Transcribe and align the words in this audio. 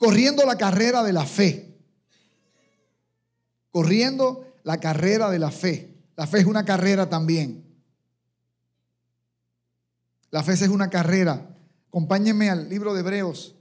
corriendo 0.00 0.46
la 0.46 0.56
carrera 0.56 1.04
de 1.04 1.12
la 1.12 1.26
fe. 1.26 1.78
Corriendo 3.70 4.46
la 4.64 4.80
carrera 4.80 5.30
de 5.30 5.38
la 5.38 5.50
fe. 5.50 5.94
La 6.16 6.26
fe 6.26 6.38
es 6.38 6.46
una 6.46 6.64
carrera 6.64 7.10
también. 7.10 7.62
La 10.30 10.42
fe 10.42 10.54
es 10.54 10.68
una 10.68 10.88
carrera. 10.88 11.54
Acompáñenme 11.88 12.48
al 12.48 12.68
libro 12.68 12.94
de 12.94 13.00
Hebreos, 13.00 13.54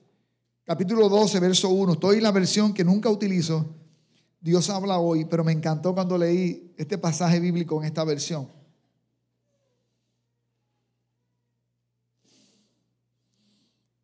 capítulo 0.63 1.09
12, 1.09 1.39
verso 1.41 1.69
1. 1.69 1.93
Estoy 1.93 2.17
en 2.17 2.23
la 2.23 2.31
versión 2.31 2.73
que 2.73 2.85
nunca 2.85 3.09
utilizo. 3.09 3.75
Dios 4.39 4.69
habla 4.69 4.97
hoy, 4.97 5.25
pero 5.25 5.43
me 5.43 5.51
encantó 5.51 5.93
cuando 5.93 6.17
leí 6.17 6.73
este 6.77 6.97
pasaje 6.97 7.41
bíblico 7.41 7.77
en 7.81 7.87
esta 7.87 8.05
versión. 8.05 8.47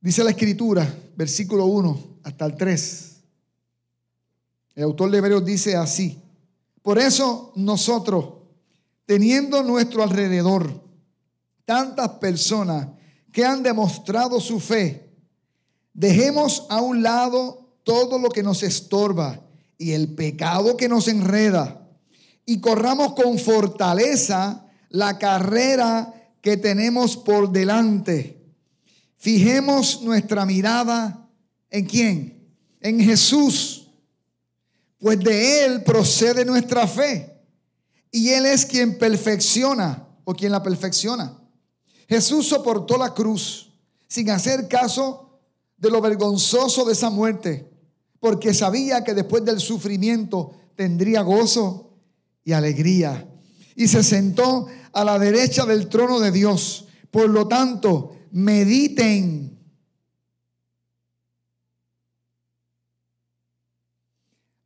Dice 0.06 0.24
la 0.24 0.30
escritura, 0.30 0.88
versículo 1.16 1.66
1 1.66 2.20
hasta 2.26 2.46
el 2.46 2.56
3. 2.56 3.16
El 4.76 4.84
autor 4.84 5.10
de 5.10 5.18
Hebreos 5.18 5.44
dice 5.44 5.76
así. 5.76 6.22
Por 6.84 7.00
eso 7.00 7.52
nosotros, 7.56 8.36
teniendo 9.08 9.64
nuestro 9.64 10.04
alrededor 10.04 10.80
tantas 11.66 12.08
personas 12.20 12.90
que 13.32 13.46
han 13.46 13.64
demostrado 13.64 14.40
su 14.40 14.60
fe, 14.60 15.10
dejemos 15.92 16.68
a 16.70 16.82
un 16.82 17.02
lado 17.02 17.72
todo 17.84 18.20
lo 18.20 18.30
que 18.30 18.44
nos 18.44 18.62
estorba 18.62 19.42
y 19.76 19.94
el 19.94 20.14
pecado 20.14 20.78
que 20.78 20.88
nos 20.88 21.08
enreda 21.08 21.90
y 22.46 22.60
corramos 22.60 23.14
con 23.14 23.40
fortaleza 23.40 24.68
la 24.90 25.18
carrera 25.18 26.14
que 26.42 26.58
tenemos 26.58 27.18
por 27.18 27.52
delante. 27.52 28.45
Fijemos 29.26 30.04
nuestra 30.04 30.46
mirada 30.46 31.28
en 31.72 31.88
quién? 31.88 32.48
En 32.80 33.00
Jesús, 33.00 33.90
pues 35.00 35.20
de 35.20 35.66
Él 35.66 35.84
procede 35.84 36.46
nuestra 36.46 36.86
fe 36.86 37.36
y 38.12 38.30
Él 38.30 38.46
es 38.46 38.68
quien 38.68 39.00
perfecciona 39.00 40.08
o 40.26 40.36
quien 40.36 40.52
la 40.52 40.62
perfecciona. 40.62 41.40
Jesús 42.08 42.46
soportó 42.46 43.00
la 43.00 43.16
cruz 43.16 43.74
sin 44.08 44.30
hacer 44.30 44.68
caso 44.68 45.40
de 45.76 45.90
lo 45.90 46.02
vergonzoso 46.02 46.86
de 46.86 46.94
esa 46.94 47.10
muerte, 47.10 47.68
porque 48.20 48.54
sabía 48.54 49.04
que 49.04 49.16
después 49.16 49.44
del 49.44 49.60
sufrimiento 49.60 50.52
tendría 50.76 51.24
gozo 51.24 51.98
y 52.44 52.52
alegría. 52.52 53.28
Y 53.76 53.88
se 53.88 54.04
sentó 54.04 54.68
a 54.94 55.04
la 55.04 55.18
derecha 55.18 55.66
del 55.66 55.90
trono 55.90 56.20
de 56.20 56.32
Dios. 56.32 56.86
Por 57.10 57.28
lo 57.28 57.48
tanto, 57.48 58.15
mediten. 58.36 59.58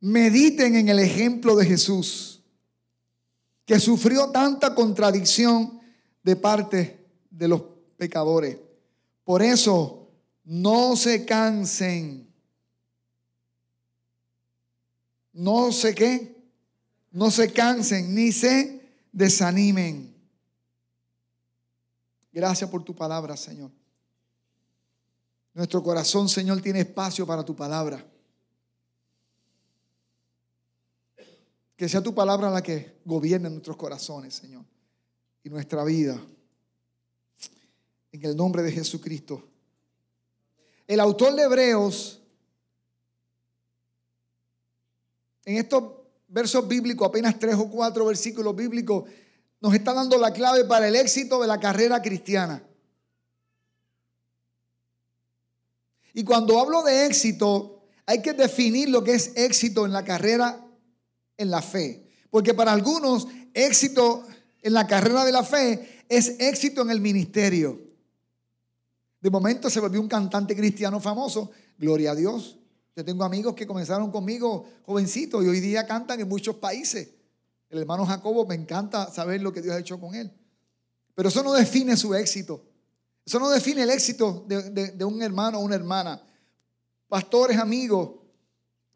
Mediten 0.00 0.74
en 0.74 0.88
el 0.88 0.98
ejemplo 0.98 1.54
de 1.54 1.66
Jesús, 1.66 2.42
que 3.64 3.78
sufrió 3.78 4.30
tanta 4.30 4.74
contradicción 4.74 5.80
de 6.24 6.34
parte 6.34 7.06
de 7.30 7.46
los 7.46 7.62
pecadores. 7.96 8.58
Por 9.22 9.40
eso, 9.40 10.08
no 10.42 10.96
se 10.96 11.24
cansen. 11.24 12.28
No 15.32 15.70
sé 15.70 15.94
qué. 15.94 16.34
No 17.12 17.30
se 17.30 17.52
cansen 17.52 18.16
ni 18.16 18.32
se 18.32 18.80
desanimen. 19.12 20.09
Gracias 22.32 22.70
por 22.70 22.84
tu 22.84 22.94
palabra, 22.94 23.36
Señor. 23.36 23.70
Nuestro 25.52 25.82
corazón, 25.82 26.28
Señor, 26.28 26.60
tiene 26.60 26.80
espacio 26.80 27.26
para 27.26 27.44
tu 27.44 27.56
palabra. 27.56 28.04
Que 31.76 31.88
sea 31.88 32.02
tu 32.02 32.14
palabra 32.14 32.50
la 32.50 32.62
que 32.62 33.00
gobierne 33.04 33.50
nuestros 33.50 33.76
corazones, 33.76 34.34
Señor, 34.34 34.64
y 35.42 35.48
nuestra 35.48 35.82
vida 35.82 36.20
en 38.12 38.24
el 38.24 38.36
nombre 38.36 38.62
de 38.62 38.72
Jesucristo. 38.72 39.42
El 40.86 41.00
autor 41.00 41.34
de 41.34 41.42
Hebreos, 41.42 42.20
en 45.44 45.56
estos 45.56 45.84
versos 46.28 46.66
bíblicos, 46.66 47.08
apenas 47.08 47.38
tres 47.38 47.54
o 47.54 47.68
cuatro 47.70 48.04
versículos 48.06 48.54
bíblicos, 48.54 49.08
nos 49.60 49.74
está 49.74 49.92
dando 49.92 50.16
la 50.18 50.32
clave 50.32 50.64
para 50.64 50.88
el 50.88 50.96
éxito 50.96 51.40
de 51.40 51.46
la 51.46 51.60
carrera 51.60 52.00
cristiana. 52.00 52.62
Y 56.14 56.24
cuando 56.24 56.58
hablo 56.58 56.82
de 56.82 57.06
éxito, 57.06 57.82
hay 58.06 58.22
que 58.22 58.32
definir 58.32 58.88
lo 58.88 59.04
que 59.04 59.14
es 59.14 59.32
éxito 59.36 59.86
en 59.86 59.92
la 59.92 60.04
carrera 60.04 60.66
en 61.36 61.50
la 61.50 61.62
fe. 61.62 62.08
Porque 62.30 62.54
para 62.54 62.72
algunos, 62.72 63.28
éxito 63.54 64.26
en 64.62 64.72
la 64.72 64.86
carrera 64.86 65.24
de 65.24 65.32
la 65.32 65.44
fe 65.44 66.04
es 66.08 66.36
éxito 66.40 66.82
en 66.82 66.90
el 66.90 67.00
ministerio. 67.00 67.80
De 69.20 69.30
momento 69.30 69.68
se 69.68 69.80
volvió 69.80 70.00
un 70.00 70.08
cantante 70.08 70.56
cristiano 70.56 71.00
famoso. 71.00 71.50
Gloria 71.78 72.12
a 72.12 72.14
Dios. 72.14 72.58
Yo 72.96 73.04
tengo 73.04 73.24
amigos 73.24 73.54
que 73.54 73.66
comenzaron 73.66 74.10
conmigo 74.10 74.66
jovencitos 74.84 75.44
y 75.44 75.48
hoy 75.48 75.60
día 75.60 75.86
cantan 75.86 76.20
en 76.20 76.28
muchos 76.28 76.56
países. 76.56 77.08
El 77.70 77.78
hermano 77.78 78.04
Jacobo 78.04 78.44
me 78.44 78.56
encanta 78.56 79.10
saber 79.12 79.40
lo 79.40 79.52
que 79.52 79.62
Dios 79.62 79.74
ha 79.74 79.78
hecho 79.78 79.98
con 79.98 80.14
él. 80.14 80.30
Pero 81.14 81.28
eso 81.28 81.42
no 81.42 81.52
define 81.52 81.96
su 81.96 82.14
éxito. 82.14 82.64
Eso 83.24 83.38
no 83.38 83.48
define 83.48 83.82
el 83.82 83.90
éxito 83.90 84.44
de, 84.48 85.04
un 85.04 85.22
hermano 85.22 85.58
o 85.58 85.62
una 85.62 85.76
hermana. 85.76 86.20
Pastores, 87.08 87.58
amigos, 87.58 88.10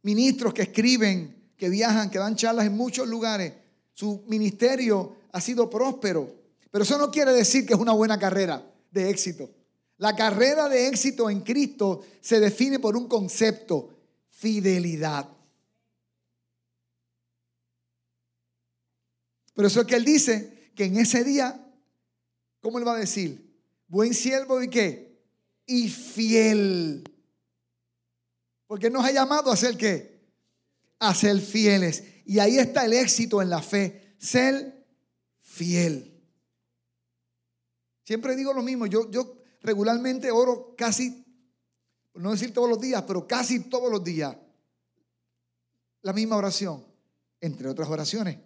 ministros 0.03 0.53
que 0.53 0.63
escriben, 0.63 1.53
que 1.57 1.69
viajan, 1.69 2.11
que 2.11 2.19
dan 2.19 2.35
charlas 2.35 2.67
en 2.67 2.77
muchos 2.77 3.07
lugares. 3.07 3.53
Su 3.93 4.25
ministerio 4.27 5.17
ha 5.31 5.41
sido 5.41 5.71
próspero. 5.71 6.35
Pero 6.71 6.83
eso 6.83 6.99
no 6.99 7.13
quiere 7.13 7.33
decir 7.33 7.65
que 7.65 7.75
es 7.75 7.79
una 7.79 7.93
buena 7.93 8.19
carrera 8.19 8.65
de 8.91 9.09
éxito. 9.09 9.49
La 9.99 10.17
carrera 10.17 10.69
de 10.69 10.89
éxito 10.89 11.31
en 11.31 11.43
Cristo 11.43 12.03
se 12.21 12.41
define 12.41 12.81
por 12.81 12.97
un 12.97 13.07
concepto, 13.07 13.91
fidelidad. 14.31 15.29
Pero 19.55 19.69
eso 19.69 19.81
es 19.81 19.87
que 19.87 19.95
él 19.95 20.05
dice 20.05 20.73
que 20.75 20.85
en 20.85 20.99
ese 20.99 21.25
día, 21.25 21.65
¿cómo 22.61 22.79
él 22.79 22.87
va 22.87 22.97
a 22.97 22.99
decir? 22.99 23.55
Buen 23.87 24.13
siervo 24.13 24.63
y 24.63 24.69
qué? 24.69 25.21
Y 25.67 25.89
fiel. 25.89 27.05
Porque 28.67 28.91
nos 28.91 29.05
ha 29.05 29.13
llamado 29.13 29.53
a 29.53 29.57
ser 29.57 29.77
qué? 29.77 30.21
A 30.99 31.15
ser 31.15 31.41
fieles. 31.41 32.03
Y 32.27 32.41
ahí 32.41 32.59
está 32.59 32.85
el 32.85 32.95
éxito 32.95 33.41
en 33.41 33.51
la 33.51 33.63
fe, 33.63 34.17
ser 34.19 34.85
fiel. 35.39 36.11
Siempre 38.03 38.37
digo 38.37 38.53
lo 38.53 38.63
mismo, 38.63 38.87
yo, 38.87 39.11
yo 39.11 39.39
regularmente 39.63 40.31
oro 40.31 40.75
casi, 40.77 41.25
no 42.15 42.33
decir 42.33 42.53
todos 42.53 42.69
los 42.69 42.81
días, 42.81 43.05
pero 43.07 43.27
casi 43.27 43.61
todos 43.61 43.91
los 43.91 44.03
días, 44.03 44.37
la 46.03 46.13
misma 46.13 46.37
oración, 46.37 46.85
entre 47.41 47.69
otras 47.69 47.89
oraciones. 47.89 48.39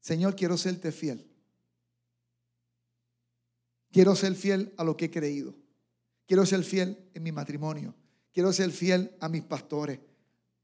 Señor, 0.00 0.34
quiero 0.34 0.56
serte 0.56 0.92
fiel. 0.92 1.26
Quiero 3.92 4.14
ser 4.14 4.34
fiel 4.34 4.72
a 4.76 4.84
lo 4.84 4.96
que 4.96 5.06
he 5.06 5.10
creído. 5.10 5.54
Quiero 6.26 6.46
ser 6.46 6.62
fiel 6.62 6.98
en 7.14 7.22
mi 7.22 7.32
matrimonio. 7.32 7.94
Quiero 8.32 8.52
ser 8.52 8.70
fiel 8.70 9.16
a 9.20 9.28
mis 9.28 9.42
pastores. 9.42 9.98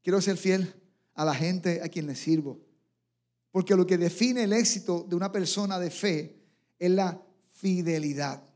Quiero 0.01 0.21
ser 0.21 0.37
fiel 0.37 0.73
a 1.13 1.25
la 1.25 1.35
gente 1.35 1.81
a 1.83 1.89
quien 1.89 2.07
le 2.07 2.15
sirvo. 2.15 2.59
Porque 3.51 3.75
lo 3.75 3.85
que 3.85 3.97
define 3.97 4.43
el 4.43 4.53
éxito 4.53 5.05
de 5.07 5.15
una 5.15 5.31
persona 5.31 5.79
de 5.79 5.91
fe 5.91 6.35
es 6.79 6.91
la 6.91 7.21
fidelidad. 7.49 8.47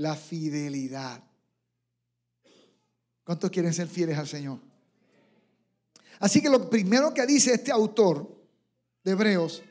la 0.00 0.16
fidelidad. 0.16 1.22
¿Cuántos 3.22 3.50
quieren 3.50 3.74
ser 3.74 3.86
fieles 3.86 4.16
al 4.16 4.26
Señor? 4.26 4.58
Así 6.20 6.42
que 6.42 6.50
lo 6.50 6.68
primero 6.68 7.12
que 7.14 7.26
dice 7.26 7.54
este 7.54 7.72
autor 7.72 8.30
de 9.02 9.12
Hebreos, 9.12 9.62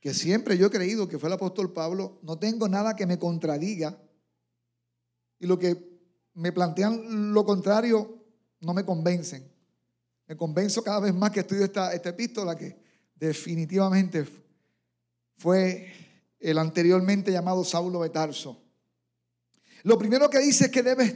que 0.00 0.12
siempre 0.12 0.56
yo 0.56 0.66
he 0.66 0.70
creído 0.70 1.08
que 1.08 1.18
fue 1.18 1.28
el 1.28 1.32
apóstol 1.32 1.72
Pablo, 1.72 2.20
no 2.22 2.38
tengo 2.38 2.68
nada 2.68 2.94
que 2.94 3.06
me 3.06 3.18
contradiga. 3.18 3.98
Y 5.40 5.46
lo 5.46 5.58
que 5.58 5.76
me 6.34 6.52
plantean 6.52 7.32
lo 7.32 7.44
contrario 7.44 8.22
no 8.60 8.74
me 8.74 8.84
convencen. 8.84 9.50
Me 10.26 10.36
convenzo 10.36 10.84
cada 10.84 11.00
vez 11.00 11.14
más 11.14 11.30
que 11.30 11.40
estudio 11.40 11.64
esta, 11.64 11.94
epístola 11.94 12.54
que 12.54 12.76
definitivamente 13.14 14.26
fue 15.38 15.90
el 16.38 16.58
anteriormente 16.58 17.32
llamado 17.32 17.64
Saulo 17.64 18.02
de 18.02 18.10
Tarso. 18.10 18.62
Lo 19.84 19.98
primero 19.98 20.28
que 20.28 20.38
dice 20.38 20.66
es 20.66 20.70
que 20.70 20.82
debes 20.82 21.14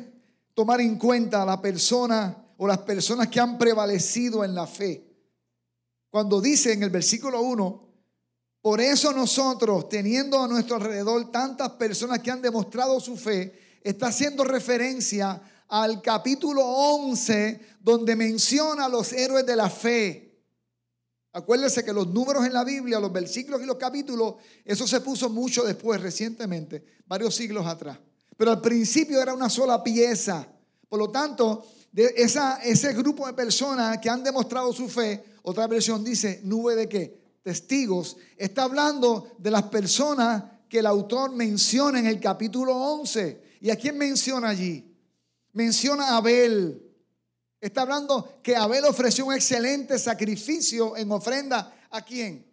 tomar 0.55 0.81
en 0.81 0.97
cuenta 0.97 1.43
a 1.43 1.47
la 1.47 1.61
persona 1.61 2.43
o 2.63 2.67
las 2.69 2.79
personas 2.79 3.27
que 3.27 3.41
han 3.41 3.59
prevalecido 3.59 4.45
en 4.45 4.55
la 4.55 4.69
fe. 4.69 5.05
Cuando 6.09 6.41
dice 6.41 6.73
en 6.73 6.85
el 6.85 6.91
versículo 6.91 7.43
1, 7.43 7.89
por 8.61 8.81
eso 8.81 9.13
nosotros, 9.13 9.89
teniendo 9.89 10.41
a 10.41 10.47
nuestro 10.47 10.77
alrededor 10.77 11.33
tantas 11.33 11.71
personas 11.71 12.21
que 12.21 12.31
han 12.31 12.41
demostrado 12.41 13.01
su 13.01 13.17
fe, 13.17 13.81
está 13.83 14.07
haciendo 14.07 14.45
referencia 14.45 15.43
al 15.67 16.01
capítulo 16.01 16.65
11, 16.65 17.79
donde 17.81 18.15
menciona 18.15 18.85
a 18.85 18.89
los 18.89 19.13
héroes 19.13 19.45
de 19.45 19.57
la 19.57 19.69
fe. 19.69 20.41
Acuérdense 21.33 21.85
que 21.85 21.93
los 21.93 22.07
números 22.07 22.47
en 22.47 22.53
la 22.53 22.63
Biblia, 22.63 23.01
los 23.01 23.13
versículos 23.13 23.61
y 23.61 23.67
los 23.67 23.77
capítulos, 23.77 24.37
eso 24.65 24.87
se 24.87 25.01
puso 25.01 25.29
mucho 25.29 25.65
después, 25.65 26.01
recientemente, 26.01 26.85
varios 27.07 27.35
siglos 27.35 27.67
atrás. 27.67 27.99
Pero 28.37 28.53
al 28.53 28.61
principio 28.61 29.21
era 29.21 29.35
una 29.35 29.51
sola 29.51 29.83
pieza. 29.83 30.47
Por 30.89 31.01
lo 31.01 31.11
tanto, 31.11 31.67
de 31.93 32.15
esa, 32.17 32.57
ese 32.63 32.95
grupo 32.95 33.27
de 33.27 33.35
personas 33.35 33.99
que 33.99 34.09
han 34.09 34.25
demostrado 34.25 34.73
su 34.73 34.89
fe, 34.89 35.23
otra 35.43 35.67
versión 35.67 36.03
dice, 36.03 36.41
nube 36.43 36.75
de 36.75 36.89
qué? 36.89 37.21
Testigos. 37.43 38.17
Está 38.37 38.65
hablando 38.65 39.29
de 39.39 39.51
las 39.51 39.65
personas 39.65 40.45
que 40.69 40.79
el 40.79 40.87
autor 40.87 41.33
menciona 41.33 41.99
en 41.99 42.07
el 42.07 42.19
capítulo 42.19 42.75
11. 42.75 43.43
¿Y 43.61 43.71
a 43.71 43.77
quién 43.77 43.99
menciona 43.99 44.49
allí? 44.49 44.91
Menciona 45.53 46.09
a 46.09 46.17
Abel. 46.17 46.83
Está 47.61 47.83
hablando 47.83 48.41
que 48.43 48.57
Abel 48.57 48.87
ofreció 48.87 49.27
un 49.27 49.35
excelente 49.35 49.99
sacrificio 49.99 50.97
en 50.97 51.13
ofrenda. 51.13 51.77
¿A 51.91 52.01
quién? 52.03 52.47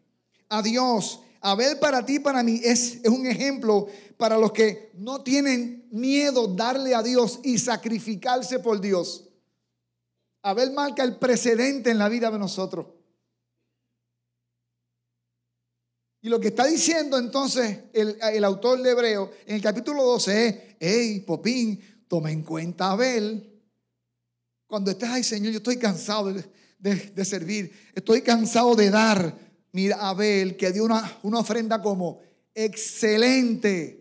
A 0.50 0.62
Dios. 0.62 1.22
Abel 1.40 1.80
para 1.80 2.06
ti, 2.06 2.20
para 2.20 2.44
mí, 2.44 2.60
es, 2.62 2.96
es 3.02 3.10
un 3.10 3.26
ejemplo 3.26 3.88
para 4.18 4.38
los 4.38 4.52
que 4.52 4.92
no 4.96 5.22
tienen 5.22 5.88
miedo 5.92 6.48
darle 6.48 6.94
a 6.94 7.02
Dios 7.02 7.40
y 7.44 7.58
sacrificarse 7.58 8.60
por 8.60 8.82
Dios. 8.82 9.29
Abel 10.42 10.72
marca 10.72 11.04
el 11.04 11.18
precedente 11.18 11.92
en 11.92 11.98
la 11.98 12.10
vida 12.10 12.32
de 12.32 12.40
nosotros. 12.40 12.88
Y 16.22 16.28
lo 16.28 16.40
que 16.40 16.50
está 16.50 16.66
diciendo 16.66 17.18
entonces 17.18 17.80
el, 17.94 18.44
autor 18.44 18.82
de 18.82 18.92
Hebreo 18.92 19.32
en 19.46 19.56
el 19.56 19.62
capítulo 19.62 20.04
12 20.04 20.48
es, 20.48 20.56
hey, 20.80 21.24
Popín, 21.26 21.80
toma 22.08 22.32
en 22.32 22.44
cuenta 22.44 22.88
a 22.88 22.92
Abel. 22.92 23.46
Cuando 24.68 24.92
estés 24.92 25.10
ahí, 25.10 25.24
Señor, 25.24 25.52
yo 25.52 25.58
estoy 25.60 25.78
cansado 25.78 26.34
de, 26.34 27.26
servir, 27.26 27.72
estoy 27.96 28.22
cansado 28.22 28.76
de 28.76 28.90
dar. 28.90 29.38
Mira, 29.72 30.10
Abel, 30.10 30.58
que 30.58 30.72
dio 30.72 30.84
una, 30.84 31.20
una 31.24 31.40
ofrenda 31.40 31.82
como 31.82 32.20
excelente. 32.54 33.96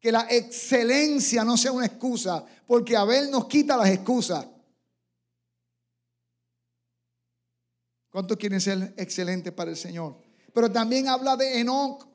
Que 0.00 0.10
la 0.10 0.26
excelencia 0.30 1.44
no 1.44 1.56
sea 1.56 1.70
una 1.70 1.86
excusa, 1.86 2.44
porque 2.66 2.96
Abel 2.96 3.30
nos 3.30 3.46
quita 3.46 3.76
las 3.76 3.90
excusas. 3.90 4.46
¿Cuántos 8.12 8.36
quieren 8.36 8.60
ser 8.60 8.92
excelentes 8.98 9.54
para 9.54 9.70
el 9.70 9.76
Señor? 9.76 10.18
Pero 10.52 10.70
también 10.70 11.08
habla 11.08 11.34
de 11.34 11.60
Enoch. 11.60 12.06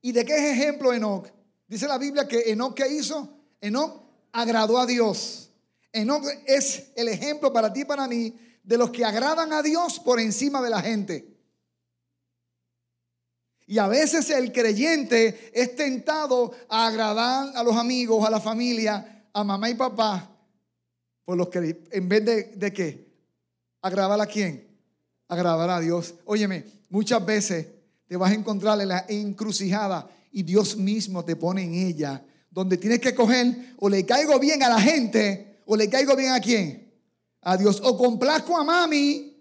¿Y 0.00 0.12
de 0.12 0.24
qué 0.24 0.36
es 0.36 0.56
ejemplo 0.56 0.92
Enoch? 0.92 1.26
Dice 1.66 1.88
la 1.88 1.98
Biblia 1.98 2.28
que 2.28 2.52
Enoch 2.52 2.72
¿qué 2.72 2.86
hizo? 2.86 3.36
Enoch 3.60 4.00
agradó 4.30 4.78
a 4.78 4.86
Dios. 4.86 5.50
Enoch 5.92 6.24
es 6.46 6.92
el 6.94 7.08
ejemplo 7.08 7.52
para 7.52 7.72
ti 7.72 7.80
y 7.80 7.84
para 7.84 8.06
mí 8.06 8.32
de 8.62 8.78
los 8.78 8.90
que 8.90 9.04
agradan 9.04 9.52
a 9.52 9.60
Dios 9.60 9.98
por 9.98 10.20
encima 10.20 10.62
de 10.62 10.70
la 10.70 10.82
gente. 10.82 11.36
Y 13.66 13.78
a 13.78 13.88
veces 13.88 14.30
el 14.30 14.52
creyente 14.52 15.50
es 15.52 15.74
tentado 15.74 16.52
a 16.68 16.86
agradar 16.86 17.56
a 17.56 17.62
los 17.64 17.74
amigos, 17.74 18.24
a 18.24 18.30
la 18.30 18.40
familia, 18.40 19.26
a 19.32 19.42
mamá 19.42 19.68
y 19.68 19.74
papá, 19.74 20.30
por 21.24 21.36
los 21.36 21.48
que 21.48 21.82
en 21.90 22.08
vez 22.08 22.24
de, 22.24 22.42
de 22.54 22.72
qué? 22.72 23.07
¿Agradar 23.80 24.20
a 24.20 24.26
quién? 24.26 24.66
Agradar 25.28 25.70
a 25.70 25.80
Dios. 25.80 26.14
Óyeme, 26.24 26.64
muchas 26.88 27.24
veces 27.24 27.66
te 28.06 28.16
vas 28.16 28.30
a 28.30 28.34
encontrar 28.34 28.80
en 28.80 28.88
la 28.88 29.04
encrucijada 29.08 30.08
y 30.32 30.42
Dios 30.42 30.76
mismo 30.76 31.24
te 31.24 31.36
pone 31.36 31.62
en 31.62 31.74
ella, 31.74 32.24
donde 32.50 32.76
tienes 32.76 33.00
que 33.00 33.14
coger 33.14 33.74
o 33.78 33.88
le 33.88 34.04
caigo 34.04 34.38
bien 34.38 34.62
a 34.62 34.68
la 34.68 34.80
gente 34.80 35.60
o 35.66 35.76
le 35.76 35.88
caigo 35.88 36.16
bien 36.16 36.32
a 36.32 36.40
quién? 36.40 36.92
A 37.42 37.56
Dios. 37.56 37.80
O 37.84 37.96
complazco 37.96 38.56
a 38.56 38.64
mami 38.64 39.36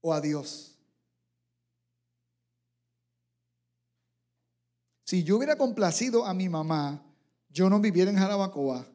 o 0.00 0.12
a 0.12 0.20
Dios. 0.20 0.74
Si 5.04 5.24
yo 5.24 5.36
hubiera 5.36 5.56
complacido 5.56 6.26
a 6.26 6.34
mi 6.34 6.48
mamá, 6.48 7.02
yo 7.48 7.70
no 7.70 7.80
viviera 7.80 8.10
en 8.10 8.18
Jarabacoa 8.18 8.86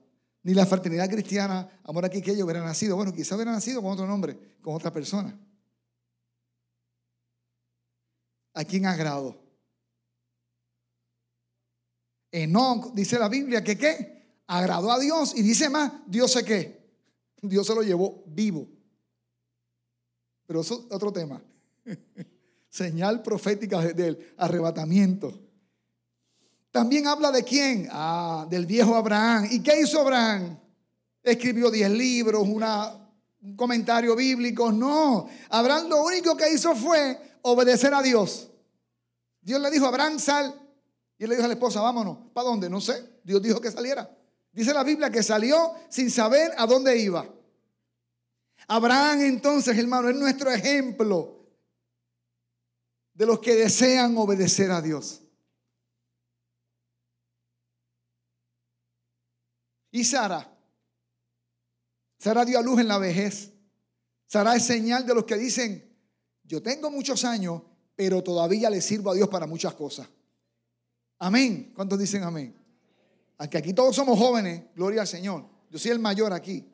ni 0.43 0.53
la 0.53 0.65
fraternidad 0.65 1.09
cristiana, 1.09 1.69
amor 1.83 2.05
aquí 2.05 2.21
que 2.21 2.31
ella 2.31 2.43
hubiera 2.43 2.63
nacido. 2.63 2.95
Bueno, 2.95 3.13
quizá 3.13 3.35
hubiera 3.35 3.51
nacido 3.51 3.81
con 3.81 3.91
otro 3.91 4.05
nombre, 4.05 4.57
con 4.61 4.75
otra 4.75 4.91
persona. 4.91 5.37
¿A 8.53 8.63
quién 8.65 8.85
agrado? 8.85 9.41
Enoch, 12.31 12.93
dice 12.93 13.17
la 13.17 13.29
Biblia, 13.29 13.63
que 13.63 13.77
qué? 13.77 14.41
Agradó 14.47 14.91
a 14.91 14.99
Dios 14.99 15.33
y 15.35 15.41
dice 15.41 15.69
más, 15.69 15.91
Dios 16.07 16.31
sé 16.31 16.43
qué. 16.43 16.83
Dios 17.41 17.65
se 17.65 17.75
lo 17.75 17.81
llevó 17.81 18.23
vivo. 18.27 18.67
Pero 20.45 20.61
eso 20.61 20.85
es 20.85 20.93
otro 20.93 21.13
tema. 21.13 21.41
Señal 22.69 23.21
profética 23.21 23.79
del 23.79 24.33
arrebatamiento. 24.37 25.39
También 26.73 27.05
habla 27.05 27.31
de 27.31 27.43
quién? 27.43 27.87
Ah, 27.91 28.47
del 28.49 28.65
viejo 28.65 28.95
Abraham. 28.95 29.47
¿Y 29.51 29.61
qué 29.61 29.79
hizo 29.79 30.01
Abraham? 30.01 30.57
Escribió 31.21 31.69
10 31.69 31.91
libros, 31.91 32.41
un 32.41 33.55
comentario 33.55 34.15
bíblico. 34.15 34.71
No, 34.71 35.29
Abraham 35.49 35.87
lo 35.87 36.03
único 36.03 36.35
que 36.35 36.51
hizo 36.51 36.75
fue 36.75 37.37
obedecer 37.43 37.93
a 37.93 38.01
Dios. 38.01 38.49
Dios 39.39 39.61
le 39.61 39.69
dijo, 39.69 39.85
Abraham, 39.85 40.17
sal. 40.17 40.51
Y 41.19 41.25
él 41.25 41.29
le 41.29 41.35
dijo 41.35 41.45
a 41.45 41.49
la 41.49 41.53
esposa, 41.53 41.79
vámonos. 41.79 42.17
¿Para 42.33 42.49
dónde? 42.49 42.67
No 42.71 42.81
sé. 42.81 43.19
Dios 43.23 43.39
dijo 43.43 43.61
que 43.61 43.69
saliera. 43.69 44.09
Dice 44.51 44.73
la 44.73 44.83
Biblia 44.83 45.11
que 45.11 45.21
salió 45.21 45.73
sin 45.89 46.09
saber 46.09 46.53
a 46.57 46.65
dónde 46.65 46.97
iba. 46.97 47.23
Abraham 48.67 49.21
entonces, 49.21 49.77
hermano, 49.77 50.09
es 50.09 50.15
nuestro 50.15 50.49
ejemplo 50.49 51.45
de 53.13 53.27
los 53.27 53.37
que 53.41 53.53
desean 53.53 54.17
obedecer 54.17 54.71
a 54.71 54.81
Dios. 54.81 55.22
¿Y 59.93 60.03
Sara? 60.03 60.51
Sara 62.17 62.43
dio 62.43 62.57
a 62.57 62.63
luz 62.63 62.79
en 62.79 62.87
la 62.87 62.97
vejez. 62.97 63.53
Sara 64.25 64.55
es 64.55 64.65
señal 64.65 65.05
de 65.05 65.13
los 65.13 65.23
que 65.23 65.37
dicen, 65.37 65.87
yo 66.43 66.63
tengo 66.63 66.89
muchos 66.89 67.23
años, 67.23 67.61
pero 67.95 68.23
todavía 68.23 68.71
le 68.71 68.81
sirvo 68.81 69.11
a 69.11 69.13
Dios 69.13 69.29
para 69.29 69.45
muchas 69.45 69.75
cosas. 69.75 70.09
Amén. 71.19 71.73
¿Cuántos 71.75 71.99
dicen 71.99 72.23
amén? 72.23 72.55
Aunque 73.37 73.59
aquí 73.59 73.71
todos 73.71 73.95
somos 73.95 74.17
jóvenes, 74.17 74.63
gloria 74.75 75.01
al 75.01 75.07
Señor. 75.07 75.45
Yo 75.69 75.77
soy 75.77 75.91
el 75.91 75.99
mayor 75.99 76.33
aquí. 76.33 76.67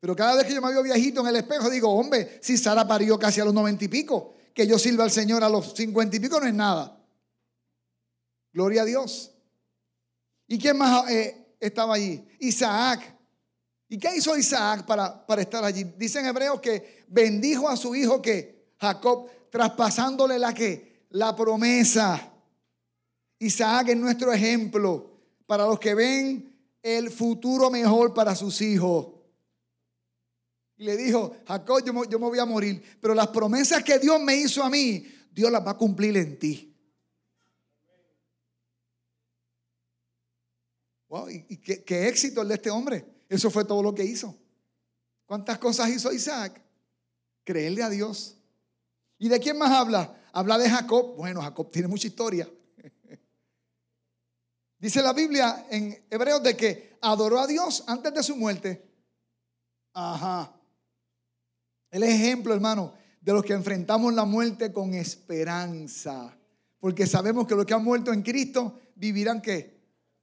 Pero 0.00 0.16
cada 0.16 0.34
vez 0.34 0.46
que 0.46 0.54
yo 0.54 0.60
me 0.60 0.72
veo 0.72 0.82
viejito 0.82 1.20
en 1.20 1.28
el 1.28 1.36
espejo, 1.36 1.70
digo, 1.70 1.92
hombre, 1.92 2.40
si 2.42 2.58
Sara 2.58 2.88
parió 2.88 3.16
casi 3.20 3.40
a 3.40 3.44
los 3.44 3.54
noventa 3.54 3.84
y 3.84 3.88
pico, 3.88 4.34
que 4.52 4.66
yo 4.66 4.80
sirva 4.80 5.04
al 5.04 5.12
Señor 5.12 5.44
a 5.44 5.48
los 5.48 5.74
cincuenta 5.74 6.16
y 6.16 6.20
pico 6.20 6.40
no 6.40 6.46
es 6.48 6.54
nada. 6.54 7.00
Gloria 8.52 8.82
a 8.82 8.84
Dios. 8.84 9.30
¿Y 10.48 10.58
quién 10.58 10.76
más 10.76 11.08
eh, 11.08 11.45
estaba 11.60 11.94
allí. 11.94 12.24
Isaac. 12.40 13.14
¿Y 13.88 13.98
qué 13.98 14.16
hizo 14.16 14.36
Isaac 14.36 14.84
para, 14.84 15.26
para 15.26 15.42
estar 15.42 15.64
allí? 15.64 15.84
Dice 15.96 16.20
en 16.20 16.26
Hebreos 16.26 16.60
que 16.60 17.04
bendijo 17.08 17.68
a 17.68 17.76
su 17.76 17.94
hijo 17.94 18.20
que 18.20 18.72
Jacob, 18.78 19.28
traspasándole 19.50 20.38
la 20.38 20.52
que 20.52 21.06
la 21.10 21.34
promesa. 21.34 22.32
Isaac 23.38 23.88
es 23.88 23.96
nuestro 23.96 24.32
ejemplo 24.32 25.10
para 25.46 25.64
los 25.66 25.78
que 25.78 25.94
ven 25.94 26.52
el 26.82 27.10
futuro 27.10 27.70
mejor 27.70 28.12
para 28.14 28.34
sus 28.34 28.60
hijos. 28.60 29.08
Y 30.78 30.84
le 30.84 30.96
dijo, 30.96 31.34
Jacob, 31.46 31.82
yo 31.84 32.04
yo 32.04 32.18
me 32.18 32.26
voy 32.26 32.38
a 32.38 32.44
morir, 32.44 32.82
pero 33.00 33.14
las 33.14 33.28
promesas 33.28 33.82
que 33.82 33.98
Dios 33.98 34.20
me 34.20 34.36
hizo 34.36 34.62
a 34.62 34.68
mí, 34.68 35.06
Dios 35.32 35.50
las 35.50 35.66
va 35.66 35.72
a 35.72 35.76
cumplir 35.76 36.16
en 36.16 36.38
ti. 36.38 36.65
Y, 41.28 41.56
qué, 41.58 42.08
éxito 42.08 42.42
el 42.42 42.48
de 42.48 42.54
este 42.54 42.70
hombre. 42.70 43.04
Eso 43.28 43.50
fue 43.50 43.64
todo 43.64 43.82
lo 43.82 43.94
que 43.94 44.04
hizo. 44.04 44.36
¿Cuántas 45.24 45.58
cosas 45.58 45.88
hizo 45.90 46.12
Isaac? 46.12 46.60
Creerle 47.44 47.82
a 47.82 47.90
Dios. 47.90 48.36
¿Y 49.18 49.28
de 49.28 49.38
quién 49.40 49.58
más 49.58 49.70
habla? 49.70 50.14
Habla 50.32 50.58
de 50.58 50.68
Jacob. 50.68 51.16
Bueno, 51.16 51.42
Jacob 51.42 51.70
tiene 51.70 51.88
mucha 51.88 52.06
historia. 52.06 52.48
Dice 54.78 55.00
la 55.02 55.12
Biblia 55.12 55.66
en 55.70 56.04
Hebreos 56.10 56.42
de 56.42 56.56
que 56.56 56.98
adoró 57.00 57.40
a 57.40 57.46
Dios 57.46 57.84
antes 57.86 58.12
de 58.12 58.22
su 58.22 58.36
muerte. 58.36 58.84
Ajá. 59.92 60.52
El 61.90 62.02
ejemplo, 62.02 62.52
hermano, 62.52 62.92
de 63.20 63.32
los 63.32 63.44
que 63.44 63.54
enfrentamos 63.54 64.12
la 64.12 64.24
muerte 64.24 64.72
con 64.72 64.92
esperanza. 64.94 66.36
Porque 66.78 67.06
sabemos 67.06 67.46
que 67.46 67.54
los 67.54 67.64
que 67.64 67.74
han 67.74 67.82
muerto 67.82 68.12
en 68.12 68.22
Cristo 68.22 68.78
vivirán 68.94 69.40
qué? 69.40 69.75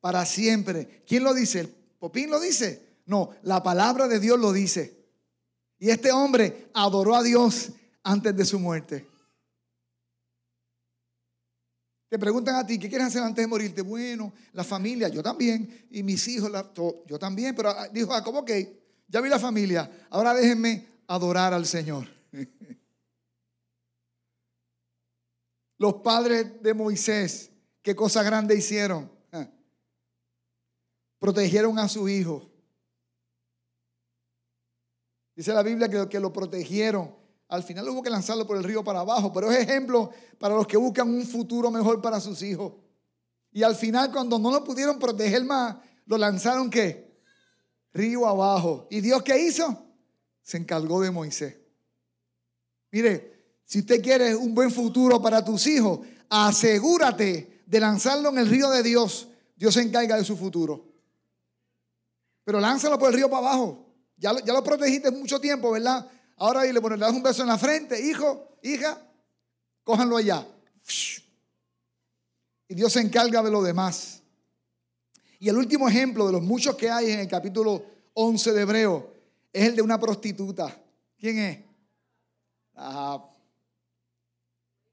Para 0.04 0.26
siempre. 0.26 1.02
¿Quién 1.08 1.24
lo 1.24 1.34
dice? 1.34 1.62
¿El 1.62 1.70
Popín 1.70 2.30
lo 2.30 2.42
dice? 2.42 3.00
No, 3.06 3.30
la 3.44 3.64
palabra 3.64 4.10
de 4.10 4.20
Dios 4.20 4.38
lo 4.38 4.52
dice. 4.52 5.02
Y 5.80 5.92
este 5.92 6.12
hombre 6.12 6.68
adoró 6.74 7.16
a 7.16 7.24
Dios 7.24 7.70
antes 8.04 8.36
de 8.36 8.44
su 8.44 8.60
muerte. 8.60 9.08
Te 12.10 12.20
preguntan 12.20 12.56
a 12.56 12.68
ti, 12.68 12.78
¿qué 12.78 12.90
quieres 12.90 13.08
hacer 13.08 13.24
antes 13.24 13.42
de 13.44 13.48
morirte? 13.48 13.82
Bueno, 13.82 14.34
la 14.52 14.66
familia, 14.66 15.08
yo 15.08 15.24
también, 15.24 15.88
y 15.90 16.04
mis 16.04 16.28
hijos, 16.28 16.52
yo 17.08 17.18
también, 17.18 17.56
pero 17.56 17.70
ah, 17.70 17.88
dijo 17.88 18.12
Jacob, 18.12 18.36
ok, 18.36 18.52
ya 19.08 19.22
vi 19.22 19.30
la 19.30 19.40
familia, 19.40 19.90
ahora 20.10 20.34
déjenme 20.34 20.86
adorar 21.08 21.54
al 21.54 21.66
Señor. 21.66 22.10
Los 25.78 25.94
padres 25.96 26.62
de 26.62 26.74
Moisés, 26.74 27.52
qué 27.82 27.96
cosa 27.96 28.22
grande 28.22 28.58
hicieron. 28.58 29.13
Protegieron 31.24 31.80
a 31.80 31.88
su 31.88 32.10
hijo. 32.10 32.52
Dice 35.34 35.54
la 35.54 35.64
Biblia 35.64 35.88
que, 35.88 36.10
que 36.10 36.20
lo 36.20 36.34
protegieron 36.34 37.24
al 37.54 37.62
final 37.62 37.88
hubo 37.90 38.02
que 38.02 38.10
lanzarlo 38.10 38.48
por 38.48 38.58
el 38.58 38.64
río 38.64 38.84
para 38.84 39.02
abajo, 39.02 39.32
pero 39.32 39.52
es 39.52 39.60
ejemplo 39.60 40.10
para 40.40 40.56
los 40.56 40.66
que 40.66 40.76
buscan 40.76 41.08
un 41.08 41.24
futuro 41.24 41.70
mejor 41.70 42.02
para 42.02 42.20
sus 42.20 42.42
hijos. 42.42 42.74
Y 43.52 43.62
al 43.62 43.76
final, 43.76 44.12
cuando 44.12 44.40
no 44.40 44.50
lo 44.50 44.64
pudieron 44.64 44.98
proteger 44.98 45.44
más, 45.44 45.76
lo 46.08 46.18
lanzaron 46.18 46.72
qué? 46.72 47.16
Río 47.94 48.26
abajo. 48.26 48.88
¿Y 48.90 49.02
Dios 49.02 49.22
qué 49.22 49.40
hizo? 49.40 49.86
Se 50.42 50.58
encargó 50.58 51.00
de 51.02 51.12
Moisés. 51.12 51.56
Mire, 52.92 53.60
si 53.66 53.82
usted 53.82 54.02
quiere 54.02 54.36
un 54.36 54.56
buen 54.56 54.72
futuro 54.72 55.22
para 55.22 55.46
tus 55.46 55.68
hijos, 55.68 56.00
asegúrate 56.30 57.62
de 57.68 57.80
lanzarlo 57.80 58.30
en 58.30 58.40
el 58.40 58.50
río 58.50 58.72
de 58.72 58.82
Dios. 58.82 59.28
Dios 59.56 59.76
se 59.76 59.84
encarga 59.84 60.18
de 60.18 60.26
su 60.26 60.36
futuro. 60.36 60.93
Pero 62.44 62.60
lánzalo 62.60 62.98
por 63.00 63.10
el 63.10 63.16
río 63.16 63.30
para 63.30 63.48
abajo. 63.48 63.86
Ya, 64.18 64.34
lo 64.34 64.64
protegiste 64.64 65.12
mucho 65.12 65.40
tiempo, 65.40 65.72
¿verdad? 65.72 66.10
Ahora 66.38 66.64
dile, 66.64 66.80
bueno, 66.80 66.96
le 66.96 67.06
das 67.06 67.14
un 67.14 67.24
beso 67.24 67.42
en 67.42 67.50
la 67.50 67.58
frente, 67.58 68.00
hijo, 68.02 68.58
hija, 68.62 69.02
cójanlo 69.84 70.18
allá. 70.18 70.48
Y 72.68 72.76
Dios 72.76 72.94
se 72.94 73.02
encarga 73.02 73.42
de 73.42 73.52
lo 73.52 73.62
demás. 73.62 74.22
Y 75.40 75.50
el 75.50 75.58
último 75.58 75.90
ejemplo 75.90 76.26
de 76.26 76.32
los 76.32 76.42
muchos 76.42 76.76
que 76.76 76.90
hay 76.90 77.12
en 77.12 77.20
el 77.20 77.28
capítulo 77.28 77.84
11 78.14 78.54
de 78.54 78.62
Hebreo 78.62 79.14
es 79.52 79.68
el 79.68 79.76
de 79.76 79.82
una 79.82 80.00
prostituta. 80.00 80.82
¿Quién 81.20 81.38
es? 81.40 81.60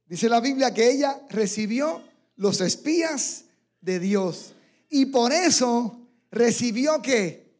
Dice 0.06 0.28
la 0.28 0.40
Biblia 0.40 0.74
que 0.74 0.90
ella 0.90 1.20
recibió 1.28 2.02
los 2.36 2.60
espías 2.60 3.44
de 3.80 4.00
Dios. 4.00 4.54
Y 4.88 5.06
por 5.06 5.32
eso 5.32 5.99
recibió 6.30 7.02
que 7.02 7.50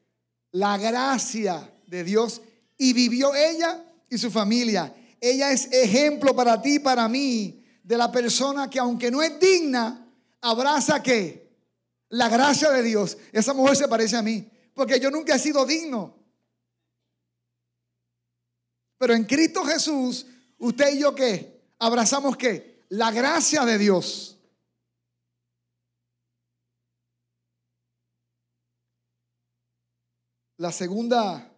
la 0.53 0.79
gracia 0.79 1.73
de 1.87 2.05
Dios 2.05 2.43
y 2.77 2.93
vivió 2.93 3.35
ella 3.35 3.85
y 4.09 4.19
su 4.19 4.31
familia. 4.31 4.95
Ella 5.21 5.53
es 5.53 5.67
ejemplo 5.73 6.35
para 6.35 6.61
ti 6.61 6.79
para 6.79 7.09
mí 7.09 7.63
de 7.83 7.97
la 7.97 8.11
persona 8.11 8.71
que 8.71 8.79
aunque 8.79 9.11
no 9.11 9.23
es 9.23 9.39
digna, 9.39 10.07
abraza 10.41 11.03
que 11.03 11.51
la 12.09 12.29
gracia 12.29 12.71
de 12.71 12.83
Dios. 12.83 13.19
Esa 13.33 13.53
mujer 13.53 13.77
se 13.77 13.89
parece 13.89 14.17
a 14.17 14.23
mí, 14.23 14.49
porque 14.75 14.99
yo 14.99 15.11
nunca 15.11 15.35
he 15.35 15.39
sido 15.39 15.67
digno. 15.67 16.17
Pero 18.99 19.15
en 19.15 19.25
Cristo 19.25 19.65
Jesús, 19.65 20.27
usted 20.59 20.95
y 20.95 21.01
yo 21.01 21.15
qué? 21.15 21.63
Abrazamos 21.79 22.37
qué? 22.37 22.85
La 22.91 23.11
gracia 23.11 23.65
de 23.65 23.79
Dios. 23.79 24.39
La 30.61 30.71
segunda 30.71 31.51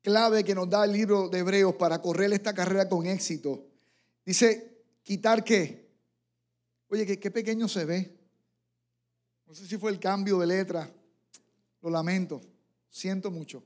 clave 0.00 0.44
que 0.44 0.54
nos 0.54 0.70
da 0.70 0.84
el 0.84 0.92
libro 0.92 1.28
de 1.28 1.40
Hebreos 1.40 1.74
para 1.74 2.00
correr 2.00 2.32
esta 2.32 2.54
carrera 2.54 2.88
con 2.88 3.04
éxito. 3.04 3.66
Dice, 4.24 4.84
quitar 5.02 5.42
qué. 5.42 5.90
Oye, 6.88 7.04
qué, 7.04 7.18
qué 7.18 7.32
pequeño 7.32 7.66
se 7.66 7.84
ve. 7.84 8.16
No 9.44 9.56
sé 9.56 9.66
si 9.66 9.76
fue 9.76 9.90
el 9.90 9.98
cambio 9.98 10.38
de 10.38 10.46
letra. 10.46 10.88
Lo 11.82 11.90
lamento. 11.90 12.40
Siento 12.88 13.28
mucho. 13.32 13.64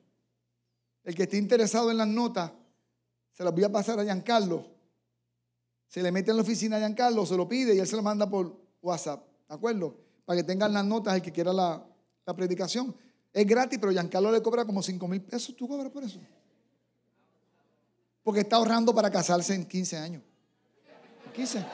El 1.04 1.14
que 1.14 1.24
esté 1.24 1.36
interesado 1.36 1.90
en 1.90 1.98
las 1.98 2.08
notas, 2.08 2.50
se 3.34 3.44
las 3.44 3.52
voy 3.52 3.64
a 3.64 3.70
pasar 3.70 4.00
a 4.00 4.04
Giancarlo. 4.04 4.68
Se 5.86 6.02
le 6.02 6.10
mete 6.10 6.30
en 6.30 6.38
la 6.38 6.42
oficina 6.44 6.76
a 6.76 6.78
Giancarlo, 6.78 7.26
se 7.26 7.36
lo 7.36 7.46
pide 7.46 7.74
y 7.74 7.78
él 7.78 7.86
se 7.86 7.96
lo 7.96 8.02
manda 8.02 8.26
por 8.26 8.58
WhatsApp. 8.80 9.22
¿De 9.50 9.54
acuerdo? 9.54 9.94
Para 10.24 10.38
que 10.38 10.44
tengan 10.44 10.72
las 10.72 10.86
notas 10.86 11.14
el 11.14 11.20
que 11.20 11.30
quiera 11.30 11.52
la, 11.52 11.86
la 12.24 12.34
predicación. 12.34 12.96
Es 13.32 13.46
gratis, 13.46 13.78
pero 13.80 13.92
Giancarlo 13.92 14.30
le 14.30 14.42
cobra 14.42 14.64
como 14.64 14.82
5 14.82 15.08
mil 15.08 15.22
pesos. 15.22 15.56
¿Tú 15.56 15.66
cobras 15.66 15.90
por 15.90 16.04
eso? 16.04 16.20
Porque 18.22 18.40
está 18.40 18.56
ahorrando 18.56 18.94
para 18.94 19.10
casarse 19.10 19.54
en 19.54 19.66
15 19.66 19.96
años. 19.96 20.22
15. 21.34 21.64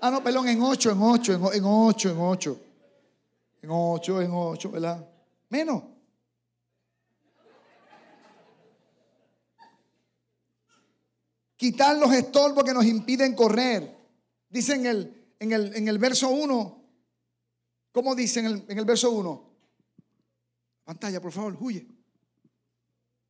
Ah, 0.00 0.10
no, 0.10 0.22
perdón, 0.22 0.48
en 0.48 0.62
8, 0.62 0.90
en 0.92 1.02
8, 1.02 1.32
en 1.52 1.64
8, 1.64 2.10
en 2.10 2.18
8. 2.18 2.60
En 3.62 3.70
8, 3.70 4.22
en 4.22 4.30
8, 4.32 4.70
¿verdad? 4.70 5.08
Menos. 5.50 5.82
Quitar 11.56 11.98
los 11.98 12.10
estorbos 12.14 12.64
que 12.64 12.72
nos 12.72 12.86
impiden 12.86 13.34
correr. 13.34 13.94
Dice 14.48 14.74
en 14.76 14.86
el, 14.86 15.34
en 15.38 15.52
el, 15.52 15.76
en 15.76 15.88
el 15.88 15.98
verso 15.98 16.30
1. 16.30 16.82
¿Cómo 17.92 18.14
dice 18.14 18.40
en 18.40 18.46
el, 18.46 18.64
en 18.66 18.78
el 18.78 18.86
verso 18.86 19.10
1? 19.10 19.49
Pantalla, 20.84 21.20
por 21.20 21.32
favor, 21.32 21.56
huye. 21.60 21.86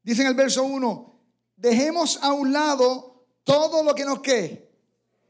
Dice 0.03 0.23
en 0.23 0.29
el 0.29 0.35
verso 0.35 0.65
1, 0.65 1.21
dejemos 1.57 2.19
a 2.23 2.33
un 2.33 2.53
lado 2.53 3.27
todo 3.45 3.83
lo 3.83 3.95
que 3.95 4.05
nos 4.05 4.21
que, 4.21 4.71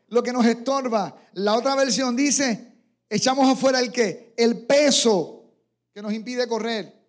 lo 0.09 0.23
que 0.23 0.33
nos 0.33 0.47
estorba. 0.47 1.17
La 1.33 1.57
otra 1.57 1.75
versión 1.75 2.15
dice, 2.15 2.79
echamos 3.09 3.49
afuera 3.49 3.81
el 3.81 3.91
que, 3.91 4.35
el 4.37 4.67
peso 4.67 5.45
que 5.93 6.03
nos 6.03 6.13
impide 6.13 6.47
correr. 6.47 7.01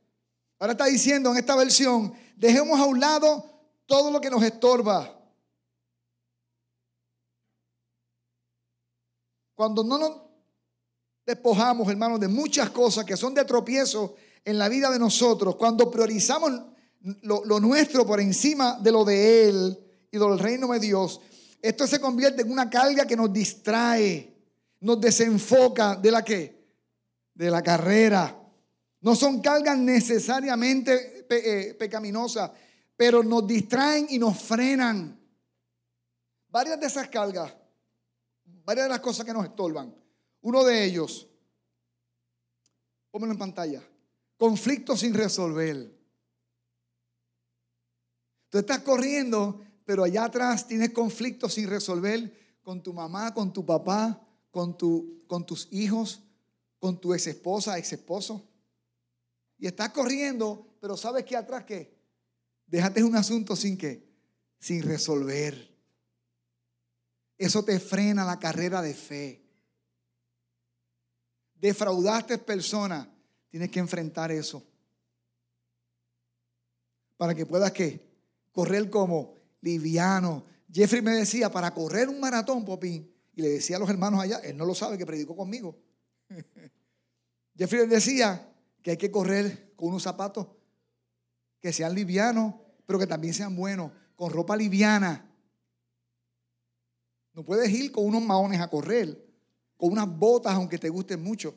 Ahora 0.59 0.73
está 0.73 0.85
diciendo 0.85 1.31
en 1.31 1.37
esta 1.37 1.55
versión, 1.55 2.13
dejemos 2.35 2.79
a 2.79 2.85
un 2.85 2.99
lado 2.99 3.45
todo 3.85 4.11
lo 4.11 4.21
que 4.21 4.29
nos 4.29 4.43
estorba. 4.43 5.17
Cuando 9.55 9.83
no 9.83 9.97
nos 9.97 10.21
despojamos, 11.25 11.87
hermanos, 11.87 12.19
de 12.19 12.27
muchas 12.27 12.69
cosas 12.71 13.05
que 13.05 13.15
son 13.15 13.33
de 13.33 13.45
tropiezo 13.45 14.15
en 14.43 14.57
la 14.57 14.69
vida 14.69 14.89
de 14.89 14.99
nosotros, 14.99 15.55
cuando 15.55 15.91
priorizamos 15.91 16.51
lo, 17.21 17.59
nuestro 17.59 18.05
por 18.05 18.19
encima 18.19 18.79
de 18.79 18.91
lo 18.91 19.05
de 19.05 19.49
Él 19.49 19.79
y 20.11 20.17
del 20.17 20.39
reino 20.39 20.67
de 20.67 20.79
Dios, 20.79 21.21
esto 21.61 21.85
se 21.85 21.99
convierte 21.99 22.41
en 22.41 22.51
una 22.51 22.69
carga 22.69 23.05
que 23.05 23.15
nos 23.15 23.31
distrae, 23.31 24.35
nos 24.79 24.99
desenfoca 24.99 25.95
de 25.95 26.11
la 26.11 26.23
que? 26.23 26.61
De 27.33 27.51
la 27.51 27.61
carrera. 27.61 28.37
No 29.01 29.15
son 29.15 29.41
cargas 29.41 29.77
necesariamente 29.77 31.25
eh, 31.29 31.75
pecaminosas, 31.75 32.51
pero 32.95 33.23
nos 33.23 33.45
distraen 33.45 34.07
y 34.09 34.17
nos 34.17 34.39
frenan. 34.39 35.19
Varias 36.49 36.79
de 36.79 36.87
esas 36.87 37.07
cargas, 37.07 37.53
varias 38.43 38.85
de 38.85 38.89
las 38.89 38.99
cosas 38.99 39.25
que 39.25 39.33
nos 39.33 39.45
estorban. 39.45 39.95
Uno 40.41 40.63
de 40.63 40.83
ellos, 40.83 41.27
pónmelo 43.11 43.33
en 43.33 43.39
pantalla 43.39 43.81
conflictos 44.41 45.01
sin 45.01 45.13
resolver. 45.13 45.95
Tú 48.49 48.57
estás 48.57 48.79
corriendo, 48.79 49.63
pero 49.85 50.03
allá 50.03 50.23
atrás 50.23 50.67
tienes 50.67 50.89
conflictos 50.89 51.53
sin 51.53 51.69
resolver 51.69 52.59
con 52.63 52.81
tu 52.81 52.91
mamá, 52.91 53.35
con 53.35 53.53
tu 53.53 53.63
papá, 53.63 54.19
con, 54.49 54.75
tu, 54.75 55.23
con 55.27 55.45
tus 55.45 55.67
hijos, 55.69 56.23
con 56.79 56.99
tu 56.99 57.13
ex 57.13 57.27
esposa, 57.27 57.77
ex 57.77 57.93
esposo. 57.93 58.49
Y 59.59 59.67
estás 59.67 59.91
corriendo, 59.91 60.75
pero 60.81 60.97
¿sabes 60.97 61.23
qué 61.23 61.37
atrás 61.37 61.65
qué? 61.65 61.95
Déjate 62.65 63.03
un 63.03 63.15
asunto 63.15 63.55
sin 63.55 63.77
qué? 63.77 64.11
Sin 64.57 64.81
resolver. 64.81 65.71
Eso 67.37 67.63
te 67.63 67.79
frena 67.79 68.25
la 68.25 68.39
carrera 68.39 68.81
de 68.81 68.95
fe. 68.95 69.45
Defraudaste 71.53 72.39
personas 72.39 73.10
Tienes 73.51 73.69
que 73.69 73.79
enfrentar 73.79 74.31
eso. 74.31 74.63
Para 77.17 77.35
que 77.35 77.45
puedas 77.45 77.73
que 77.73 77.99
correr 78.53 78.89
como 78.89 79.35
liviano. 79.59 80.45
Jeffrey 80.71 81.01
me 81.01 81.11
decía, 81.11 81.51
para 81.51 81.71
correr 81.71 82.07
un 82.07 82.21
maratón, 82.21 82.63
Popín, 82.63 83.13
y 83.35 83.41
le 83.41 83.49
decía 83.49 83.75
a 83.75 83.79
los 83.79 83.89
hermanos 83.89 84.21
allá, 84.21 84.37
él 84.37 84.55
no 84.55 84.65
lo 84.65 84.73
sabe 84.73 84.97
que 84.97 85.05
predicó 85.05 85.35
conmigo. 85.35 85.77
Jeffrey 87.57 87.85
decía 87.87 88.49
que 88.81 88.91
hay 88.91 88.97
que 88.97 89.11
correr 89.11 89.73
con 89.75 89.89
unos 89.89 90.03
zapatos 90.03 90.47
que 91.59 91.73
sean 91.73 91.93
livianos, 91.93 92.55
pero 92.85 92.97
que 92.97 93.05
también 93.05 93.33
sean 93.33 93.53
buenos, 93.53 93.91
con 94.15 94.31
ropa 94.31 94.55
liviana. 94.55 95.29
No 97.33 97.43
puedes 97.43 97.69
ir 97.69 97.91
con 97.91 98.05
unos 98.05 98.23
maones 98.23 98.61
a 98.61 98.69
correr, 98.69 99.27
con 99.75 99.91
unas 99.91 100.07
botas 100.07 100.53
aunque 100.53 100.77
te 100.77 100.87
gusten 100.87 101.21
mucho 101.21 101.53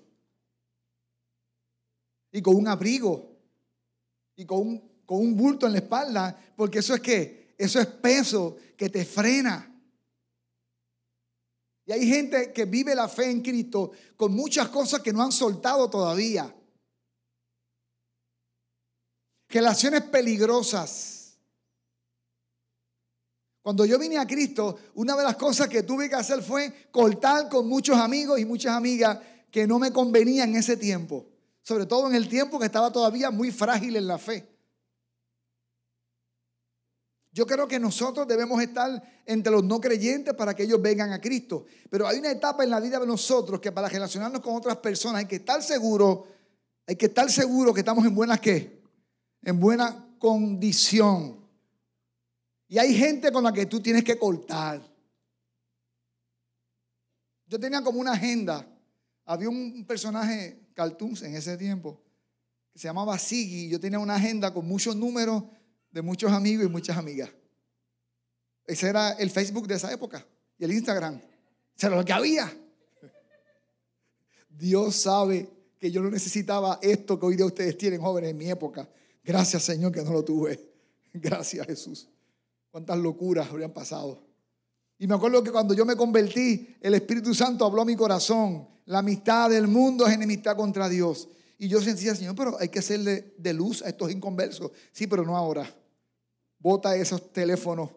y 2.34 2.42
con 2.42 2.56
un 2.56 2.66
abrigo 2.66 3.38
y 4.34 4.44
con 4.44 4.58
un, 4.58 5.02
con 5.06 5.20
un 5.20 5.36
bulto 5.36 5.66
en 5.66 5.72
la 5.72 5.78
espalda, 5.78 6.36
porque 6.56 6.80
eso 6.80 6.96
es 6.96 7.00
eso 7.56 7.80
es 7.80 7.86
peso 7.86 8.56
que 8.76 8.90
te 8.90 9.04
frena. 9.04 9.70
Y 11.86 11.92
hay 11.92 12.08
gente 12.08 12.52
que 12.52 12.64
vive 12.64 12.92
la 12.96 13.08
fe 13.08 13.30
en 13.30 13.40
Cristo 13.40 13.92
con 14.16 14.34
muchas 14.34 14.68
cosas 14.70 15.00
que 15.00 15.12
no 15.12 15.22
han 15.22 15.30
soltado 15.30 15.88
todavía. 15.88 16.52
Relaciones 19.48 20.02
peligrosas. 20.02 21.38
Cuando 23.62 23.84
yo 23.84 23.96
vine 23.96 24.18
a 24.18 24.26
Cristo, 24.26 24.76
una 24.94 25.16
de 25.16 25.22
las 25.22 25.36
cosas 25.36 25.68
que 25.68 25.84
tuve 25.84 26.08
que 26.08 26.16
hacer 26.16 26.42
fue 26.42 26.88
cortar 26.90 27.48
con 27.48 27.68
muchos 27.68 27.96
amigos 27.96 28.40
y 28.40 28.44
muchas 28.44 28.72
amigas 28.72 29.20
que 29.52 29.68
no 29.68 29.78
me 29.78 29.92
convenían 29.92 30.48
en 30.50 30.56
ese 30.56 30.76
tiempo. 30.76 31.28
Sobre 31.64 31.86
todo 31.86 32.06
en 32.08 32.14
el 32.14 32.28
tiempo 32.28 32.58
que 32.58 32.66
estaba 32.66 32.92
todavía 32.92 33.30
muy 33.30 33.50
frágil 33.50 33.96
en 33.96 34.06
la 34.06 34.18
fe. 34.18 34.46
Yo 37.32 37.46
creo 37.46 37.66
que 37.66 37.80
nosotros 37.80 38.28
debemos 38.28 38.62
estar 38.62 39.02
entre 39.24 39.50
los 39.50 39.64
no 39.64 39.80
creyentes 39.80 40.34
para 40.34 40.54
que 40.54 40.64
ellos 40.64 40.80
vengan 40.80 41.12
a 41.12 41.20
Cristo. 41.20 41.64
Pero 41.90 42.06
hay 42.06 42.18
una 42.18 42.30
etapa 42.30 42.62
en 42.62 42.70
la 42.70 42.80
vida 42.80 43.00
de 43.00 43.06
nosotros 43.06 43.60
que 43.60 43.72
para 43.72 43.88
relacionarnos 43.88 44.42
con 44.42 44.54
otras 44.54 44.76
personas 44.76 45.20
hay 45.20 45.26
que 45.26 45.36
estar 45.36 45.62
seguro, 45.62 46.28
hay 46.86 46.96
que 46.96 47.06
estar 47.06 47.28
seguro 47.30 47.72
que 47.72 47.80
estamos 47.80 48.04
en 48.04 48.38
qué? 48.40 48.82
En 49.42 49.58
buena 49.58 50.06
condición. 50.18 51.40
Y 52.68 52.76
hay 52.76 52.94
gente 52.94 53.32
con 53.32 53.42
la 53.42 53.52
que 53.52 53.64
tú 53.64 53.80
tienes 53.80 54.04
que 54.04 54.18
cortar. 54.18 54.82
Yo 57.46 57.58
tenía 57.58 57.82
como 57.82 58.00
una 58.00 58.12
agenda. 58.12 58.66
Había 59.24 59.48
un 59.48 59.84
personaje 59.86 60.63
cartoons 60.74 61.22
en 61.22 61.34
ese 61.34 61.56
tiempo 61.56 62.00
que 62.72 62.78
se 62.78 62.88
llamaba 62.88 63.18
Siggy. 63.18 63.68
Yo 63.68 63.80
tenía 63.80 63.98
una 63.98 64.16
agenda 64.16 64.52
con 64.52 64.66
muchos 64.66 64.96
números 64.96 65.44
de 65.90 66.02
muchos 66.02 66.32
amigos 66.32 66.66
y 66.66 66.68
muchas 66.68 66.96
amigas. 66.96 67.30
Ese 68.66 68.88
era 68.88 69.12
el 69.12 69.30
Facebook 69.30 69.66
de 69.68 69.76
esa 69.76 69.92
época 69.92 70.26
y 70.58 70.64
el 70.64 70.72
Instagram. 70.72 71.20
Era 71.78 71.96
lo 71.96 72.04
que 72.04 72.12
había. 72.12 72.52
Dios 74.48 74.96
sabe 74.96 75.48
que 75.78 75.90
yo 75.90 76.00
no 76.00 76.10
necesitaba 76.10 76.78
esto 76.82 77.18
que 77.18 77.26
hoy 77.26 77.36
día 77.36 77.46
ustedes 77.46 77.76
tienen, 77.76 78.00
jóvenes, 78.00 78.30
en 78.30 78.38
mi 78.38 78.50
época. 78.50 78.88
Gracias, 79.22 79.64
Señor, 79.64 79.92
que 79.92 80.02
no 80.02 80.12
lo 80.12 80.24
tuve. 80.24 80.72
Gracias, 81.12 81.66
Jesús. 81.66 82.08
Cuántas 82.70 82.98
locuras 82.98 83.48
habrían 83.48 83.72
pasado. 83.72 84.24
Y 85.04 85.06
me 85.06 85.16
acuerdo 85.16 85.44
que 85.44 85.52
cuando 85.52 85.74
yo 85.74 85.84
me 85.84 85.96
convertí, 85.96 86.76
el 86.80 86.94
Espíritu 86.94 87.34
Santo 87.34 87.66
habló 87.66 87.82
a 87.82 87.84
mi 87.84 87.94
corazón. 87.94 88.66
La 88.86 89.00
amistad 89.00 89.50
del 89.50 89.68
mundo 89.68 90.06
es 90.06 90.14
enemistad 90.14 90.56
contra 90.56 90.88
Dios. 90.88 91.28
Y 91.58 91.68
yo 91.68 91.82
sentía, 91.82 92.14
Señor, 92.14 92.34
pero 92.34 92.58
hay 92.58 92.70
que 92.70 92.78
hacerle 92.78 93.34
de 93.36 93.52
luz 93.52 93.82
a 93.82 93.90
estos 93.90 94.10
inconversos. 94.10 94.70
Sí, 94.92 95.06
pero 95.06 95.22
no 95.22 95.36
ahora 95.36 95.70
bota 96.58 96.96
esos 96.96 97.34
teléfonos. 97.34 97.90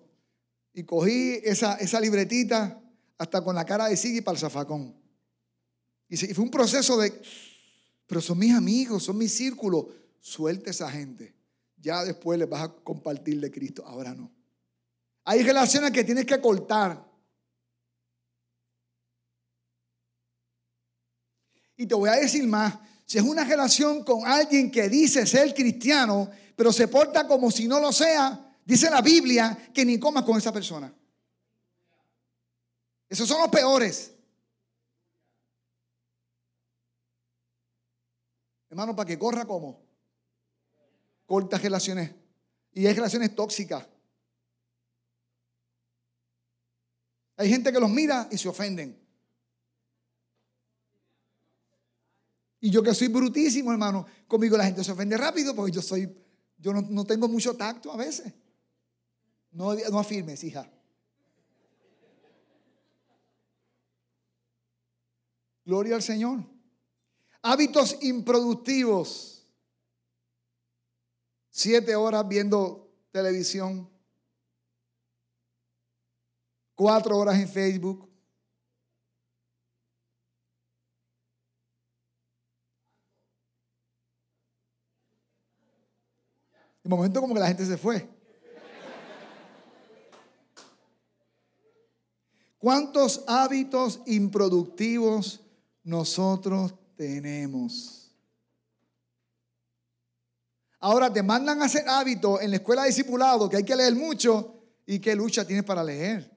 Y 0.74 0.84
cogí 0.84 1.40
esa, 1.46 1.78
libretita 2.02 2.78
hasta 3.18 3.42
con 3.42 3.56
la 3.56 3.64
cara 3.64 3.88
de 3.88 3.96
Siggy 3.96 4.20
para 4.20 4.36
el 4.36 4.42
zafacón. 4.42 4.94
Y 6.10 6.18
fue 6.18 6.44
un 6.44 6.52
proceso 6.52 6.98
de, 6.98 7.14
pero 8.06 8.20
son 8.20 8.38
mis 8.38 8.54
amigos, 8.54 9.04
son 9.04 9.18
mis 9.18 9.34
círculos. 9.34 9.86
Suelte 10.20 10.72
esa 10.72 10.92
gente. 10.92 11.34
Ya 11.78 12.04
después 12.04 12.38
les 12.38 12.50
vas 12.50 12.64
a 12.64 12.74
compartir 12.74 13.40
de 13.40 13.50
Cristo. 13.50 13.86
Ahora 13.86 14.14
no. 14.14 14.37
Hay 15.30 15.44
relaciones 15.44 15.92
que 15.92 16.04
tienes 16.04 16.26
que 16.26 16.40
cortar. 16.40 17.06
Y 21.76 21.86
te 21.86 21.96
voy 21.96 22.10
a 22.10 22.14
decir 22.14 22.48
más. 22.48 22.76
Si 23.06 23.18
es 23.18 23.24
una 23.24 23.44
relación 23.44 24.04
con 24.04 24.26
alguien 24.26 24.72
que 24.72 24.90
dice 24.90 25.26
ser 25.26 25.54
cristiano, 25.54 26.30
pero 26.56 26.72
se 26.72 26.88
porta 26.88 27.28
como 27.28 27.52
si 27.52 27.68
no 27.68 27.80
lo 27.80 27.92
sea, 27.92 28.48
Dice 28.68 28.90
la 28.90 29.02
Biblia 29.02 29.58
que 29.74 29.86
ni 29.86 29.98
comas 29.98 30.26
con 30.26 30.38
esa 30.38 30.52
persona. 30.52 30.94
Esos 33.08 33.26
son 33.26 33.40
los 33.40 33.48
peores. 33.48 34.14
Hermano, 38.70 38.94
para 38.94 39.08
que 39.08 39.18
corra 39.18 39.46
como. 39.46 39.80
Cortas 41.26 41.62
relaciones. 41.62 42.14
Y 42.74 42.88
hay 42.88 42.94
relaciones 42.94 43.34
tóxicas. 43.34 43.88
Hay 47.38 47.50
gente 47.50 47.72
que 47.72 47.80
los 47.80 47.90
mira 47.90 48.28
y 48.32 48.38
se 48.38 48.50
ofenden. 48.50 49.00
Y 52.60 52.72
yo 52.72 52.82
que 52.82 52.94
soy 52.96 53.08
brutísimo, 53.08 53.72
hermano, 53.72 54.06
conmigo 54.28 54.58
la 54.58 54.66
gente 54.66 54.84
se 54.84 54.92
ofende 54.92 55.16
rápido 55.16 55.56
porque 55.56 55.72
yo 55.72 55.82
soy, 55.82 56.12
yo 56.58 56.74
no, 56.74 57.06
tengo 57.06 57.28
mucho 57.28 57.56
tacto 57.56 57.92
a 57.92 57.98
veces. 57.98 58.34
No, 59.52 59.76
no 59.76 60.00
afirmes, 60.00 60.44
hija. 60.44 60.70
Gloria 65.64 65.96
al 65.96 66.02
Señor. 66.02 66.44
Hábitos 67.44 67.98
improductivos. 68.02 69.46
Siete 71.52 71.96
horas 71.96 72.28
viendo 72.28 72.92
televisión. 73.12 73.90
Cuatro 76.78 77.18
horas 77.18 77.40
en 77.40 77.50
Facebook. 77.50 78.08
De 86.84 86.88
momento 86.88 87.20
como 87.20 87.34
que 87.34 87.40
la 87.40 87.48
gente 87.48 87.66
se 87.66 87.78
fue. 87.78 88.08
¿Cuántos 92.60 93.24
hábitos 93.26 94.02
improductivos 94.06 95.42
nosotros 95.84 96.76
tenemos? 96.96 98.16
Ahora 100.80 101.12
te 101.12 101.24
mandan 101.24 101.60
a 101.64 101.66
hacer 101.66 101.90
hábitos 101.90 102.40
en 102.44 102.52
la 102.52 102.58
escuela 102.58 102.84
de 102.84 102.90
discipulado 102.90 103.50
que 103.50 103.58
hay 103.58 103.64
que 103.64 103.76
leer 103.76 103.96
mucho 103.96 104.62
y 104.86 105.00
qué 105.00 105.16
lucha 105.16 105.44
tienes 105.44 105.66
para 105.66 105.84
leer. 105.84 106.37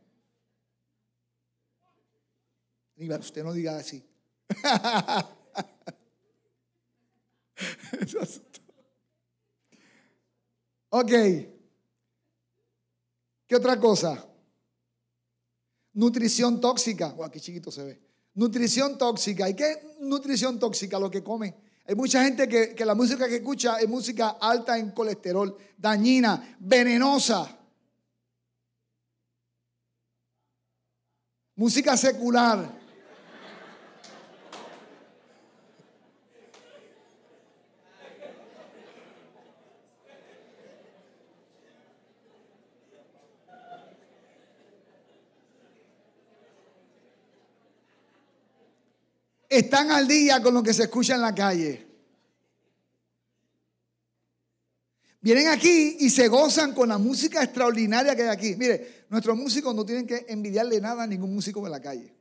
Usted 3.00 3.42
no 3.42 3.54
diga 3.54 3.78
así. 3.78 4.04
ok. 10.90 11.10
¿Qué 13.46 13.56
otra 13.56 13.80
cosa? 13.80 14.22
Nutrición 15.94 16.60
tóxica. 16.60 17.16
Qué 17.32 17.40
chiquito 17.40 17.70
se 17.70 17.84
ve. 17.84 17.98
Nutrición 18.34 18.98
tóxica. 18.98 19.48
¿Y 19.48 19.54
qué 19.54 19.96
nutrición 20.00 20.58
tóxica? 20.58 20.98
Lo 20.98 21.10
que 21.10 21.24
come. 21.24 21.56
Hay 21.86 21.94
mucha 21.94 22.22
gente 22.22 22.46
que, 22.46 22.74
que 22.74 22.84
la 22.84 22.94
música 22.94 23.26
que 23.26 23.36
escucha 23.36 23.80
es 23.80 23.88
música 23.88 24.36
alta 24.40 24.76
en 24.78 24.90
colesterol, 24.90 25.56
dañina, 25.76 26.56
venenosa. 26.60 27.56
Música 31.56 31.96
secular. 31.96 32.79
Están 49.50 49.90
al 49.90 50.06
día 50.06 50.40
con 50.40 50.54
lo 50.54 50.62
que 50.62 50.72
se 50.72 50.84
escucha 50.84 51.16
en 51.16 51.22
la 51.22 51.34
calle. 51.34 51.86
Vienen 55.20 55.48
aquí 55.48 55.96
y 56.00 56.08
se 56.08 56.28
gozan 56.28 56.72
con 56.72 56.88
la 56.88 56.96
música 56.96 57.42
extraordinaria 57.42 58.16
que 58.16 58.22
hay 58.22 58.28
aquí. 58.28 58.56
Mire, 58.56 59.04
nuestros 59.10 59.36
músicos 59.36 59.74
no 59.74 59.84
tienen 59.84 60.06
que 60.06 60.24
envidiarle 60.28 60.80
nada 60.80 61.02
a 61.02 61.06
ningún 61.06 61.34
músico 61.34 61.62
de 61.62 61.68
la 61.68 61.80
calle. 61.80 62.14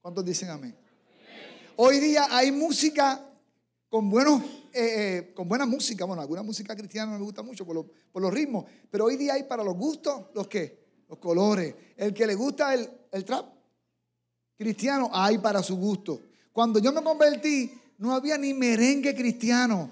¿Cuántos 0.00 0.24
dicen 0.24 0.48
amén? 0.48 0.74
Hoy 1.76 1.98
día 1.98 2.28
hay 2.30 2.52
música 2.52 3.26
con 3.88 4.10
eh, 4.12 4.38
eh, 4.72 5.32
con 5.34 5.48
buena 5.48 5.66
música. 5.66 6.04
Bueno, 6.04 6.22
alguna 6.22 6.42
música 6.42 6.76
cristiana 6.76 7.12
no 7.12 7.18
me 7.18 7.24
gusta 7.24 7.42
mucho 7.42 7.66
por, 7.66 7.90
por, 8.12 8.22
los 8.22 8.32
ritmos, 8.32 8.64
pero 8.88 9.06
hoy 9.06 9.16
día 9.16 9.34
hay 9.34 9.42
para 9.42 9.64
los 9.64 9.74
gustos, 9.76 10.26
los 10.32 10.46
qué, 10.46 10.86
los 11.08 11.18
colores. 11.18 11.74
El 11.96 12.14
que 12.14 12.26
le 12.26 12.34
gusta 12.34 12.72
el, 12.72 12.88
el 13.10 13.24
trap, 13.24 13.46
cristiano 14.60 15.08
hay 15.10 15.38
para 15.38 15.62
su 15.62 15.74
gusto. 15.74 16.20
Cuando 16.52 16.78
yo 16.80 16.92
me 16.92 17.02
convertí, 17.02 17.72
no 17.96 18.12
había 18.12 18.36
ni 18.36 18.52
merengue 18.52 19.14
cristiano 19.14 19.90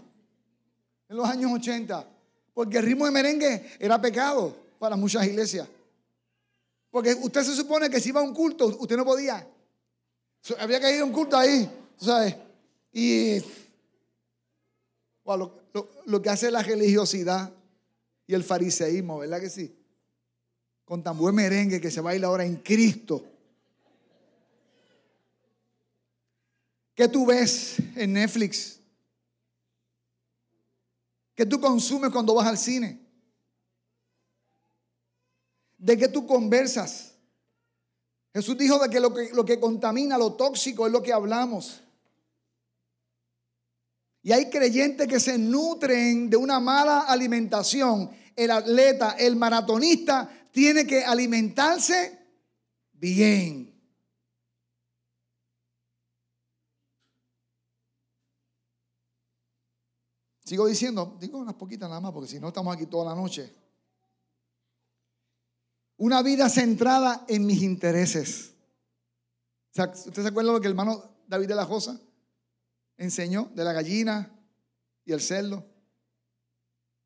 en 1.09 1.16
los 1.16 1.26
años 1.26 1.50
80, 1.54 2.07
porque 2.52 2.76
el 2.76 2.85
ritmo 2.85 3.07
de 3.07 3.11
merengue 3.11 3.64
era 3.78 3.98
pecado 3.98 4.54
para 4.78 4.94
muchas 4.94 5.26
iglesias. 5.26 5.66
Porque 6.90 7.14
usted 7.14 7.44
se 7.44 7.57
supone 7.57 7.88
que 7.88 7.98
si 7.98 8.11
iba 8.11 8.20
a 8.20 8.22
un 8.22 8.35
culto, 8.35 8.66
usted 8.78 8.94
no 8.94 9.07
podía. 9.07 9.48
Había 10.59 10.81
que 10.81 10.96
ir 10.96 11.00
a 11.00 11.04
un 11.07 11.12
culto 11.12 11.38
ahí, 11.38 11.66
¿sabes? 11.96 12.37
Y 12.92 13.38
lo, 15.24 15.62
lo 16.04 16.20
que 16.20 16.28
hace 16.28 16.50
la 16.50 16.62
religiosidad 16.62 17.50
y 18.26 18.35
el 18.35 18.44
fariseísmo, 18.44 19.20
¿verdad 19.20 19.40
que 19.40 19.48
sí? 19.48 19.74
Con 20.85 21.02
tan 21.02 21.16
buen 21.16 21.35
merengue 21.35 21.81
que 21.81 21.90
se 21.90 22.02
baila 22.02 22.26
ahora 22.26 22.44
en 22.44 22.57
Cristo. 22.57 23.24
¿Qué 26.98 27.06
tú 27.06 27.26
ves 27.26 27.76
en 27.94 28.14
Netflix? 28.14 28.80
¿Qué 31.37 31.46
tú 31.46 31.61
consumes 31.61 32.11
cuando 32.11 32.34
vas 32.34 32.48
al 32.48 32.58
cine? 32.58 32.98
¿De 35.76 35.96
qué 35.96 36.08
tú 36.08 36.26
conversas? 36.26 37.14
Jesús 38.34 38.58
dijo 38.58 38.80
de 38.80 38.90
que 38.90 38.98
lo, 38.98 39.14
que 39.14 39.30
lo 39.32 39.44
que 39.44 39.61
contamina, 39.61 40.18
lo 40.18 40.32
tóxico 40.32 40.88
es 40.88 40.92
lo 40.92 41.00
que 41.00 41.12
hablamos. 41.12 41.84
Y 44.20 44.32
hay 44.32 44.50
creyentes 44.50 45.06
que 45.06 45.20
se 45.20 45.38
nutren 45.38 46.28
de 46.28 46.37
una 46.37 46.58
mala 46.58 47.02
alimentación. 47.02 48.11
El 48.34 48.50
atleta, 48.50 49.12
el 49.12 49.37
maratonista, 49.37 50.28
tiene 50.50 50.84
que 50.84 51.04
alimentarse 51.04 52.18
bien. 52.94 53.67
Sigo 60.48 60.66
diciendo, 60.66 61.14
digo 61.20 61.37
unas 61.37 61.56
poquitas 61.56 61.90
nada 61.90 62.00
más, 62.00 62.11
porque 62.11 62.30
si 62.30 62.40
no 62.40 62.48
estamos 62.48 62.74
aquí 62.74 62.87
toda 62.87 63.14
la 63.14 63.14
noche. 63.14 63.54
Una 65.98 66.22
vida 66.22 66.48
centrada 66.48 67.26
en 67.28 67.44
mis 67.44 67.61
intereses. 67.61 68.54
¿Usted 69.76 70.22
se 70.22 70.28
acuerda 70.28 70.50
lo 70.50 70.58
que 70.58 70.68
el 70.68 70.72
hermano 70.72 71.04
David 71.26 71.48
de 71.48 71.54
la 71.54 71.66
Josa 71.66 72.00
enseñó 72.96 73.50
de 73.54 73.62
la 73.62 73.74
gallina 73.74 74.34
y 75.04 75.12
el 75.12 75.20
cerdo? 75.20 75.66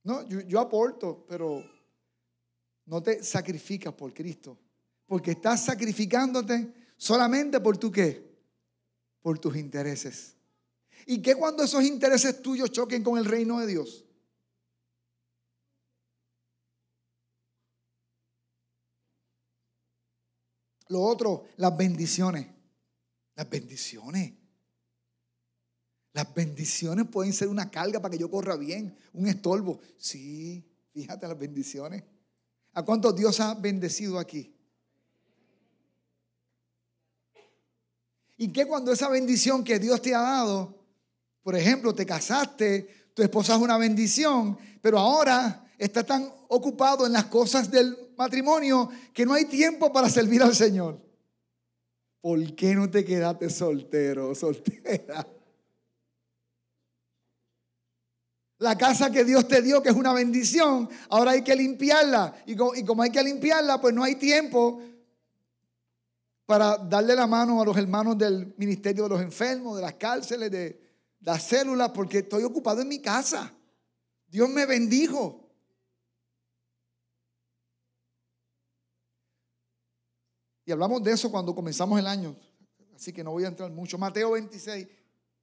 No, 0.05 0.23
yo, 0.29 0.43
yo 0.43 0.61
aporto, 0.61 1.27
pero 1.29 1.65
no 2.87 3.03
te 3.03 3.25
sacrificas 3.25 3.93
por 3.93 4.15
Cristo. 4.15 4.57
Porque 5.05 5.33
estás 5.33 5.65
sacrificándote 5.65 6.93
solamente 6.97 7.59
por 7.59 7.77
tu 7.77 7.91
qué? 7.91 8.25
Por 9.21 9.41
tus 9.41 9.57
intereses. 9.57 10.37
¿Y 11.07 11.21
qué 11.21 11.35
cuando 11.35 11.63
esos 11.63 11.83
intereses 11.85 12.43
tuyos 12.43 12.71
choquen 12.71 13.03
con 13.03 13.19
el 13.19 13.25
reino 13.25 13.61
de 13.61 13.67
Dios? 13.67 14.05
Lo 20.89 21.01
otro, 21.01 21.45
las 21.57 21.77
bendiciones. 21.77 22.47
Las 23.35 23.49
bendiciones. 23.49 24.35
Las 26.13 26.35
bendiciones 26.35 27.07
pueden 27.07 27.33
ser 27.33 27.49
una 27.49 27.71
carga 27.71 28.01
para 28.01 28.13
que 28.13 28.19
yo 28.19 28.31
corra 28.31 28.57
bien, 28.57 28.97
un 29.15 29.27
estorbo. 29.27 29.81
Sí, 29.97 30.63
fíjate 30.93 31.27
las 31.27 31.39
bendiciones. 31.39 32.05
¿A 32.75 32.85
cuántos 32.85 33.17
Dios 33.17 33.41
ha 33.41 33.55
bendecido 33.55 34.19
aquí? 34.19 34.55
¿Y 38.37 38.53
qué 38.53 38.67
cuando 38.67 38.93
esa 38.93 39.09
bendición 39.09 39.65
que 39.65 39.79
Dios 39.79 40.03
te 40.03 40.15
ha 40.15 40.21
dado 40.21 40.82
por 41.43 41.57
ejemplo, 41.57 41.95
te 41.95 42.07
casaste, 42.07 43.11
tu 43.15 43.23
esposa 43.23 43.55
es 43.55 43.61
una 43.61 43.77
bendición, 43.77 44.57
pero 44.81 44.99
ahora 44.99 45.67
está 45.77 46.05
tan 46.05 46.31
ocupado 46.49 47.07
en 47.07 47.13
las 47.13 47.25
cosas 47.25 47.71
del 47.71 47.97
matrimonio 48.17 48.89
que 49.13 49.27
no 49.27 49.35
hay 49.35 49.47
tiempo 49.47 49.93
para 49.93 50.09
servir 50.09 50.43
al 50.43 50.55
Señor. 50.55 51.01
¿Por 52.21 52.55
qué 52.55 52.75
no 52.75 52.89
te 52.89 53.05
quedaste 53.05 53.51
soltero, 53.51 54.35
soltera? 54.37 55.27
La 58.59 58.79
casa 58.79 59.11
que 59.11 59.25
Dios 59.25 59.49
te 59.49 59.61
dio, 59.61 59.83
que 59.83 59.89
es 59.89 59.97
una 59.97 60.13
bendición, 60.13 60.89
ahora 61.09 61.33
hay 61.33 61.43
que 61.43 61.57
limpiarla. 61.57 62.33
Y 62.47 62.55
como, 62.55 63.03
hay 63.03 63.11
que 63.11 63.25
limpiarla, 63.25 63.81
pues 63.81 63.93
no 63.93 64.05
hay 64.05 64.15
tiempo 64.15 64.81
para 66.47 66.77
darle 66.77 67.17
la 67.17 67.27
mano 67.27 67.61
a 67.61 67.65
los 67.65 67.77
hermanos 67.77 68.17
del 68.17 68.55
ministerio 68.57 69.05
de 69.05 69.09
los 69.09 69.21
enfermos, 69.21 69.75
de 69.75 69.83
las 69.83 69.95
cárceles, 69.95 70.49
de, 70.53 70.82
la 71.23 71.39
célula 71.39 71.93
porque 71.93 72.19
estoy 72.19 72.45
ocupado 72.45 72.83
en 72.83 72.89
mi 72.89 73.01
casa. 73.01 73.53
Dios 74.29 74.49
me 74.49 74.67
bendijo. 74.67 75.39
Y 80.65 80.73
hablamos 80.73 81.03
de 81.03 81.13
eso 81.13 81.31
cuando 81.31 81.55
comenzamos 81.55 81.99
el 81.99 82.07
año. 82.07 82.37
Así 82.95 83.13
que 83.13 83.25
no 83.25 83.33
voy 83.33 83.45
a 83.45 83.49
entrar 83.49 83.71
mucho. 83.71 83.99
Mateo 83.99 84.33
26, 84.33 84.87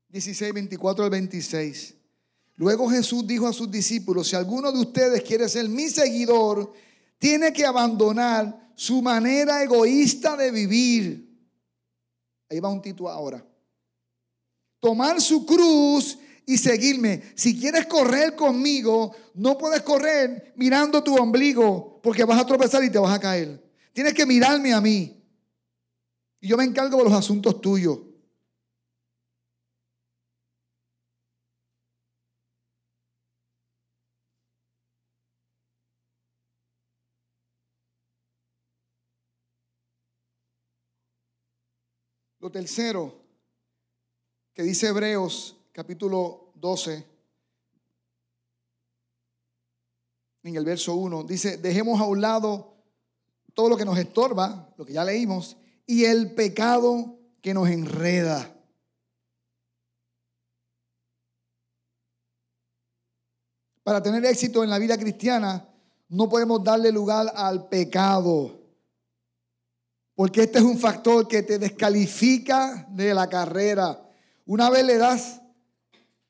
16, 0.10 0.54
24 0.54 1.04
al 1.04 1.10
26. 1.10 1.96
Luego 2.56 2.90
Jesús 2.90 3.26
dijo 3.26 3.48
a 3.48 3.54
sus 3.54 3.72
discípulos, 3.72 4.28
si 4.28 4.36
alguno 4.36 4.72
de 4.72 4.80
ustedes 4.80 5.22
quiere 5.24 5.48
ser 5.48 5.70
mi 5.70 5.90
seguidor, 5.90 6.74
tiene 7.18 7.54
que 7.54 7.66
abandonar 7.66 8.74
su 8.76 9.02
manera 9.02 9.64
egoísta 9.64 10.36
de 10.36 10.52
vivir. 10.52 11.30
Ahí 12.50 12.60
va 12.60 12.70
un 12.70 12.82
título 12.82 13.10
ahora 13.10 13.49
tomar 14.80 15.22
su 15.22 15.46
cruz 15.46 16.18
y 16.46 16.58
seguirme. 16.58 17.22
Si 17.36 17.60
quieres 17.60 17.86
correr 17.86 18.36
conmigo, 18.36 19.16
no 19.36 19.58
puedes 19.58 19.82
correr 19.82 20.54
mirando 20.56 21.04
tu 21.04 21.16
ombligo 21.16 22.00
porque 22.02 22.24
vas 22.24 22.40
a 22.40 22.46
tropezar 22.46 22.84
y 22.84 22.90
te 22.90 23.00
vas 23.00 23.14
a 23.14 23.20
caer. 23.20 23.64
Tienes 23.94 24.14
que 24.14 24.26
mirarme 24.26 24.74
a 24.74 24.82
mí. 24.82 25.16
Y 26.42 26.48
yo 26.48 26.58
me 26.58 26.64
encargo 26.64 26.98
de 26.98 27.04
los 27.04 27.14
asuntos 27.14 27.60
tuyos. 27.60 28.00
Lo 42.40 42.50
tercero, 42.50 43.19
que 44.60 44.64
dice 44.64 44.88
Hebreos 44.88 45.56
capítulo 45.72 46.52
12, 46.56 47.08
en 50.44 50.56
el 50.58 50.66
verso 50.66 50.96
1, 50.96 51.24
dice, 51.24 51.56
dejemos 51.56 52.02
a 52.02 52.04
un 52.04 52.20
lado 52.20 52.74
todo 53.54 53.70
lo 53.70 53.78
que 53.78 53.86
nos 53.86 53.98
estorba, 53.98 54.74
lo 54.76 54.86
que 54.86 54.92
ya 54.92 55.06
leímos, 55.06 55.56
y 55.86 56.04
el 56.04 56.36
pecado 56.36 57.18
que 57.42 57.54
nos 57.54 57.70
enreda. 57.70 58.54
Para 63.82 64.04
tener 64.04 64.26
éxito 64.26 64.62
en 64.66 64.72
la 64.72 64.78
vida 64.78 64.98
cristiana, 64.98 65.70
no 66.10 66.28
podemos 66.28 66.62
darle 66.62 66.92
lugar 66.92 67.32
al 67.34 67.70
pecado. 67.70 68.60
Porque 70.16 70.44
este 70.44 70.60
es 70.60 70.66
un 70.66 70.78
factor 70.78 71.30
que 71.30 71.44
te 71.44 71.58
descalifica 71.58 72.86
de 72.90 73.14
la 73.14 73.30
carrera. 73.30 74.08
Una 74.50 74.72
vez 74.72 74.84
le 74.84 74.98
das 74.98 75.42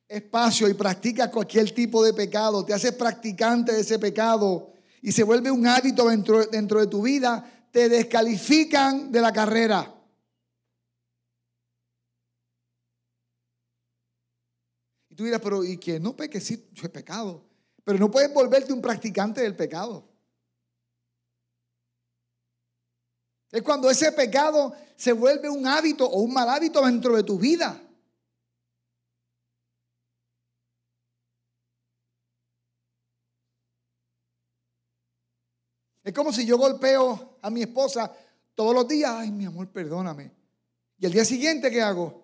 espacio 0.06 0.68
y 0.68 0.74
practicas 0.74 1.30
cualquier 1.30 1.74
tipo 1.74 2.04
de 2.04 2.14
pecado, 2.14 2.66
te 2.66 2.74
haces 2.74 2.92
practicante 2.92 3.72
de 3.72 3.80
ese 3.80 3.98
pecado 3.98 4.74
y 5.02 5.14
se 5.14 5.24
vuelve 5.24 5.50
un 5.50 5.66
hábito 5.66 6.10
dentro, 6.10 6.46
dentro 6.48 6.82
de 6.82 6.88
tu 6.88 7.02
vida, 7.02 7.70
te 7.72 7.88
descalifican 7.88 9.10
de 9.10 9.22
la 9.22 9.32
carrera. 9.32 9.96
Y 15.08 15.16
tú 15.16 15.24
dirás, 15.24 15.40
pero 15.42 15.64
¿y 15.64 15.78
que 15.78 15.98
no 15.98 16.14
peque? 16.14 16.42
Sí, 16.42 16.70
es 16.76 16.90
pecado. 16.90 17.46
Pero 17.86 18.00
no 18.00 18.12
puedes 18.12 18.34
volverte 18.34 18.74
un 18.74 18.82
practicante 18.82 19.40
del 19.40 19.56
pecado. 19.56 20.10
Es 23.50 23.62
cuando 23.62 23.90
ese 23.90 24.12
pecado 24.12 24.74
se 24.98 25.14
vuelve 25.14 25.50
un 25.50 25.66
hábito 25.66 26.06
o 26.06 26.20
un 26.20 26.34
mal 26.34 26.50
hábito 26.50 26.86
dentro 26.86 27.16
de 27.16 27.24
tu 27.24 27.40
vida. 27.40 27.86
Es 36.10 36.16
como 36.16 36.34
si 36.34 36.44
yo 36.44 36.58
golpeo 36.58 37.38
a 37.40 37.52
mi 37.52 37.62
esposa 37.62 38.12
todos 38.56 38.74
los 38.74 38.88
días. 38.88 39.12
Ay, 39.16 39.30
mi 39.30 39.46
amor, 39.46 39.68
perdóname. 39.68 40.32
Y 40.98 41.06
el 41.06 41.12
día 41.12 41.24
siguiente, 41.24 41.70
¿qué 41.70 41.84
hago? 41.84 42.24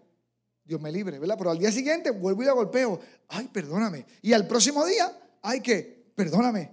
Dios 0.63 0.81
me 0.81 0.91
libre, 0.91 1.19
¿verdad? 1.19 1.35
Pero 1.37 1.51
al 1.51 1.59
día 1.59 1.71
siguiente 1.71 2.09
vuelvo 2.09 2.41
y 2.41 2.47
la 2.47 2.53
golpeo. 2.53 2.99
Ay, 3.27 3.47
perdóname. 3.47 4.03
Y 4.23 4.33
al 4.33 4.47
próximo 4.47 4.83
día, 4.87 5.15
ay, 5.43 5.61
que, 5.61 6.11
perdóname. 6.15 6.71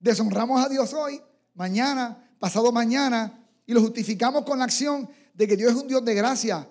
Deshonramos 0.00 0.66
a 0.66 0.68
Dios 0.68 0.92
hoy, 0.92 1.22
mañana, 1.54 2.34
pasado 2.40 2.72
mañana, 2.72 3.46
y 3.64 3.74
lo 3.74 3.80
justificamos 3.80 4.44
con 4.44 4.58
la 4.58 4.64
acción 4.64 5.08
de 5.34 5.46
que 5.46 5.56
Dios 5.56 5.70
es 5.70 5.78
un 5.80 5.86
Dios 5.86 6.04
de 6.04 6.14
gracia. 6.14 6.68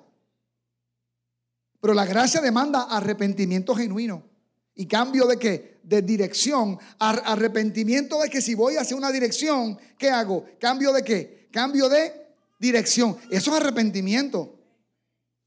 Pero 1.80 1.94
la 1.94 2.04
gracia 2.04 2.42
demanda 2.42 2.82
arrepentimiento 2.90 3.74
genuino. 3.76 4.33
¿Y 4.76 4.88
cambio 4.88 5.28
de 5.28 5.38
qué? 5.38 5.80
De 5.84 6.02
dirección. 6.02 6.80
Arrepentimiento 7.00 8.20
de 8.20 8.30
que 8.30 8.42
si 8.42 8.56
voy 8.56 8.78
hacia 8.78 8.98
una 8.98 9.12
dirección, 9.12 9.78
¿qué 9.98 10.10
hago? 10.10 10.46
¿Cambio 10.60 10.92
de 10.92 11.04
qué? 11.04 11.50
Cambio 11.52 11.90
de 11.90 12.12
dirección. 12.60 13.18
Eso 13.30 13.52
es 13.52 13.62
arrepentimiento. 13.62 14.60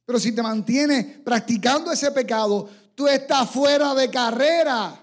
Pero 0.04 0.20
si 0.20 0.32
te 0.32 0.42
mantienes 0.42 1.18
practicando 1.24 1.90
ese 1.90 2.12
pecado, 2.12 2.68
tú 2.94 3.08
estás 3.08 3.50
fuera 3.50 3.94
de 3.94 4.10
carrera. 4.10 5.02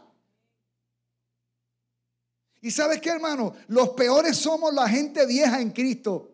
¿Y 2.62 2.72
sabes 2.72 3.02
qué, 3.02 3.10
hermano? 3.10 3.54
Los 3.68 3.90
peores 3.90 4.38
somos 4.38 4.74
la 4.74 4.88
gente 4.88 5.26
vieja 5.26 5.60
en 5.60 5.72
Cristo. 5.72 6.32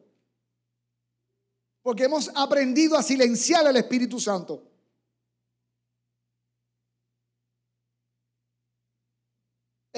Porque 1.81 2.03
hemos 2.03 2.29
aprendido 2.35 2.95
a 2.95 3.01
silenciar 3.01 3.65
al 3.65 3.77
Espíritu 3.77 4.19
Santo. 4.19 4.68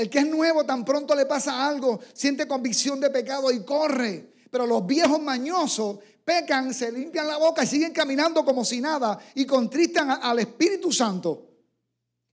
El 0.01 0.09
que 0.09 0.17
es 0.17 0.27
nuevo 0.27 0.65
tan 0.65 0.83
pronto 0.83 1.13
le 1.13 1.27
pasa 1.27 1.67
algo, 1.67 1.99
siente 2.11 2.47
convicción 2.47 2.99
de 2.99 3.11
pecado 3.11 3.51
y 3.51 3.63
corre. 3.63 4.33
Pero 4.49 4.65
los 4.65 4.83
viejos 4.83 5.21
mañosos 5.21 5.99
pecan, 6.25 6.73
se 6.73 6.91
limpian 6.91 7.27
la 7.27 7.37
boca 7.37 7.63
y 7.63 7.67
siguen 7.67 7.93
caminando 7.93 8.43
como 8.43 8.65
si 8.65 8.81
nada 8.81 9.19
y 9.35 9.45
contristan 9.45 10.09
al 10.09 10.39
Espíritu 10.39 10.91
Santo. 10.91 11.49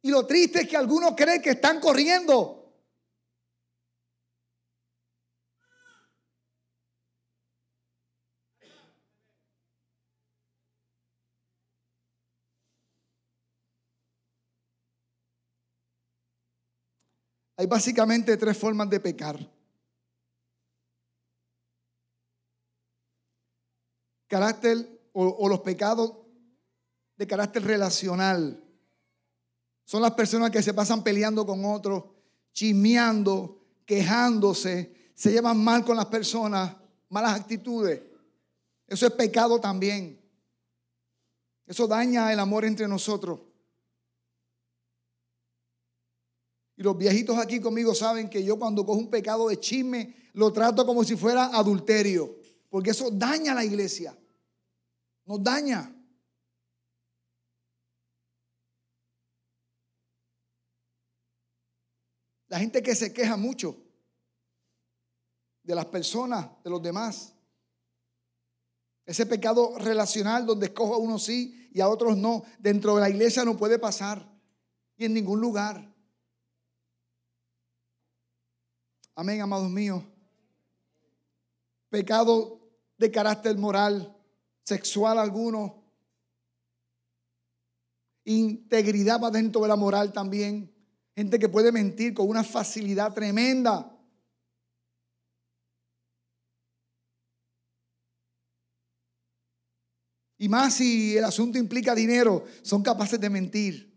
Y 0.00 0.08
lo 0.08 0.24
triste 0.24 0.62
es 0.62 0.68
que 0.68 0.78
algunos 0.78 1.12
creen 1.14 1.42
que 1.42 1.50
están 1.50 1.78
corriendo. 1.78 2.57
Hay 17.58 17.66
básicamente 17.66 18.36
tres 18.36 18.56
formas 18.56 18.88
de 18.88 19.00
pecar. 19.00 19.36
Carácter 24.28 25.10
o, 25.12 25.48
los 25.48 25.58
pecados 25.60 26.12
de 27.16 27.26
carácter 27.26 27.64
relacional. 27.64 28.62
Son 29.84 30.00
las 30.00 30.12
personas 30.12 30.52
que 30.52 30.62
se 30.62 30.72
pasan 30.72 31.02
peleando 31.02 31.44
con 31.44 31.64
otros, 31.64 32.04
chismeando, 32.52 33.60
quejándose, 33.84 35.10
se 35.16 35.32
llevan 35.32 35.58
mal 35.58 35.84
con 35.84 35.96
las 35.96 36.06
personas, 36.06 36.76
malas 37.08 37.40
actitudes. 37.40 38.00
Eso 38.86 39.04
es 39.04 39.12
pecado 39.14 39.60
también. 39.60 40.20
Eso 41.66 41.88
daña 41.88 42.32
el 42.32 42.38
amor 42.38 42.64
entre 42.64 42.86
nosotros. 42.86 43.40
Y 46.78 46.82
los 46.84 46.96
viejitos 46.96 47.36
aquí 47.36 47.60
conmigo 47.60 47.92
saben 47.92 48.30
que 48.30 48.44
yo 48.44 48.56
cuando 48.56 48.86
cojo 48.86 49.00
un 49.00 49.10
pecado 49.10 49.48
de 49.48 49.58
chisme, 49.58 50.14
lo 50.34 50.52
trato 50.52 50.86
como 50.86 51.02
si 51.02 51.16
fuera 51.16 51.46
adulterio. 51.46 52.38
Porque 52.70 52.90
eso 52.90 53.10
daña 53.10 53.50
a 53.50 53.56
la 53.56 53.64
iglesia. 53.64 54.16
Nos 55.24 55.42
daña. 55.42 55.92
La 62.46 62.60
gente 62.60 62.80
que 62.80 62.94
se 62.94 63.12
queja 63.12 63.36
mucho 63.36 63.76
de 65.64 65.74
las 65.74 65.86
personas, 65.86 66.48
de 66.62 66.70
los 66.70 66.80
demás. 66.80 67.34
Ese 69.04 69.26
pecado 69.26 69.76
relacional 69.78 70.46
donde 70.46 70.66
escojo 70.66 70.94
a 70.94 70.98
unos 70.98 71.24
sí 71.24 71.68
y 71.72 71.80
a 71.80 71.88
otros 71.88 72.16
no, 72.16 72.44
dentro 72.60 72.94
de 72.94 73.00
la 73.00 73.10
iglesia 73.10 73.44
no 73.44 73.56
puede 73.56 73.80
pasar 73.80 74.24
y 74.96 75.06
en 75.06 75.14
ningún 75.14 75.40
lugar. 75.40 75.87
Amén, 79.18 79.40
amados 79.40 79.68
míos. 79.68 80.04
Pecado 81.90 82.60
de 82.96 83.10
carácter 83.10 83.58
moral, 83.58 84.16
sexual 84.62 85.18
alguno. 85.18 85.82
Integridad 88.22 89.20
va 89.20 89.32
dentro 89.32 89.62
de 89.62 89.66
la 89.66 89.74
moral 89.74 90.12
también. 90.12 90.72
Gente 91.16 91.40
que 91.40 91.48
puede 91.48 91.72
mentir 91.72 92.14
con 92.14 92.28
una 92.28 92.44
facilidad 92.44 93.12
tremenda. 93.12 93.92
Y 100.36 100.48
más 100.48 100.74
si 100.74 101.16
el 101.16 101.24
asunto 101.24 101.58
implica 101.58 101.92
dinero, 101.92 102.44
son 102.62 102.84
capaces 102.84 103.20
de 103.20 103.30
mentir. 103.30 103.87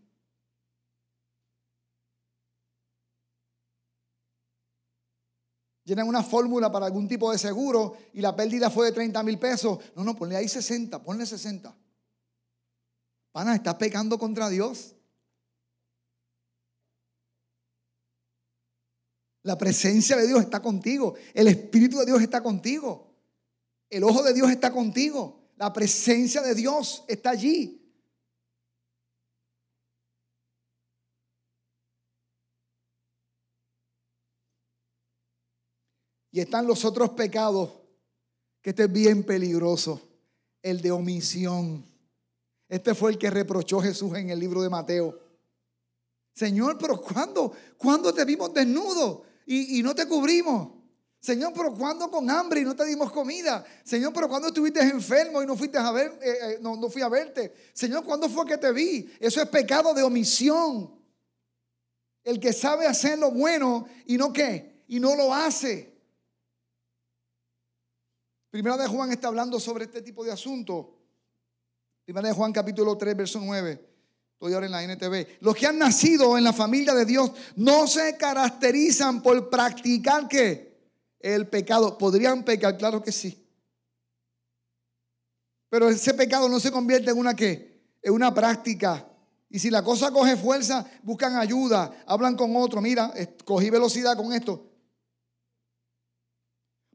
Llenan 5.84 6.06
una 6.06 6.22
fórmula 6.22 6.70
para 6.70 6.86
algún 6.86 7.08
tipo 7.08 7.32
de 7.32 7.38
seguro 7.38 7.96
y 8.12 8.20
la 8.20 8.36
pérdida 8.36 8.70
fue 8.70 8.86
de 8.86 8.92
30 8.92 9.22
mil 9.24 9.38
pesos. 9.38 9.78
No, 9.96 10.04
no, 10.04 10.14
ponle 10.14 10.36
ahí 10.36 10.48
60, 10.48 11.02
ponle 11.02 11.26
60. 11.26 11.74
Pana, 13.32 13.54
estás 13.54 13.74
pecando 13.74 14.18
contra 14.18 14.48
Dios. 14.48 14.94
La 19.42 19.58
presencia 19.58 20.16
de 20.16 20.28
Dios 20.28 20.40
está 20.40 20.62
contigo. 20.62 21.14
El 21.34 21.48
Espíritu 21.48 21.98
de 21.98 22.06
Dios 22.06 22.22
está 22.22 22.42
contigo. 22.42 23.12
El 23.90 24.04
ojo 24.04 24.22
de 24.22 24.34
Dios 24.34 24.50
está 24.50 24.72
contigo. 24.72 25.50
La 25.56 25.72
presencia 25.72 26.42
de 26.42 26.54
Dios 26.54 27.04
está 27.08 27.30
allí. 27.30 27.81
Y 36.32 36.40
están 36.40 36.66
los 36.66 36.84
otros 36.86 37.10
pecados, 37.10 37.70
que 38.62 38.70
este 38.70 38.84
es 38.84 38.92
bien 38.92 39.22
peligroso, 39.22 40.00
el 40.62 40.80
de 40.80 40.90
omisión. 40.90 41.84
Este 42.68 42.94
fue 42.94 43.10
el 43.10 43.18
que 43.18 43.28
reprochó 43.28 43.80
Jesús 43.80 44.16
en 44.16 44.30
el 44.30 44.40
libro 44.40 44.62
de 44.62 44.70
Mateo. 44.70 45.20
Señor, 46.34 46.78
pero 46.78 46.98
¿cuándo, 46.98 47.52
¿cuándo 47.76 48.14
te 48.14 48.24
vimos 48.24 48.54
desnudo 48.54 49.24
y, 49.44 49.82
no 49.82 49.94
te 49.94 50.08
cubrimos? 50.08 50.70
Señor, 51.20 51.52
pero 51.54 51.74
¿cuándo 51.74 52.10
con 52.10 52.30
hambre 52.30 52.62
y 52.62 52.64
no 52.64 52.74
te 52.74 52.86
dimos 52.86 53.12
comida? 53.12 53.62
Señor, 53.84 54.14
pero 54.14 54.26
¿cuándo 54.26 54.48
estuviste 54.48 54.80
enfermo 54.80 55.42
y 55.42 55.46
no 55.46 55.54
fuiste 55.54 55.76
a 55.76 55.92
ver, 55.92 56.18
eh, 56.22 56.38
eh, 56.42 56.58
no, 56.62 56.76
no 56.76 56.88
fui 56.88 57.02
a 57.02 57.10
verte? 57.10 57.54
Señor, 57.74 58.04
¿cuándo 58.04 58.30
fue 58.30 58.46
que 58.46 58.56
te 58.56 58.72
vi? 58.72 59.12
Eso 59.20 59.42
es 59.42 59.48
pecado 59.50 59.92
de 59.92 60.02
omisión. 60.02 60.98
El 62.24 62.40
que 62.40 62.54
sabe 62.54 62.86
hacer 62.86 63.18
lo 63.18 63.30
bueno 63.30 63.86
y 64.06 64.16
no 64.16 64.32
qué, 64.32 64.82
y 64.88 64.98
no 64.98 65.14
lo 65.14 65.34
hace. 65.34 65.91
Primera 68.52 68.76
de 68.76 68.86
Juan 68.86 69.10
está 69.10 69.28
hablando 69.28 69.58
sobre 69.58 69.86
este 69.86 70.02
tipo 70.02 70.22
de 70.22 70.30
asunto. 70.30 70.98
Primera 72.04 72.28
de 72.28 72.34
Juan 72.34 72.52
capítulo 72.52 72.98
3, 72.98 73.16
verso 73.16 73.40
9. 73.42 73.88
Estoy 74.34 74.52
ahora 74.52 74.66
en 74.66 74.72
la 74.72 74.82
NTV. 74.82 75.38
Los 75.40 75.56
que 75.56 75.66
han 75.66 75.78
nacido 75.78 76.36
en 76.36 76.44
la 76.44 76.52
familia 76.52 76.92
de 76.92 77.06
Dios 77.06 77.32
no 77.56 77.86
se 77.86 78.14
caracterizan 78.18 79.22
por 79.22 79.48
practicar 79.48 80.28
qué? 80.28 80.90
El 81.18 81.48
pecado. 81.48 81.96
¿Podrían 81.96 82.44
pecar? 82.44 82.76
Claro 82.76 83.02
que 83.02 83.10
sí. 83.10 83.42
Pero 85.70 85.88
ese 85.88 86.12
pecado 86.12 86.46
no 86.50 86.60
se 86.60 86.70
convierte 86.70 87.10
en 87.10 87.16
una 87.16 87.34
qué? 87.34 87.80
En 88.02 88.12
una 88.12 88.34
práctica. 88.34 89.08
Y 89.48 89.60
si 89.60 89.70
la 89.70 89.82
cosa 89.82 90.10
coge 90.10 90.36
fuerza, 90.36 90.84
buscan 91.02 91.36
ayuda, 91.36 92.04
hablan 92.06 92.36
con 92.36 92.54
otro. 92.56 92.82
Mira, 92.82 93.14
cogí 93.46 93.70
velocidad 93.70 94.14
con 94.14 94.30
esto. 94.34 94.71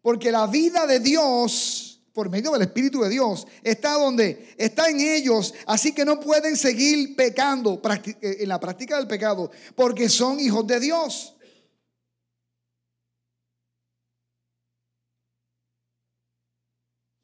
Porque 0.07 0.31
la 0.31 0.47
vida 0.47 0.87
de 0.87 1.01
Dios, 1.01 1.99
por 2.13 2.29
medio 2.29 2.51
del 2.53 2.61
Espíritu 2.61 3.01
de 3.01 3.09
Dios, 3.09 3.45
está 3.61 3.91
donde? 3.95 4.55
Está 4.57 4.89
en 4.89 5.01
ellos. 5.01 5.53
Así 5.65 5.91
que 5.91 6.05
no 6.05 6.17
pueden 6.17 6.55
seguir 6.55 7.13
pecando 7.17 7.81
eh, 8.21 8.37
en 8.39 8.47
la 8.47 8.57
práctica 8.57 8.95
del 8.95 9.05
pecado, 9.05 9.51
porque 9.75 10.07
son 10.07 10.39
hijos 10.39 10.65
de 10.65 10.79
Dios. 10.79 11.35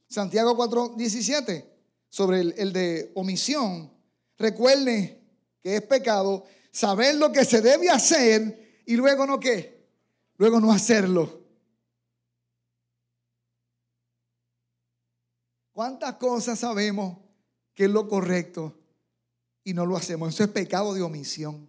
Santiago 0.10 0.54
4:17, 0.58 1.66
sobre 2.10 2.42
el, 2.42 2.74
de 2.74 3.14
omisión. 3.16 3.94
Recuerde 4.38 5.22
que 5.62 5.78
es 5.78 5.82
pecado 5.84 6.44
saber 6.70 7.16
lo 7.16 7.32
que 7.32 7.46
se 7.46 7.62
debe 7.62 7.90
hacer 7.90 8.84
y 8.86 8.98
luego 8.98 9.26
no 9.26 9.40
qué, 9.40 9.88
luego 10.36 10.60
no 10.60 10.70
hacerlo. 10.70 11.43
¿Cuántas 15.74 16.16
cosas 16.18 16.60
sabemos 16.60 17.18
que 17.74 17.86
es 17.86 17.90
lo 17.90 18.08
correcto 18.08 18.80
y 19.64 19.74
no 19.74 19.86
lo 19.88 19.98
hacemos? 19.98 20.34
Eso 20.34 20.44
es 20.44 20.50
pecado 20.52 20.94
de 20.94 21.02
omisión. 21.02 21.68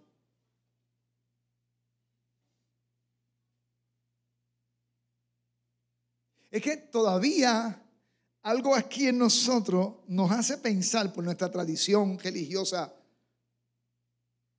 Es 6.50 6.62
que 6.62 6.76
todavía 6.76 7.82
algo 8.42 8.76
aquí 8.76 9.08
en 9.08 9.16
nosotros 9.16 9.94
nos 10.06 10.30
hace 10.30 10.58
pensar 10.58 11.12
por 11.12 11.24
nuestra 11.24 11.50
tradición 11.50 12.18
religiosa 12.18 12.94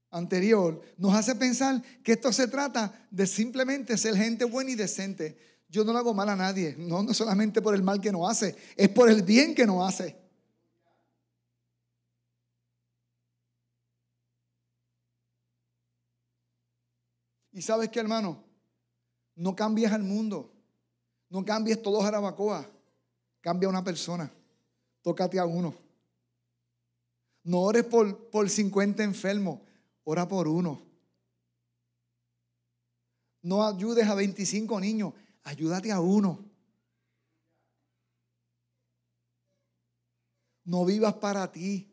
anterior, 0.10 0.82
nos 0.98 1.14
hace 1.14 1.36
pensar 1.36 1.84
que 2.04 2.14
esto 2.14 2.34
se 2.34 2.48
trata 2.48 3.08
de 3.12 3.28
simplemente 3.28 3.96
ser 3.96 4.16
gente 4.16 4.44
buena 4.44 4.72
y 4.72 4.76
decente. 4.76 5.55
Yo 5.68 5.84
no 5.84 5.92
le 5.94 6.00
hago 6.00 6.14
mal 6.14 6.30
a 6.30 6.36
nadie, 6.36 6.76
no, 6.78 7.04
no 7.04 7.14
solamente 7.14 7.62
por 7.62 7.76
el 7.76 7.84
mal 7.84 8.00
que 8.00 8.12
nos 8.12 8.30
hace, 8.30 8.56
es 8.76 8.90
por 8.90 9.10
el 9.10 9.24
bien 9.24 9.54
que 9.56 9.66
nos 9.66 9.88
hace. 9.88 10.16
Y 17.52 17.62
sabes 17.62 17.90
qué, 17.90 18.02
hermano, 18.02 18.44
no 19.36 19.56
cambies 19.56 19.92
al 19.92 20.04
mundo, 20.04 20.52
no 21.30 21.46
cambies 21.46 21.82
todo 21.82 22.02
Jarabacoa, 22.02 22.70
cambia 23.42 23.70
una 23.70 23.84
persona. 23.84 24.32
tócate 25.02 25.40
a 25.40 25.46
uno. 25.46 25.74
No 27.44 27.62
ores 27.62 27.84
por, 27.86 28.30
por 28.30 28.50
50 28.50 29.04
enfermos, 29.04 29.60
ora 30.04 30.28
por 30.28 30.48
uno. 30.48 30.82
No 33.42 33.66
ayudes 33.66 34.08
a 34.08 34.16
25 34.16 34.80
niños, 34.80 35.14
ayúdate 35.46 35.92
a 35.92 36.02
uno. 36.02 36.44
No 40.66 40.84
vivas 40.84 41.14
para 41.16 41.50
ti. 41.52 41.92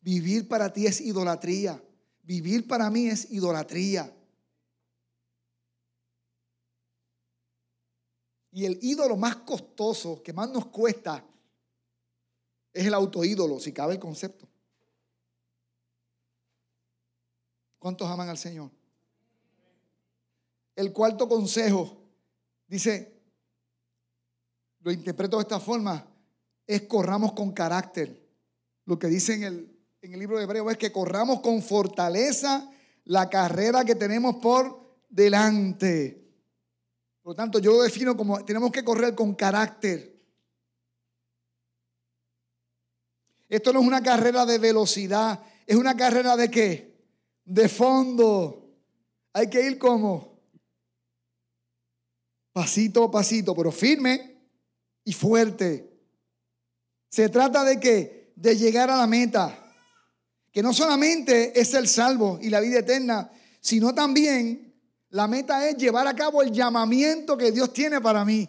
Vivir 0.00 0.46
para 0.46 0.72
ti 0.72 0.86
es 0.86 1.00
idolatría. 1.00 1.82
Vivir 2.22 2.68
para 2.68 2.90
mí 2.90 3.08
es 3.08 3.30
idolatría. 3.30 4.14
Y 8.52 8.66
el 8.66 8.78
ídolo 8.82 9.16
más 9.16 9.36
costoso, 9.36 10.22
que 10.22 10.34
más 10.34 10.50
nos 10.50 10.66
cuesta, 10.66 11.24
es 12.72 12.86
el 12.86 12.92
autoídolo, 12.92 13.58
si 13.58 13.72
cabe 13.72 13.94
el 13.94 14.00
concepto. 14.00 14.46
¿Cuántos 17.78 18.08
aman 18.08 18.28
al 18.28 18.36
Señor? 18.36 18.70
El 20.76 20.92
cuarto 20.92 21.26
consejo 21.26 22.01
dice, 22.72 23.12
lo 24.80 24.90
interpreto 24.90 25.36
de 25.36 25.42
esta 25.42 25.60
forma, 25.60 26.06
es 26.66 26.82
corramos 26.82 27.32
con 27.32 27.52
carácter. 27.52 28.26
Lo 28.86 28.98
que 28.98 29.08
dice 29.08 29.34
en 29.34 29.42
el, 29.44 29.78
en 30.00 30.14
el 30.14 30.18
libro 30.18 30.38
de 30.38 30.44
Hebreo 30.44 30.70
es 30.70 30.78
que 30.78 30.90
corramos 30.90 31.40
con 31.40 31.62
fortaleza 31.62 32.70
la 33.04 33.28
carrera 33.28 33.84
que 33.84 33.94
tenemos 33.94 34.36
por 34.36 34.96
delante. 35.10 36.18
Por 37.20 37.32
lo 37.32 37.34
tanto, 37.36 37.58
yo 37.58 37.72
lo 37.72 37.82
defino 37.82 38.16
como 38.16 38.42
tenemos 38.42 38.72
que 38.72 38.82
correr 38.82 39.14
con 39.14 39.34
carácter. 39.34 40.10
Esto 43.50 43.70
no 43.74 43.80
es 43.80 43.86
una 43.86 44.02
carrera 44.02 44.46
de 44.46 44.56
velocidad, 44.56 45.44
es 45.66 45.76
una 45.76 45.94
carrera 45.94 46.38
de 46.38 46.50
qué? 46.50 46.96
De 47.44 47.68
fondo. 47.68 48.70
Hay 49.34 49.50
que 49.50 49.60
ir 49.60 49.78
como 49.78 50.31
pasito 52.52 53.04
a 53.04 53.10
pasito, 53.10 53.54
pero 53.54 53.72
firme 53.72 54.36
y 55.04 55.12
fuerte. 55.12 55.90
Se 57.08 57.28
trata 57.28 57.64
de 57.64 57.78
qué? 57.80 58.32
De 58.36 58.56
llegar 58.56 58.90
a 58.90 58.96
la 58.96 59.06
meta. 59.06 59.58
Que 60.50 60.62
no 60.62 60.72
solamente 60.72 61.58
es 61.58 61.72
el 61.74 61.88
salvo 61.88 62.38
y 62.40 62.50
la 62.50 62.60
vida 62.60 62.80
eterna, 62.80 63.30
sino 63.60 63.94
también 63.94 64.74
la 65.10 65.28
meta 65.28 65.68
es 65.68 65.76
llevar 65.76 66.06
a 66.06 66.16
cabo 66.16 66.42
el 66.42 66.52
llamamiento 66.52 67.36
que 67.36 67.52
Dios 67.52 67.72
tiene 67.72 68.00
para 68.00 68.24
mí. 68.24 68.48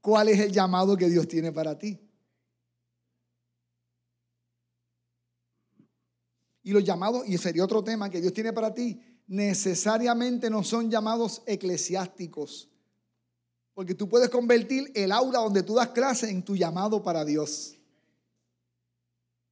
¿Cuál 0.00 0.28
es 0.28 0.40
el 0.40 0.50
llamado 0.52 0.96
que 0.96 1.08
Dios 1.08 1.28
tiene 1.28 1.52
para 1.52 1.78
ti? 1.78 1.98
Y 6.62 6.72
los 6.72 6.84
llamados, 6.84 7.26
y 7.26 7.36
sería 7.38 7.64
otro 7.64 7.82
tema 7.82 8.10
que 8.10 8.20
Dios 8.20 8.32
tiene 8.32 8.52
para 8.52 8.72
ti, 8.74 9.00
necesariamente 9.26 10.50
no 10.50 10.62
son 10.62 10.90
llamados 10.90 11.42
eclesiásticos. 11.46 12.70
Porque 13.74 13.94
tú 13.94 14.08
puedes 14.08 14.28
convertir 14.28 14.90
el 14.94 15.12
aula 15.12 15.40
donde 15.40 15.62
tú 15.62 15.74
das 15.74 15.88
clase 15.88 16.30
en 16.30 16.42
tu 16.42 16.56
llamado 16.56 17.02
para 17.02 17.24
Dios. 17.24 17.76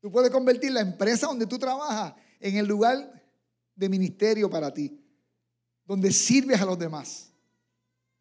Tú 0.00 0.10
puedes 0.10 0.30
convertir 0.30 0.72
la 0.72 0.80
empresa 0.80 1.26
donde 1.26 1.46
tú 1.46 1.58
trabajas 1.58 2.14
en 2.40 2.56
el 2.56 2.66
lugar 2.66 3.22
de 3.74 3.88
ministerio 3.88 4.48
para 4.48 4.72
ti 4.72 5.04
donde 5.88 6.12
sirves 6.12 6.60
a 6.60 6.66
los 6.66 6.78
demás. 6.78 7.30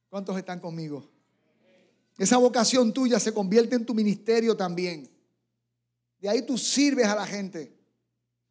¿Cuántos 0.10 0.38
están 0.38 0.62
conmigo? 0.62 1.05
Esa 2.17 2.38
vocación 2.38 2.93
tuya 2.93 3.19
se 3.19 3.33
convierte 3.33 3.75
en 3.75 3.86
tu 3.86 3.93
ministerio 3.93 4.55
también. 4.55 5.07
De 6.17 6.29
ahí 6.29 6.43
tú 6.43 6.57
sirves 6.57 7.05
a 7.05 7.15
la 7.15 7.27
gente. 7.27 7.77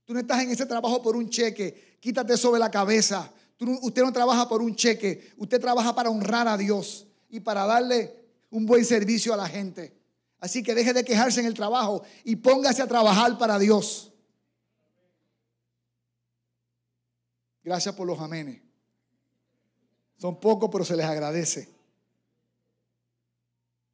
Tú 0.05 0.13
no 0.13 0.21
estás 0.21 0.43
en 0.43 0.51
ese 0.51 0.67
trabajo 0.67 1.03
por 1.03 1.17
un 1.17 1.31
cheque. 1.31 1.97
Quítate 1.99 2.37
sobre 2.37 2.61
la 2.61 2.71
cabeza. 2.71 3.33
usted 3.59 4.03
no 4.03 4.13
trabaja 4.13 4.47
por 4.47 4.61
un 4.61 4.77
cheque. 4.77 5.33
Usted 5.39 5.61
trabaja 5.63 5.95
para 5.95 6.11
honrar 6.11 6.47
a 6.47 6.59
Dios 6.59 7.06
y 7.29 7.41
para 7.41 7.67
darle 7.67 8.15
un 8.51 8.67
buen 8.67 8.85
servicio 8.85 9.35
a 9.35 9.37
la 9.37 9.49
gente. 9.49 9.97
Así 10.41 10.63
que 10.63 10.75
deje 10.75 10.93
de 10.93 11.05
quejarse 11.05 11.41
en 11.41 11.47
el 11.47 11.55
trabajo 11.55 12.03
y 12.25 12.37
póngase 12.37 12.83
a 12.83 12.87
trabajar 12.87 13.37
para 13.39 13.59
Dios. 13.59 14.13
Gracias 17.65 17.95
por 17.95 18.07
los 18.07 18.21
amenes. 18.21 18.63
Son 20.19 20.39
pocos, 20.39 20.71
pero 20.71 20.85
se 20.85 20.97
les 20.97 21.05
agradece. 21.05 21.69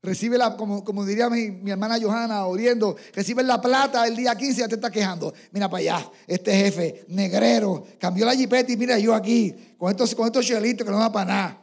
Recibe 0.02 0.36
la, 0.36 0.56
como, 0.56 0.84
como 0.84 1.04
diría 1.04 1.30
mi, 1.30 1.70
hermana 1.70 1.96
Johanna 2.00 2.44
oriendo, 2.46 2.96
recibe 3.14 3.44
la 3.44 3.60
plata 3.60 4.04
el 4.06 4.16
día 4.16 4.34
15 4.34 4.52
y 4.52 4.56
ya 4.56 4.68
te 4.68 4.74
está 4.74 4.90
quejando. 4.90 5.32
Mira 5.52 5.70
para 5.70 5.80
allá, 5.80 6.10
este 6.26 6.52
jefe, 6.52 7.04
negrero, 7.06 7.86
cambió 8.00 8.26
la 8.26 8.34
jipeta 8.34 8.72
y 8.72 8.76
mira 8.76 8.98
yo 8.98 9.14
aquí, 9.14 9.54
con 9.78 9.90
estos, 9.90 10.12
con 10.16 10.26
estos 10.26 10.44
chelitos 10.44 10.84
que 10.84 10.90
no 10.90 10.98
va 10.98 11.12
para 11.12 11.32
nada. 11.32 11.61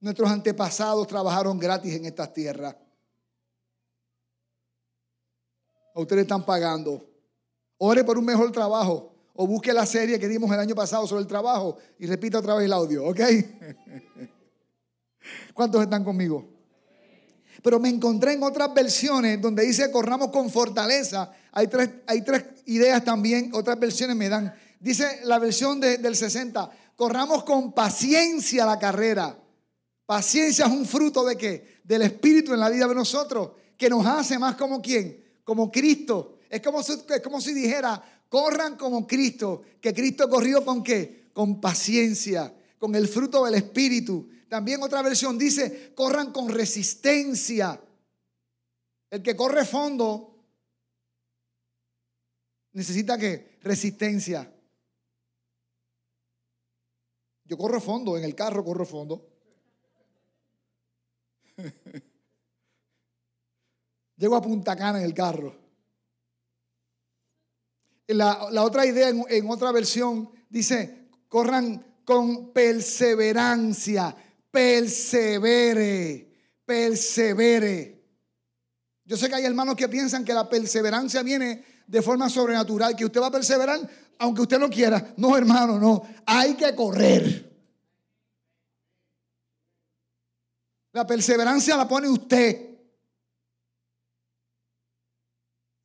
Nuestros 0.00 0.30
antepasados 0.30 1.06
trabajaron 1.06 1.58
gratis 1.58 1.94
en 1.94 2.04
estas 2.04 2.32
tierras. 2.32 2.76
Ustedes 5.94 6.22
están 6.22 6.44
pagando. 6.46 7.04
Ore 7.78 8.04
por 8.04 8.18
un 8.18 8.24
mejor 8.24 8.52
trabajo 8.52 9.12
o 9.34 9.46
busque 9.46 9.72
la 9.72 9.86
serie 9.86 10.18
que 10.18 10.28
dimos 10.28 10.50
el 10.52 10.60
año 10.60 10.74
pasado 10.74 11.06
sobre 11.06 11.22
el 11.22 11.28
trabajo 11.28 11.78
y 11.98 12.06
repita 12.06 12.38
otra 12.38 12.54
vez 12.54 12.66
el 12.66 12.72
audio, 12.72 13.06
¿ok? 13.06 13.20
¿Cuántos 15.54 15.82
están 15.82 16.04
conmigo? 16.04 16.48
Pero 17.62 17.80
me 17.80 17.88
encontré 17.88 18.34
en 18.34 18.42
otras 18.42 18.72
versiones 18.72 19.40
donde 19.40 19.64
dice 19.64 19.90
corramos 19.90 20.28
con 20.28 20.50
fortaleza. 20.50 21.32
Hay 21.52 21.66
tres, 21.66 21.90
hay 22.06 22.22
tres 22.22 22.44
ideas 22.66 23.04
también, 23.04 23.50
otras 23.52 23.78
versiones 23.78 24.16
me 24.16 24.28
dan. 24.28 24.54
Dice 24.78 25.20
la 25.24 25.40
versión 25.40 25.80
del 25.80 26.14
60, 26.14 26.70
corramos 26.94 27.42
con 27.42 27.72
paciencia 27.72 28.64
la 28.64 28.78
carrera. 28.78 29.36
Paciencia 30.08 30.64
es 30.64 30.72
un 30.72 30.86
fruto 30.86 31.22
de 31.22 31.36
qué? 31.36 31.80
Del 31.84 32.00
Espíritu 32.00 32.54
en 32.54 32.60
la 32.60 32.70
vida 32.70 32.88
de 32.88 32.94
nosotros, 32.94 33.50
que 33.76 33.90
nos 33.90 34.06
hace 34.06 34.38
más 34.38 34.56
como 34.56 34.80
quién? 34.80 35.22
Como 35.44 35.70
Cristo. 35.70 36.38
Es 36.48 36.62
como 36.62 36.80
es 36.80 37.20
como 37.22 37.42
si 37.42 37.52
dijera, 37.52 38.02
Corran 38.30 38.78
como 38.78 39.06
Cristo, 39.06 39.60
que 39.82 39.92
Cristo 39.92 40.26
corrió 40.30 40.64
con 40.64 40.82
qué? 40.82 41.28
Con 41.34 41.60
paciencia, 41.60 42.54
con 42.78 42.94
el 42.94 43.06
fruto 43.06 43.44
del 43.44 43.56
Espíritu. 43.56 44.30
También 44.48 44.82
otra 44.82 45.02
versión 45.02 45.36
dice, 45.36 45.92
corran 45.94 46.32
con 46.32 46.48
resistencia. 46.48 47.78
El 49.10 49.22
que 49.22 49.36
corre 49.36 49.66
fondo 49.66 50.42
necesita 52.72 53.18
que 53.18 53.58
resistencia. 53.60 54.50
Yo 57.44 57.58
corro 57.58 57.78
fondo, 57.78 58.16
en 58.16 58.24
el 58.24 58.34
carro 58.34 58.64
corro 58.64 58.86
fondo. 58.86 59.37
Llego 64.16 64.36
a 64.36 64.42
Punta 64.42 64.76
Cana 64.76 64.98
en 64.98 65.04
el 65.04 65.14
carro. 65.14 65.56
La, 68.08 68.62
otra 68.62 68.86
idea 68.86 69.10
en, 69.10 69.50
otra 69.50 69.70
versión 69.70 70.30
dice, 70.48 71.08
corran 71.28 71.84
con 72.04 72.52
perseverancia, 72.52 74.16
persevere, 74.50 76.26
persevere. 76.64 78.02
Yo 79.04 79.16
sé 79.16 79.28
que 79.28 79.34
hay 79.34 79.44
hermanos 79.44 79.76
que 79.76 79.88
piensan 79.88 80.24
que 80.24 80.32
la 80.32 80.48
perseverancia 80.48 81.22
viene 81.22 81.64
de 81.86 82.02
forma 82.02 82.30
sobrenatural, 82.30 82.96
que 82.96 83.04
usted 83.04 83.20
va 83.20 83.26
a 83.26 83.32
perseverar 83.32 83.88
aunque 84.18 84.42
usted 84.42 84.58
no 84.58 84.68
quiera. 84.68 85.14
No, 85.16 85.36
hermano, 85.36 85.78
no. 85.78 86.02
Hay 86.26 86.54
que 86.54 86.74
correr. 86.74 87.47
La 90.98 91.06
perseverancia 91.06 91.76
la 91.76 91.86
pone 91.86 92.08
usted. 92.08 92.76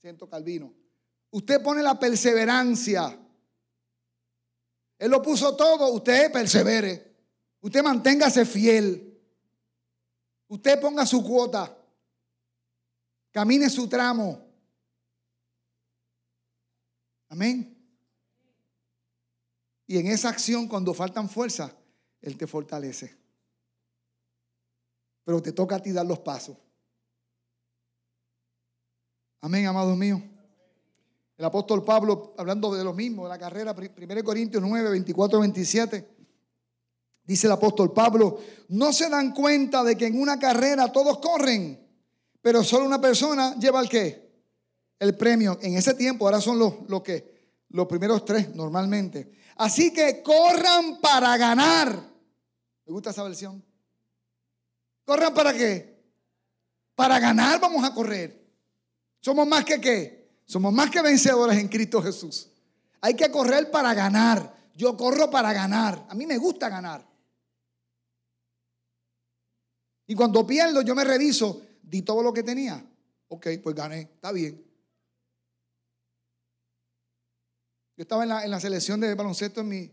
Siento 0.01 0.27
Calvino. 0.27 0.73
Usted 1.29 1.61
pone 1.61 1.83
la 1.83 1.99
perseverancia. 1.99 3.15
Él 4.97 5.11
lo 5.11 5.21
puso 5.21 5.55
todo, 5.55 5.87
usted 5.93 6.31
persevere. 6.31 7.15
Usted 7.61 7.83
manténgase 7.83 8.43
fiel. 8.43 9.21
Usted 10.47 10.81
ponga 10.81 11.05
su 11.05 11.23
cuota. 11.23 11.77
Camine 13.29 13.69
su 13.69 13.87
tramo. 13.87 14.43
Amén. 17.29 17.77
Y 19.85 19.99
en 19.99 20.07
esa 20.07 20.29
acción, 20.29 20.67
cuando 20.67 20.91
faltan 20.95 21.29
fuerzas, 21.29 21.71
Él 22.19 22.35
te 22.35 22.47
fortalece. 22.47 23.22
Pero 25.23 25.41
te 25.41 25.51
toca 25.51 25.77
a 25.77 25.79
ti 25.81 25.91
dar 25.91 26.05
los 26.05 26.19
pasos. 26.19 26.57
Amén, 29.41 29.65
amados 29.65 29.97
míos. 29.97 30.21
El 31.37 31.45
apóstol 31.45 31.83
Pablo, 31.83 32.33
hablando 32.37 32.73
de 32.73 32.83
lo 32.83 32.93
mismo, 32.93 33.23
de 33.23 33.29
la 33.29 33.37
carrera, 33.37 33.75
1 33.75 34.23
Corintios 34.23 34.63
9, 34.63 34.89
24, 34.89 35.39
27, 35.39 36.13
Dice 37.25 37.47
el 37.47 37.53
apóstol 37.53 37.93
Pablo, 37.93 38.39
no 38.69 38.91
se 38.91 39.09
dan 39.09 39.31
cuenta 39.31 39.83
de 39.83 39.95
que 39.95 40.07
en 40.07 40.19
una 40.19 40.37
carrera 40.37 40.91
todos 40.91 41.19
corren, 41.19 41.79
pero 42.41 42.63
solo 42.63 42.85
una 42.85 42.99
persona 42.99 43.55
lleva 43.57 43.79
el 43.79 43.87
qué? 43.87 44.29
El 44.99 45.15
premio. 45.15 45.57
En 45.61 45.77
ese 45.77 45.93
tiempo, 45.93 46.25
ahora 46.25 46.41
son 46.41 46.59
los, 46.59 47.01
que, 47.01 47.61
los 47.69 47.87
primeros 47.87 48.25
tres 48.25 48.53
normalmente. 48.53 49.31
Así 49.55 49.93
que 49.93 50.21
corran 50.21 50.99
para 50.99 51.37
ganar. 51.37 51.89
¿Me 52.85 52.91
gusta 52.91 53.11
esa 53.11 53.23
versión? 53.23 53.63
¿Corran 55.05 55.33
para 55.33 55.53
qué? 55.53 56.01
Para 56.95 57.19
ganar 57.19 57.59
vamos 57.59 57.83
a 57.83 57.93
correr. 57.93 58.43
Somos 59.19 59.47
más 59.47 59.65
que 59.65 59.79
qué? 59.79 60.41
Somos 60.45 60.73
más 60.73 60.89
que 60.89 61.01
vencedores 61.01 61.57
en 61.57 61.67
Cristo 61.67 62.01
Jesús. 62.01 62.49
Hay 63.01 63.15
que 63.15 63.29
correr 63.31 63.71
para 63.71 63.93
ganar. 63.93 64.55
Yo 64.75 64.95
corro 64.97 65.29
para 65.29 65.53
ganar. 65.53 66.05
A 66.09 66.15
mí 66.15 66.25
me 66.25 66.37
gusta 66.37 66.69
ganar. 66.69 67.05
Y 70.07 70.15
cuando 70.15 70.45
pierdo, 70.45 70.81
yo 70.81 70.95
me 70.95 71.03
reviso, 71.03 71.61
di 71.81 72.01
todo 72.01 72.21
lo 72.21 72.33
que 72.33 72.43
tenía. 72.43 72.85
Ok, 73.29 73.47
pues 73.63 73.75
gané, 73.75 74.01
está 74.01 74.31
bien. 74.31 74.63
Yo 77.95 78.01
estaba 78.01 78.23
en 78.23 78.51
la, 78.51 78.59
selección 78.59 78.99
de 78.99 79.13
baloncesto 79.13 79.61
en 79.61 79.69
mi, 79.69 79.91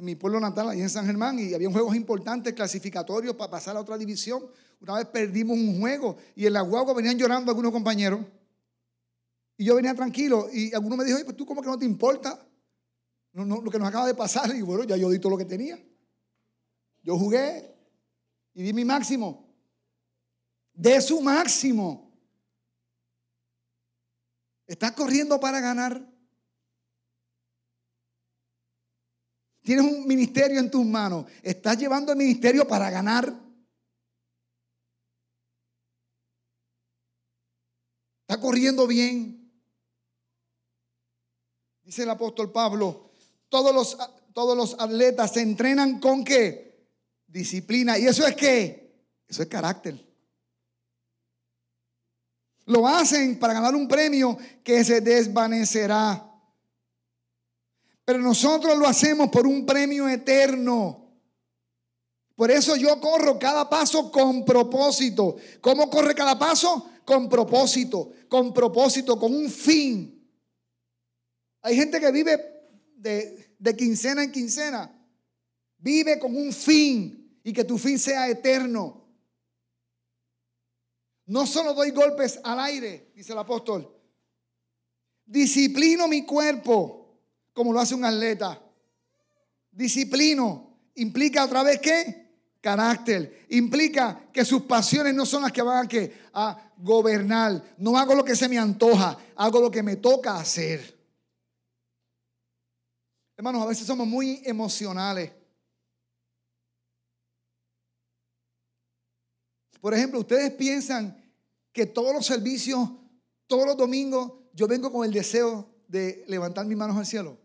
en 0.00 0.06
mi 0.06 0.14
pueblo 0.16 0.40
natal, 0.40 0.70
ahí 0.70 0.80
en 0.80 0.88
San 0.88 1.04
Germán, 1.04 1.38
y 1.38 1.52
había 1.52 1.70
juegos 1.70 1.94
importantes, 1.94 2.54
clasificatorios 2.54 3.36
para 3.36 3.50
pasar 3.50 3.76
a 3.76 3.80
otra 3.80 3.98
división. 3.98 4.42
Una 4.80 4.94
vez 4.94 5.06
perdimos 5.06 5.58
un 5.58 5.78
juego 5.78 6.16
y 6.34 6.46
en 6.46 6.54
la 6.54 6.62
guagua 6.62 6.94
venían 6.94 7.18
llorando 7.18 7.50
algunos 7.50 7.70
compañeros. 7.70 8.20
Y 9.58 9.66
yo 9.66 9.74
venía 9.74 9.94
tranquilo 9.94 10.48
y 10.50 10.74
alguno 10.74 10.96
me 10.96 11.04
dijo, 11.04 11.18
pues 11.22 11.36
tú 11.36 11.44
como 11.44 11.60
que 11.60 11.68
no 11.68 11.78
te 11.78 11.84
importa 11.84 12.46
lo 13.32 13.70
que 13.70 13.78
nos 13.78 13.88
acaba 13.88 14.06
de 14.06 14.14
pasar. 14.14 14.54
Y 14.56 14.62
bueno, 14.62 14.84
ya 14.84 14.96
yo 14.96 15.10
di 15.10 15.18
todo 15.18 15.32
lo 15.32 15.38
que 15.38 15.44
tenía. 15.44 15.78
Yo 17.02 17.18
jugué 17.18 17.76
y 18.54 18.62
di 18.62 18.72
mi 18.72 18.86
máximo. 18.86 19.54
De 20.72 20.98
su 21.02 21.20
máximo. 21.20 22.10
Estás 24.66 24.92
corriendo 24.92 25.38
para 25.38 25.60
ganar. 25.60 26.10
Tienes 29.62 29.84
un 29.84 30.06
ministerio 30.06 30.58
en 30.58 30.70
tus 30.70 30.84
manos. 30.86 31.26
Estás 31.42 31.78
llevando 31.78 32.12
el 32.12 32.18
ministerio 32.18 32.66
para 32.66 32.90
ganar. 32.90 33.32
Está 38.22 38.40
corriendo 38.40 38.86
bien. 38.86 39.52
Dice 41.82 42.04
el 42.04 42.10
apóstol 42.10 42.52
Pablo, 42.52 43.10
todos 43.48 43.74
los, 43.74 43.98
todos 44.32 44.56
los 44.56 44.76
atletas 44.78 45.32
se 45.32 45.40
entrenan 45.40 45.98
con 45.98 46.24
qué? 46.24 46.88
Disciplina. 47.26 47.98
¿Y 47.98 48.06
eso 48.06 48.26
es 48.26 48.36
qué? 48.36 49.04
Eso 49.26 49.42
es 49.42 49.48
carácter. 49.48 50.10
Lo 52.66 52.86
hacen 52.86 53.38
para 53.38 53.52
ganar 53.52 53.74
un 53.74 53.88
premio 53.88 54.38
que 54.62 54.84
se 54.84 55.00
desvanecerá. 55.00 56.29
Pero 58.10 58.24
nosotros 58.24 58.76
lo 58.76 58.88
hacemos 58.88 59.28
por 59.28 59.46
un 59.46 59.64
premio 59.64 60.08
eterno. 60.08 61.14
Por 62.34 62.50
eso 62.50 62.74
yo 62.74 63.00
corro 63.00 63.38
cada 63.38 63.70
paso 63.70 64.10
con 64.10 64.44
propósito. 64.44 65.36
¿Cómo 65.60 65.88
corre 65.88 66.12
cada 66.12 66.36
paso? 66.36 66.90
Con 67.04 67.28
propósito, 67.28 68.12
con 68.28 68.52
propósito, 68.52 69.16
con 69.16 69.32
un 69.32 69.48
fin. 69.48 70.28
Hay 71.62 71.76
gente 71.76 72.00
que 72.00 72.10
vive 72.10 72.36
de, 72.96 73.76
quincena 73.78 74.24
en 74.24 74.32
quincena. 74.32 74.92
Vive 75.78 76.18
con 76.18 76.36
un 76.36 76.52
fin 76.52 77.38
y 77.44 77.52
que 77.52 77.62
tu 77.62 77.78
fin 77.78 77.96
sea 77.96 78.28
eterno. 78.28 79.06
No 81.26 81.46
solo 81.46 81.74
doy 81.74 81.92
golpes 81.92 82.40
al 82.42 82.58
aire, 82.58 83.12
dice 83.14 83.34
el 83.34 83.38
apóstol. 83.38 83.88
Disciplino 85.24 86.08
mi 86.08 86.26
cuerpo 86.26 86.99
como 87.52 87.72
lo 87.72 87.80
hace 87.80 87.94
un 87.94 88.04
atleta. 88.04 88.60
Disciplino 89.70 90.78
implica 90.94 91.44
otra 91.44 91.62
vez 91.62 91.80
qué? 91.80 92.30
Carácter. 92.60 93.46
Implica 93.50 94.30
que 94.32 94.44
sus 94.44 94.62
pasiones 94.62 95.14
no 95.14 95.24
son 95.24 95.42
las 95.42 95.52
que 95.52 95.62
van 95.62 95.88
a, 96.32 96.42
a 96.48 96.72
gobernar. 96.78 97.74
No 97.78 97.96
hago 97.96 98.14
lo 98.14 98.24
que 98.24 98.36
se 98.36 98.48
me 98.48 98.58
antoja, 98.58 99.16
hago 99.36 99.60
lo 99.60 99.70
que 99.70 99.82
me 99.82 99.96
toca 99.96 100.36
hacer. 100.36 100.98
Hermanos, 103.36 103.62
a 103.62 103.66
veces 103.66 103.86
somos 103.86 104.06
muy 104.06 104.42
emocionales. 104.44 105.32
Por 109.80 109.94
ejemplo, 109.94 110.20
ustedes 110.20 110.52
piensan 110.52 111.16
que 111.72 111.86
todos 111.86 112.12
los 112.12 112.26
servicios, 112.26 112.90
todos 113.46 113.66
los 113.66 113.76
domingos, 113.76 114.32
yo 114.52 114.68
vengo 114.68 114.92
con 114.92 115.06
el 115.06 115.12
deseo 115.12 115.74
de 115.90 116.24
levantar 116.28 116.64
mis 116.66 116.76
manos 116.76 116.96
al 116.96 117.04
cielo. 117.04 117.36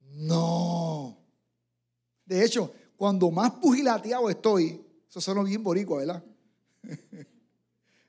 No. 0.00 1.16
De 2.26 2.44
hecho, 2.44 2.72
cuando 2.96 3.30
más 3.30 3.52
pugilateado 3.52 4.28
estoy, 4.28 4.84
eso 5.08 5.20
suena 5.20 5.42
bien 5.42 5.62
boricua, 5.62 5.98
¿verdad? 5.98 6.22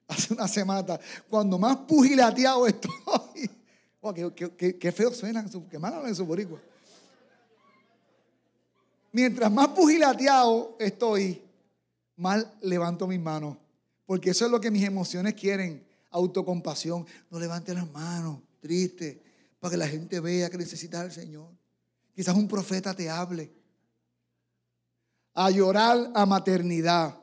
Hace 0.07 0.33
una 0.33 0.47
semana, 0.47 0.99
cuando 1.29 1.57
más 1.57 1.77
pugilateado 1.77 2.67
estoy, 2.67 3.49
qué, 4.79 4.91
feo 4.91 5.13
suena, 5.13 5.45
qué 5.69 5.79
malo 5.79 6.05
en 6.05 6.13
su 6.13 6.25
boricua. 6.25 6.59
Mientras 9.13 9.51
más 9.51 9.69
pugilateado 9.69 10.75
estoy, 10.79 11.41
más 12.17 12.45
levanto 12.61 13.07
mis 13.07 13.19
manos. 13.19 13.57
Porque 14.05 14.31
eso 14.31 14.45
es 14.45 14.51
lo 14.51 14.59
que 14.59 14.69
mis 14.69 14.83
emociones 14.83 15.33
quieren. 15.33 15.85
Autocompasión. 16.11 17.05
No 17.29 17.39
levante 17.39 17.73
las 17.73 17.89
manos, 17.91 18.39
triste, 18.63 19.21
para 19.59 19.71
que 19.71 19.77
la 19.77 19.87
gente 19.87 20.21
vea 20.21 20.49
que 20.49 20.57
necesita 20.57 21.01
al 21.01 21.11
Señor. 21.11 21.51
Quizás 22.15 22.33
un 22.35 22.47
profeta 22.47 22.95
te 22.95 23.09
hable. 23.09 23.53
A 25.33 25.51
llorar 25.51 26.11
a 26.15 26.25
maternidad. 26.25 27.19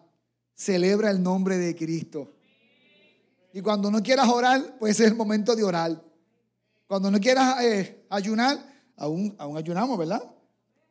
Celebra 0.55 1.11
el 1.11 1.22
nombre 1.22 1.57
de 1.57 1.74
Cristo. 1.74 2.34
Y 3.55 3.62
cuando 3.62 3.91
no 3.91 4.03
quieras 4.03 4.28
orar, 4.28 4.76
pues 4.78 5.01
es 5.01 5.07
el 5.07 5.14
momento 5.14 5.57
de 5.57 5.64
orar. 5.64 6.05
Cuando 6.86 7.11
no 7.11 7.18
quieras 7.18 7.62
eh, 7.64 8.05
ayunar, 8.11 8.59
aún, 8.97 9.34
aún 9.38 9.57
ayunamos, 9.57 9.99
¿verdad? 9.99 10.22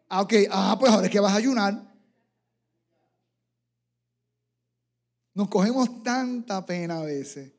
Ah, 0.08 0.22
ok, 0.24 0.34
ah, 0.50 0.76
pues 0.80 0.92
ahora 0.92 1.06
es 1.06 1.12
que 1.12 1.20
vas 1.20 1.34
a 1.34 1.38
ayunar. 1.38 1.88
Nos 5.36 5.48
cogemos 5.48 6.02
tanta 6.02 6.66
pena 6.66 7.00
a 7.00 7.04
veces. 7.04 7.52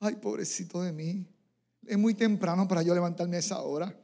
Ay, 0.00 0.14
pobrecito 0.16 0.80
de 0.80 0.92
mí. 0.92 1.26
Es 1.88 1.96
muy 1.96 2.12
temprano 2.12 2.68
para 2.68 2.82
yo 2.82 2.94
levantarme 2.94 3.36
a 3.36 3.38
esa 3.38 3.62
hora. 3.62 3.98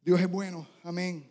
Dios 0.00 0.18
es 0.18 0.30
bueno. 0.30 0.66
Amén. 0.82 1.30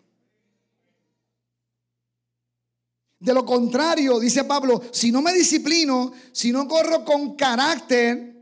De 3.17 3.33
lo 3.33 3.43
contrario, 3.43 4.19
dice 4.19 4.43
Pablo, 4.43 4.79
si 4.91 5.11
no 5.11 5.23
me 5.23 5.33
disciplino, 5.33 6.13
si 6.31 6.51
no 6.51 6.67
corro 6.67 7.03
con 7.03 7.35
carácter, 7.35 8.35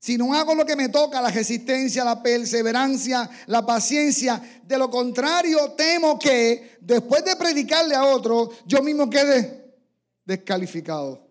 si 0.00 0.18
no 0.18 0.34
hago 0.34 0.56
lo 0.56 0.66
que 0.66 0.74
me 0.74 0.88
toca, 0.88 1.22
la 1.22 1.30
resistencia, 1.30 2.04
la 2.04 2.20
perseverancia, 2.20 3.30
la 3.46 3.64
paciencia, 3.64 4.60
de 4.64 4.76
lo 4.76 4.90
contrario, 4.90 5.70
temo 5.76 6.18
que 6.18 6.78
después 6.80 7.24
de 7.24 7.36
predicarle 7.36 7.94
a 7.94 8.06
otro, 8.06 8.50
yo 8.66 8.82
mismo 8.82 9.08
quede 9.08 9.76
descalificado. 10.24 11.27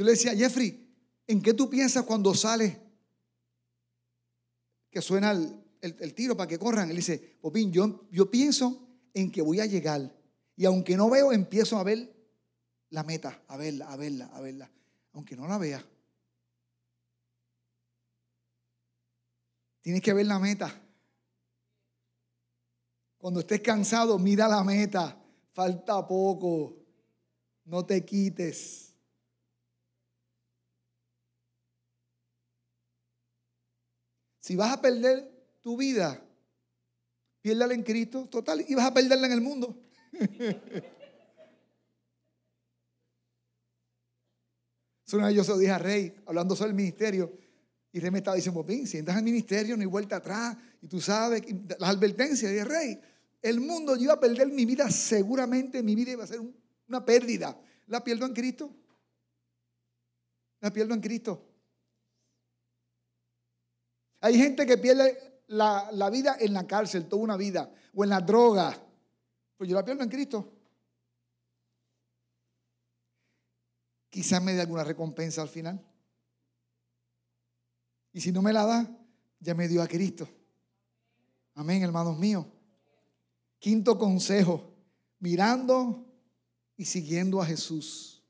Yo 0.00 0.06
le 0.06 0.12
decía, 0.12 0.34
Jeffrey, 0.34 0.90
¿en 1.26 1.42
qué 1.42 1.52
tú 1.52 1.68
piensas 1.68 2.06
cuando 2.06 2.32
sales 2.32 2.74
que 4.90 5.02
suena 5.02 5.32
el, 5.32 6.14
tiro 6.14 6.34
para 6.38 6.48
que 6.48 6.58
corran? 6.58 6.88
Él 6.88 6.96
dice, 6.96 7.18
Popín, 7.38 7.70
yo, 7.70 8.08
yo 8.10 8.30
pienso 8.30 8.88
en 9.12 9.30
que 9.30 9.42
voy 9.42 9.60
a 9.60 9.66
llegar. 9.66 10.10
Y 10.56 10.64
aunque 10.64 10.96
no 10.96 11.10
veo, 11.10 11.32
empiezo 11.32 11.76
a 11.76 11.82
ver 11.82 12.16
la 12.88 13.02
meta, 13.02 13.42
a 13.46 13.58
verla, 13.58 13.92
a 13.92 13.96
verla, 13.96 14.24
a 14.32 14.40
verla, 14.40 14.70
aunque 15.12 15.36
no 15.36 15.46
la 15.46 15.58
vea. 15.58 15.86
Tienes 19.82 20.00
que 20.00 20.14
ver 20.14 20.24
la 20.24 20.38
meta. 20.38 20.80
Cuando 23.18 23.40
estés 23.40 23.60
cansado, 23.60 24.18
mira 24.18 24.48
la 24.48 24.64
meta. 24.64 25.22
Falta 25.52 26.08
poco. 26.08 26.74
No 27.66 27.84
te 27.84 28.02
quites. 28.02 28.89
Si 34.50 34.56
vas 34.56 34.72
a 34.72 34.82
perder 34.82 35.30
tu 35.62 35.76
vida, 35.76 36.20
piérdala 37.40 37.72
en 37.72 37.84
Cristo, 37.84 38.28
total, 38.28 38.64
y 38.66 38.74
vas 38.74 38.86
a 38.86 38.92
perderla 38.92 39.28
en 39.28 39.32
el 39.32 39.40
mundo. 39.40 39.80
Una 45.12 45.28
vez 45.28 45.36
yo 45.36 45.44
se 45.44 45.52
lo 45.52 45.58
dije 45.58 45.70
a 45.70 45.78
Rey, 45.78 46.12
hablando 46.26 46.56
sobre 46.56 46.70
el 46.70 46.74
ministerio. 46.74 47.32
Y 47.92 48.00
rey 48.00 48.10
me 48.10 48.18
estaba 48.18 48.34
diciendo, 48.34 48.66
si 48.86 48.98
entras 48.98 49.18
al 49.18 49.22
ministerio 49.22 49.76
no 49.76 49.82
hay 49.82 49.86
vuelta 49.86 50.16
atrás. 50.16 50.56
Y 50.82 50.88
tú 50.88 51.00
sabes, 51.00 51.42
las 51.78 51.88
advertencias 51.88 52.50
de 52.50 52.64
rey, 52.64 53.00
el 53.42 53.60
mundo 53.60 53.94
yo 53.94 54.02
iba 54.02 54.14
a 54.14 54.20
perder 54.20 54.48
mi 54.48 54.64
vida, 54.64 54.90
seguramente 54.90 55.80
mi 55.80 55.94
vida 55.94 56.10
iba 56.10 56.24
a 56.24 56.26
ser 56.26 56.40
una 56.88 57.04
pérdida. 57.04 57.56
La 57.86 58.02
pierdo 58.02 58.26
en 58.26 58.32
Cristo. 58.32 58.74
La 60.58 60.72
pierdo 60.72 60.92
en 60.92 61.00
Cristo. 61.00 61.49
Hay 64.20 64.36
gente 64.36 64.66
que 64.66 64.76
pierde 64.76 65.42
la, 65.48 66.10
vida 66.10 66.36
en 66.38 66.52
la 66.52 66.66
cárcel, 66.66 67.08
toda 67.08 67.22
una 67.22 67.36
vida, 67.36 67.72
o 67.94 68.04
en 68.04 68.10
la 68.10 68.20
droga. 68.20 68.76
Pues 69.56 69.68
yo 69.68 69.76
la 69.76 69.84
pierdo 69.84 70.02
en 70.02 70.10
Cristo. 70.10 70.52
Quizás 74.10 74.42
me 74.42 74.52
dé 74.52 74.60
alguna 74.60 74.84
recompensa 74.84 75.40
al 75.40 75.48
final. 75.48 75.80
Y 78.12 78.20
si 78.20 78.32
no 78.32 78.42
me 78.42 78.52
la 78.52 78.66
da, 78.66 78.90
ya 79.38 79.54
me 79.54 79.68
dio 79.68 79.82
a 79.82 79.88
Cristo. 79.88 80.28
Amén, 81.54 81.82
hermanos 81.82 82.18
míos. 82.18 82.44
Quinto 83.58 83.98
consejo, 83.98 84.74
mirando 85.18 86.06
y 86.76 86.84
siguiendo 86.84 87.40
a 87.40 87.46
Jesús. 87.46 88.22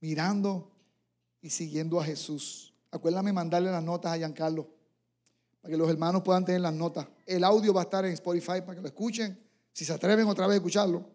Mirando 0.00 0.72
y 1.40 1.50
siguiendo 1.50 2.00
a 2.00 2.04
Jesús. 2.04 2.74
Acuérdame 2.90 3.32
mandarle 3.32 3.70
las 3.70 3.82
notas 3.82 4.12
a 4.12 4.16
Giancarlo 4.16 4.74
para 5.64 5.72
que 5.72 5.78
los 5.78 5.88
hermanos 5.88 6.20
puedan 6.22 6.44
tener 6.44 6.60
las 6.60 6.74
notas. 6.74 7.06
El 7.24 7.42
audio 7.42 7.72
va 7.72 7.80
a 7.80 7.84
estar 7.84 8.04
en 8.04 8.12
Spotify 8.12 8.60
para 8.60 8.74
que 8.74 8.82
lo 8.82 8.86
escuchen, 8.86 9.34
si 9.72 9.86
se 9.86 9.94
atreven 9.94 10.28
otra 10.28 10.46
vez 10.46 10.56
a 10.56 10.56
escucharlo. 10.56 11.08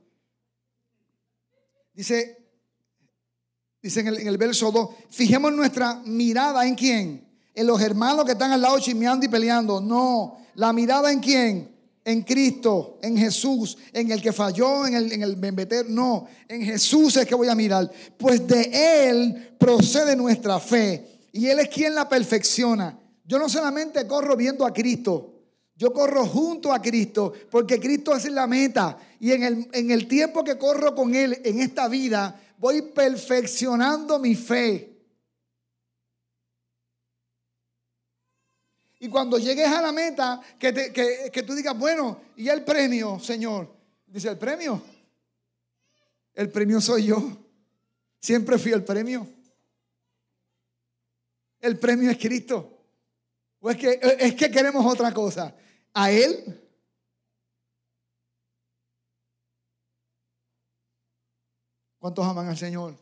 Dice, 1.94 2.48
dice 3.80 4.00
en 4.00 4.08
el, 4.08 4.18
en 4.22 4.28
el 4.28 4.40
verso 4.40 4.72
2, 4.72 4.90
fijemos 5.12 5.54
nuestra 5.54 6.02
mirada 6.04 6.66
en 6.66 6.74
quién, 6.74 7.28
en 7.54 7.68
los 7.68 7.80
hermanos 7.80 8.26
que 8.26 8.32
están 8.32 8.52
al 8.52 8.62
lado 8.62 8.80
chismeando 8.80 9.24
y 9.24 9.30
peleando. 9.30 9.80
No, 9.82 10.40
la 10.56 10.74
mirada 10.74 11.12
en 11.12 11.20
quién, 11.20 11.72
en 12.04 12.24
Cristo, 12.24 12.98
en 13.04 13.16
Jesús, 13.18 13.78
en 13.94 14.10
el 14.10 14.20
que 14.20 14.34
falló, 14.34 14.88
en 14.88 14.96
el, 14.96 15.12
en 15.12 15.22
el 15.22 15.38
No, 15.90 16.28
en 16.48 16.64
Jesús 16.64 17.18
es 17.18 17.28
que 17.28 17.36
voy 17.36 17.50
a 17.50 17.54
mirar. 17.54 17.92
Pues 18.18 18.48
de 18.48 19.10
Él 19.10 19.54
procede 19.60 20.16
nuestra 20.16 20.60
fe. 20.60 21.20
Y 21.34 21.46
Él 21.46 21.60
es 21.60 21.70
quien 21.70 21.94
la 21.94 22.10
perfecciona. 22.10 22.98
Yo 23.30 23.38
no 23.38 23.48
solamente 23.48 24.08
corro 24.08 24.36
viendo 24.36 24.66
a 24.66 24.74
Cristo, 24.74 25.36
yo 25.76 25.94
corro 25.94 26.26
junto 26.26 26.74
a 26.74 26.82
Cristo, 26.82 27.32
porque 27.52 27.80
Cristo 27.80 28.16
es 28.16 28.26
la 28.32 28.48
meta. 28.48 28.98
Y 29.20 29.34
en 29.34 29.44
el, 29.44 29.70
en 29.72 29.92
el 29.92 30.08
tiempo 30.08 30.44
que 30.44 30.58
corro 30.58 30.96
con 30.96 31.14
Él 31.14 31.40
en 31.44 31.60
esta 31.60 31.88
vida, 31.88 32.42
voy 32.58 32.82
perfeccionando 32.82 34.18
mi 34.18 34.34
fe. 34.34 34.98
Y 38.98 39.10
cuando 39.10 39.38
llegues 39.38 39.68
a 39.68 39.80
la 39.80 39.92
meta, 39.92 40.42
que, 40.58 41.30
que, 41.32 41.44
tú 41.44 41.54
digas, 41.54 41.78
bueno, 41.78 42.22
¿y 42.36 42.50
el 42.50 42.64
premio, 42.64 43.20
Señor? 43.20 43.72
Dice, 44.08 44.30
¿el 44.30 44.40
premio? 44.40 44.82
El 46.34 46.50
premio 46.50 46.82
soy 46.82 47.06
yo. 47.06 47.38
Siempre 48.20 48.58
fui 48.58 48.72
el 48.72 48.84
premio. 48.84 49.28
El 51.60 51.78
premio 51.78 52.10
es 52.10 52.18
Cristo. 52.18 52.78
¿O 53.62 53.70
es 53.70 53.78
que, 53.78 54.00
es 54.20 54.36
que 54.36 54.50
queremos 54.50 54.86
otra 54.86 55.14
cosa? 55.14 55.56
¿A 55.94 56.12
Él? 56.12 56.62
¿Cuántos 62.00 62.26
aman 62.26 62.48
al 62.48 62.58
Señor? 62.58 62.96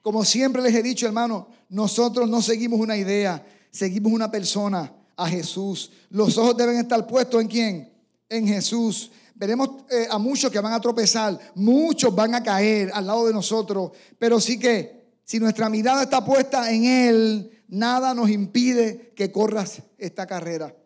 Como 0.00 0.24
siempre 0.24 0.62
les 0.62 0.74
he 0.74 0.82
dicho, 0.82 1.06
hermano, 1.06 1.48
nosotros 1.68 2.28
no 2.28 2.40
seguimos 2.40 2.80
una 2.80 2.96
idea 2.96 3.44
seguimos 3.72 4.12
una 4.12 4.30
persona, 4.30 4.92
a 5.16 5.28
Jesús. 5.28 5.90
Los 6.10 6.38
ojos 6.38 6.56
deben 6.56 6.76
estar 6.76 7.06
puestos 7.06 7.40
en 7.40 7.48
quién? 7.48 7.92
En 8.28 8.46
Jesús. 8.46 9.10
Veremos 9.34 9.68
eh, 9.90 10.06
a 10.10 10.18
muchos 10.18 10.50
que 10.50 10.60
van 10.60 10.72
a 10.72 10.80
tropezar, 10.80 11.38
muchos 11.54 12.14
van 12.14 12.34
a 12.34 12.42
caer 12.42 12.90
al 12.94 13.06
lado 13.06 13.26
de 13.26 13.32
nosotros, 13.32 13.92
pero 14.18 14.40
sí 14.40 14.58
que 14.58 15.02
si 15.24 15.40
nuestra 15.40 15.68
mirada 15.68 16.04
está 16.04 16.24
puesta 16.24 16.70
en 16.70 16.84
Él, 16.84 17.61
nada 17.72 18.12
nos 18.12 18.28
impide 18.28 19.12
que 19.16 19.32
corras 19.32 19.82
esta 19.96 20.26
carrera. 20.26 20.76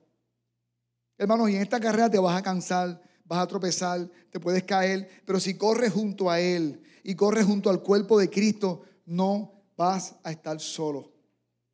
Hermanos, 1.18 1.50
y 1.50 1.56
en 1.56 1.62
esta 1.62 1.80
carrera 1.80 2.08
te 2.08 2.18
vas 2.18 2.38
a 2.38 2.42
cansar, 2.42 3.02
vas 3.24 3.40
a 3.40 3.46
tropezar, 3.48 4.08
te 4.30 4.38
puedes 4.38 4.62
caer, 4.62 5.22
pero 5.24 5.40
si 5.40 5.54
corres 5.54 5.92
junto 5.92 6.30
a 6.30 6.40
Él 6.40 6.80
y 7.02 7.16
corres 7.16 7.44
junto 7.44 7.70
al 7.70 7.82
cuerpo 7.82 8.20
de 8.20 8.30
Cristo, 8.30 8.82
no 9.06 9.64
vas 9.76 10.14
a 10.22 10.30
estar 10.30 10.60
solo. 10.60 11.12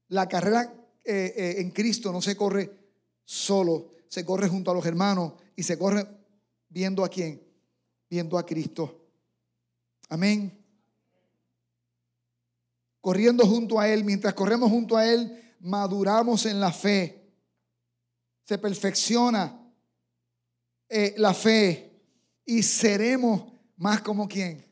La 0.09 0.27
carrera 0.29 0.73
eh, 1.05 1.35
eh, 1.37 1.55
en 1.59 1.71
Cristo 1.73 2.11
no 2.11 2.23
se 2.23 2.35
corre 2.35 2.71
solo, 3.23 3.93
se 4.09 4.25
corre 4.25 4.49
junto 4.49 4.71
a 4.71 4.75
los 4.75 4.87
hermanos 4.87 5.35
y 5.55 5.63
se 5.63 5.77
corre 5.77 6.07
viendo 6.71 7.05
a 7.05 7.11
quién, 7.11 7.43
viendo 8.09 8.39
a 8.39 8.47
Cristo. 8.47 9.09
Amén. 10.09 10.62
Corriendo 13.03 13.47
junto 13.47 13.79
a 13.79 13.87
Él, 13.87 14.03
mientras 14.05 14.33
corremos 14.33 14.71
junto 14.71 14.97
a 14.97 15.07
Él, 15.07 15.39
maduramos 15.61 16.47
en 16.47 16.59
la 16.59 16.73
fe. 16.73 17.31
Se 18.45 18.57
perfecciona 18.57 19.61
eh, 20.89 21.15
la 21.19 21.35
fe 21.35 22.01
y 22.47 22.63
seremos 22.63 23.53
más 23.77 24.01
como 24.01 24.27
quién, 24.27 24.67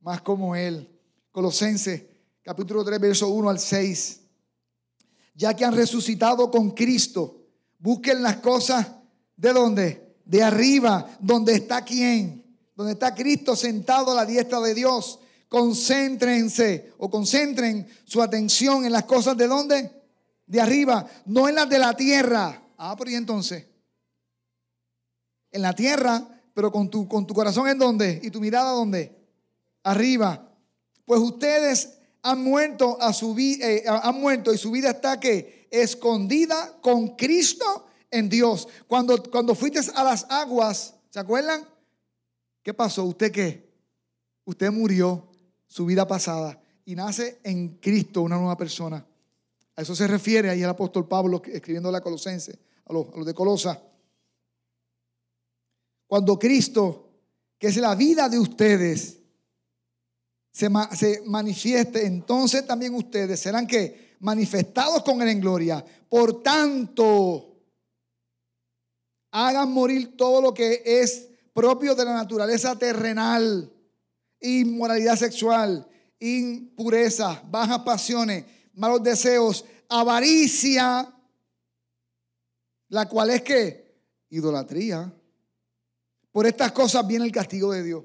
más 0.00 0.20
como 0.22 0.56
Él. 0.56 0.90
Colosenses 1.30 2.02
capítulo 2.42 2.84
3, 2.84 3.00
verso 3.00 3.28
1 3.28 3.48
al 3.48 3.60
6 3.60 4.22
ya 5.34 5.54
que 5.54 5.64
han 5.64 5.74
resucitado 5.74 6.50
con 6.50 6.70
Cristo. 6.70 7.42
Busquen 7.78 8.22
las 8.22 8.36
cosas 8.36 8.86
de 9.36 9.52
dónde? 9.52 10.16
De 10.24 10.42
arriba, 10.42 11.16
donde 11.20 11.54
está 11.54 11.84
quién? 11.84 12.56
Donde 12.74 12.92
está 12.92 13.14
Cristo 13.14 13.54
sentado 13.56 14.12
a 14.12 14.14
la 14.14 14.24
diestra 14.24 14.60
de 14.60 14.74
Dios. 14.74 15.18
Concéntrense 15.54 16.94
o 16.98 17.08
concentren 17.08 17.86
su 18.04 18.20
atención 18.20 18.84
en 18.84 18.90
las 18.90 19.04
cosas 19.04 19.36
de 19.36 19.46
dónde? 19.46 19.88
De 20.44 20.60
arriba, 20.60 21.06
no 21.26 21.48
en 21.48 21.54
las 21.54 21.68
de 21.68 21.78
la 21.78 21.94
tierra. 21.94 22.60
Ah, 22.76 22.96
pero 22.98 23.12
¿y 23.12 23.14
entonces? 23.14 23.64
En 25.52 25.62
la 25.62 25.72
tierra, 25.72 26.26
pero 26.52 26.72
con 26.72 26.90
tu, 26.90 27.06
con 27.06 27.24
tu 27.24 27.34
corazón 27.34 27.68
en 27.68 27.78
dónde? 27.78 28.18
¿Y 28.20 28.32
tu 28.32 28.40
mirada 28.40 28.72
dónde? 28.72 29.16
Arriba. 29.84 30.44
Pues 31.04 31.20
ustedes 31.20 31.98
han 32.20 32.42
muerto, 32.42 33.00
a 33.00 33.12
su 33.12 33.38
eh, 33.38 33.84
han 33.86 34.20
muerto 34.20 34.52
y 34.52 34.58
su 34.58 34.72
vida 34.72 34.90
está 34.90 35.20
que 35.20 35.68
escondida 35.70 36.80
con 36.80 37.14
Cristo 37.14 37.86
en 38.10 38.28
Dios. 38.28 38.66
Cuando, 38.88 39.22
cuando 39.30 39.54
fuiste 39.54 39.78
a 39.94 40.02
las 40.02 40.26
aguas, 40.28 40.96
¿se 41.10 41.20
acuerdan? 41.20 41.64
¿Qué 42.60 42.74
pasó? 42.74 43.04
¿Usted 43.04 43.30
qué? 43.30 43.72
Usted 44.44 44.72
murió 44.72 45.30
su 45.74 45.84
vida 45.84 46.06
pasada 46.06 46.56
y 46.84 46.94
nace 46.94 47.40
en 47.42 47.78
Cristo 47.78 48.22
una 48.22 48.36
nueva 48.36 48.56
persona. 48.56 49.04
A 49.74 49.82
eso 49.82 49.96
se 49.96 50.06
refiere 50.06 50.48
ahí 50.48 50.62
el 50.62 50.68
apóstol 50.68 51.08
Pablo 51.08 51.42
escribiendo 51.46 51.88
a 51.88 51.92
la 51.92 52.00
Colosense, 52.00 52.56
a 52.84 52.92
los, 52.92 53.26
de 53.26 53.34
Colosa. 53.34 53.82
Cuando 56.06 56.38
Cristo, 56.38 57.08
que 57.58 57.66
es 57.66 57.76
la 57.78 57.96
vida 57.96 58.28
de 58.28 58.38
ustedes, 58.38 59.18
se, 60.52 60.70
manifieste, 61.24 62.06
entonces 62.06 62.64
también 62.64 62.94
ustedes 62.94 63.40
serán 63.40 63.66
que 63.66 64.14
manifestados 64.20 65.02
con 65.02 65.22
él 65.22 65.28
en 65.28 65.40
gloria. 65.40 65.84
Por 66.08 66.40
tanto, 66.40 67.56
hagan 69.32 69.72
morir 69.72 70.16
todo 70.16 70.40
lo 70.40 70.54
que 70.54 70.84
es 70.84 71.30
propio 71.52 71.96
de 71.96 72.04
la 72.04 72.14
naturaleza 72.14 72.78
terrenal, 72.78 73.73
inmoralidad 74.44 75.16
sexual, 75.16 75.88
impureza, 76.20 77.42
bajas 77.50 77.80
pasiones, 77.80 78.44
malos 78.74 79.02
deseos, 79.02 79.64
avaricia, 79.88 81.12
la 82.88 83.08
cual 83.08 83.30
es 83.30 83.42
que 83.42 83.98
idolatría. 84.30 85.12
Por 86.30 86.46
estas 86.46 86.72
cosas 86.72 87.06
viene 87.06 87.24
el 87.24 87.32
castigo 87.32 87.72
de 87.72 87.82
Dios. 87.82 88.04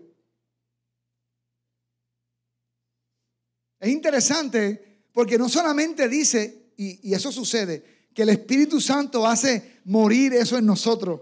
Es 3.80 3.90
interesante 3.90 5.08
porque 5.12 5.38
no 5.38 5.50
solamente 5.50 6.08
dice, 6.08 6.74
y, 6.78 7.14
eso 7.14 7.32
sucede, 7.32 8.08
que 8.14 8.24
el 8.24 8.30
Espíritu 8.30 8.80
Santo 8.80 9.26
hace 9.26 9.80
morir 9.86 10.34
eso 10.34 10.58
en 10.58 10.66
nosotros. 10.66 11.22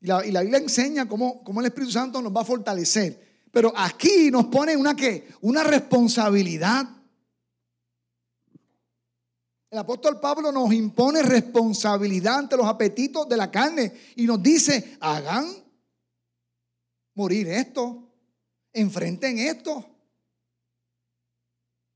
Y 0.00 0.06
la, 0.06 0.24
y 0.26 0.30
la 0.30 0.42
Biblia 0.42 0.58
enseña 0.58 1.08
cómo, 1.08 1.42
cómo, 1.42 1.60
el 1.60 1.66
Espíritu 1.66 1.92
Santo 1.92 2.22
nos 2.22 2.34
va 2.34 2.42
a 2.42 2.44
fortalecer. 2.44 3.27
Pero 3.50 3.72
aquí 3.76 4.30
nos 4.30 4.46
pone 4.46 4.76
una, 4.76 4.94
una 5.40 5.64
responsabilidad. 5.64 6.86
El 9.70 9.78
apóstol 9.78 10.18
Pablo 10.20 10.50
nos 10.50 10.72
impone 10.72 11.22
responsabilidad 11.22 12.38
ante 12.38 12.56
los 12.56 12.66
apetitos 12.66 13.28
de 13.28 13.36
la 13.36 13.50
carne 13.50 13.92
y 14.16 14.24
nos 14.24 14.42
dice, 14.42 14.96
hagan 15.00 15.46
morir 17.14 17.48
esto, 17.48 18.10
enfrenten 18.72 19.38
esto. 19.38 19.84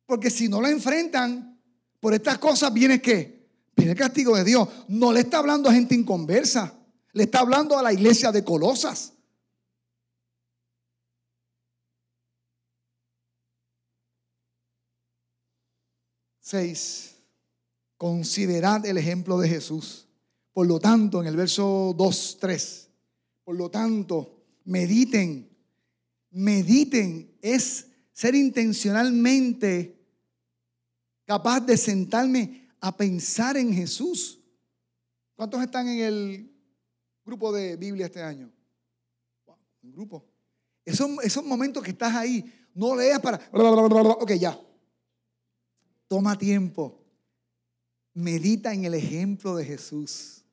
Porque 0.04 0.30
si 0.30 0.48
no 0.48 0.60
lo 0.60 0.68
enfrentan, 0.68 1.58
por 2.00 2.12
estas 2.12 2.38
cosas 2.38 2.72
viene 2.72 3.00
qué? 3.00 3.48
Viene 3.76 3.92
el 3.92 3.98
castigo 3.98 4.36
de 4.36 4.44
Dios. 4.44 4.68
No 4.88 5.12
le 5.12 5.20
está 5.20 5.38
hablando 5.38 5.70
a 5.70 5.72
gente 5.72 5.94
inconversa. 5.94 6.74
Le 7.12 7.22
está 7.22 7.40
hablando 7.40 7.78
a 7.78 7.82
la 7.82 7.92
iglesia 7.92 8.32
de 8.32 8.44
Colosas. 8.44 9.11
Seis. 16.42 17.14
Considerad 17.96 18.84
el 18.84 18.98
ejemplo 18.98 19.38
de 19.38 19.48
Jesús. 19.48 20.08
Por 20.52 20.66
lo 20.66 20.80
tanto, 20.80 21.20
en 21.20 21.28
el 21.28 21.36
verso 21.36 21.94
2, 21.96 22.38
3. 22.40 22.88
Por 23.44 23.56
lo 23.56 23.70
tanto, 23.70 24.42
mediten. 24.64 25.48
Mediten 26.32 27.38
es 27.40 27.86
ser 28.12 28.34
intencionalmente 28.34 30.04
capaz 31.24 31.60
de 31.60 31.76
sentarme 31.76 32.68
a 32.80 32.94
pensar 32.96 33.56
en 33.56 33.72
Jesús. 33.72 34.40
¿Cuántos 35.36 35.62
están 35.62 35.88
en 35.88 36.00
el 36.00 36.52
grupo 37.24 37.52
de 37.52 37.76
Biblia 37.76 38.06
este 38.06 38.22
año? 38.22 38.52
un 39.82 39.92
grupo. 39.92 40.24
Esos, 40.84 41.08
esos 41.22 41.44
momentos 41.44 41.82
que 41.82 41.90
estás 41.90 42.14
ahí, 42.14 42.52
no 42.74 42.94
leas 42.96 43.20
para... 43.20 43.40
Ok, 43.52 44.32
ya. 44.32 44.58
Toma 46.12 46.36
tiempo. 46.36 47.02
Medita 48.12 48.74
en 48.74 48.84
el 48.84 48.92
ejemplo 48.92 49.56
de 49.56 49.64
Jesús. 49.64 50.44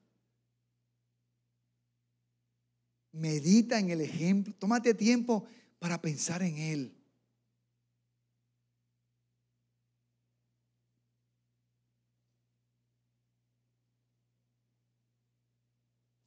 Medita 3.11 3.77
en 3.77 3.89
el 3.89 3.99
ejemplo. 3.99 4.53
Tómate 4.57 4.93
tiempo 4.93 5.45
para 5.77 5.99
pensar 5.99 6.41
en 6.43 6.57
Él. 6.57 6.97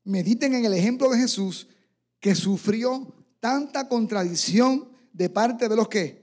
Mediten 0.05 0.57
en 0.57 0.67
el 0.67 0.75
ejemplo 0.75 1.09
de 1.09 1.17
Jesús 1.17 1.69
que 2.21 2.35
sufrió 2.35 3.15
tanta 3.41 3.89
contradicción 3.89 4.93
de 5.11 5.31
parte 5.31 5.71
de 5.71 5.77
los 5.77 5.89
que 5.89 6.23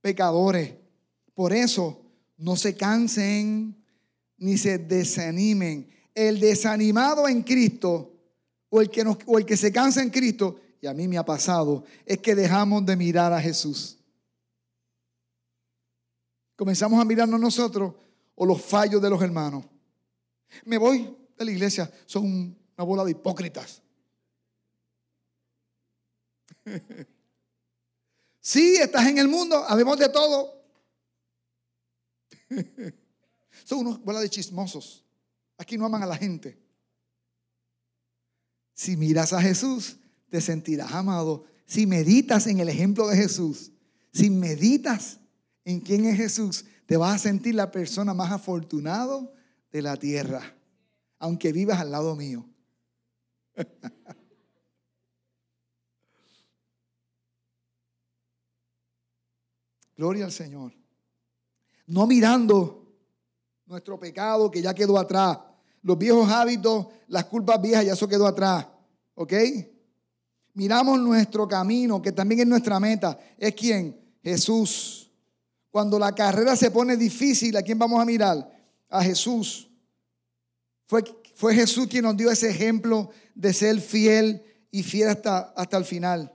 pecadores. 0.00 0.74
Por 1.32 1.52
eso 1.52 1.99
no 2.40 2.56
se 2.56 2.74
cansen 2.74 3.76
ni 4.38 4.56
se 4.56 4.78
desanimen. 4.78 5.88
El 6.14 6.40
desanimado 6.40 7.28
en 7.28 7.42
Cristo 7.42 8.12
o 8.70 8.80
el 8.80 8.90
que, 8.90 9.04
o 9.26 9.38
el 9.38 9.44
que 9.44 9.56
se 9.56 9.70
cansa 9.72 10.02
en 10.02 10.10
Cristo, 10.10 10.60
y 10.80 10.86
a 10.86 10.94
mí 10.94 11.06
me 11.06 11.18
ha 11.18 11.24
pasado, 11.24 11.84
es 12.06 12.18
que 12.18 12.34
dejamos 12.34 12.84
de 12.86 12.96
mirar 12.96 13.32
a 13.32 13.40
Jesús. 13.40 13.98
Comenzamos 16.56 17.00
a 17.00 17.04
mirarnos 17.04 17.38
nosotros 17.38 17.94
o 18.34 18.46
los 18.46 18.60
fallos 18.62 19.00
de 19.02 19.10
los 19.10 19.20
hermanos. 19.22 19.64
Me 20.64 20.78
voy 20.78 21.16
de 21.36 21.44
la 21.44 21.50
iglesia, 21.50 21.90
son 22.06 22.56
una 22.76 22.84
bola 22.84 23.04
de 23.04 23.12
hipócritas. 23.12 23.82
Sí, 28.42 28.76
estás 28.76 29.06
en 29.06 29.18
el 29.18 29.28
mundo, 29.28 29.62
habemos 29.68 29.98
de 29.98 30.08
todo. 30.08 30.59
Son 33.64 33.78
unos 33.80 34.02
bola 34.02 34.20
de 34.20 34.28
chismosos. 34.28 35.04
Aquí 35.56 35.78
no 35.78 35.86
aman 35.86 36.02
a 36.02 36.06
la 36.06 36.16
gente. 36.16 36.58
Si 38.74 38.96
miras 38.96 39.32
a 39.32 39.40
Jesús, 39.42 39.98
te 40.28 40.40
sentirás 40.40 40.92
amado. 40.92 41.44
Si 41.66 41.86
meditas 41.86 42.46
en 42.46 42.60
el 42.60 42.68
ejemplo 42.68 43.06
de 43.08 43.16
Jesús, 43.16 43.72
si 44.12 44.30
meditas 44.30 45.20
en 45.64 45.80
quién 45.80 46.04
es 46.06 46.16
Jesús, 46.16 46.64
te 46.86 46.96
vas 46.96 47.14
a 47.14 47.18
sentir 47.18 47.54
la 47.54 47.70
persona 47.70 48.14
más 48.14 48.32
afortunada 48.32 49.30
de 49.70 49.82
la 49.82 49.96
tierra, 49.96 50.56
aunque 51.18 51.52
vivas 51.52 51.78
al 51.78 51.92
lado 51.92 52.16
mío. 52.16 52.48
Gloria 59.96 60.24
al 60.24 60.32
Señor. 60.32 60.79
No 61.90 62.06
mirando 62.06 62.86
nuestro 63.66 63.98
pecado 63.98 64.48
que 64.48 64.62
ya 64.62 64.72
quedó 64.72 64.96
atrás. 64.96 65.40
Los 65.82 65.98
viejos 65.98 66.30
hábitos, 66.30 66.86
las 67.08 67.24
culpas 67.24 67.60
viejas, 67.60 67.84
ya 67.84 67.94
eso 67.94 68.06
quedó 68.06 68.28
atrás. 68.28 68.64
¿Ok? 69.14 69.32
Miramos 70.54 71.00
nuestro 71.00 71.48
camino, 71.48 72.00
que 72.00 72.12
también 72.12 72.42
es 72.42 72.46
nuestra 72.46 72.78
meta. 72.78 73.18
¿Es 73.36 73.56
quién? 73.56 74.00
Jesús. 74.22 75.10
Cuando 75.68 75.98
la 75.98 76.14
carrera 76.14 76.54
se 76.54 76.70
pone 76.70 76.96
difícil, 76.96 77.56
¿a 77.56 77.62
quién 77.62 77.78
vamos 77.78 78.00
a 78.00 78.04
mirar? 78.04 78.48
A 78.88 79.02
Jesús. 79.02 79.68
Fue, 80.86 81.02
fue 81.34 81.56
Jesús 81.56 81.88
quien 81.88 82.04
nos 82.04 82.16
dio 82.16 82.30
ese 82.30 82.50
ejemplo 82.50 83.10
de 83.34 83.52
ser 83.52 83.80
fiel 83.80 84.44
y 84.70 84.84
fiel 84.84 85.08
hasta, 85.08 85.40
hasta 85.56 85.76
el 85.76 85.84
final. 85.84 86.32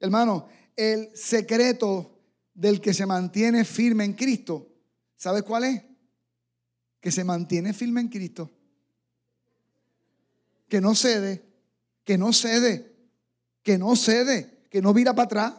Hermano, 0.00 0.48
el 0.74 1.16
secreto 1.16 2.18
del 2.52 2.80
que 2.80 2.92
se 2.92 3.06
mantiene 3.06 3.64
firme 3.64 4.04
en 4.04 4.14
Cristo, 4.14 4.67
¿sabes 5.18 5.42
cuál 5.42 5.64
es? 5.64 5.82
Que 7.00 7.12
se 7.12 7.24
mantiene 7.24 7.74
firme 7.74 8.00
en 8.00 8.08
Cristo. 8.08 8.50
Que 10.68 10.80
no 10.80 10.94
cede, 10.94 11.44
que 12.04 12.16
no 12.16 12.32
cede, 12.32 12.96
que 13.62 13.76
no 13.76 13.94
cede, 13.96 14.66
que 14.70 14.80
no 14.80 14.94
mira 14.94 15.12
para 15.12 15.26
atrás, 15.26 15.54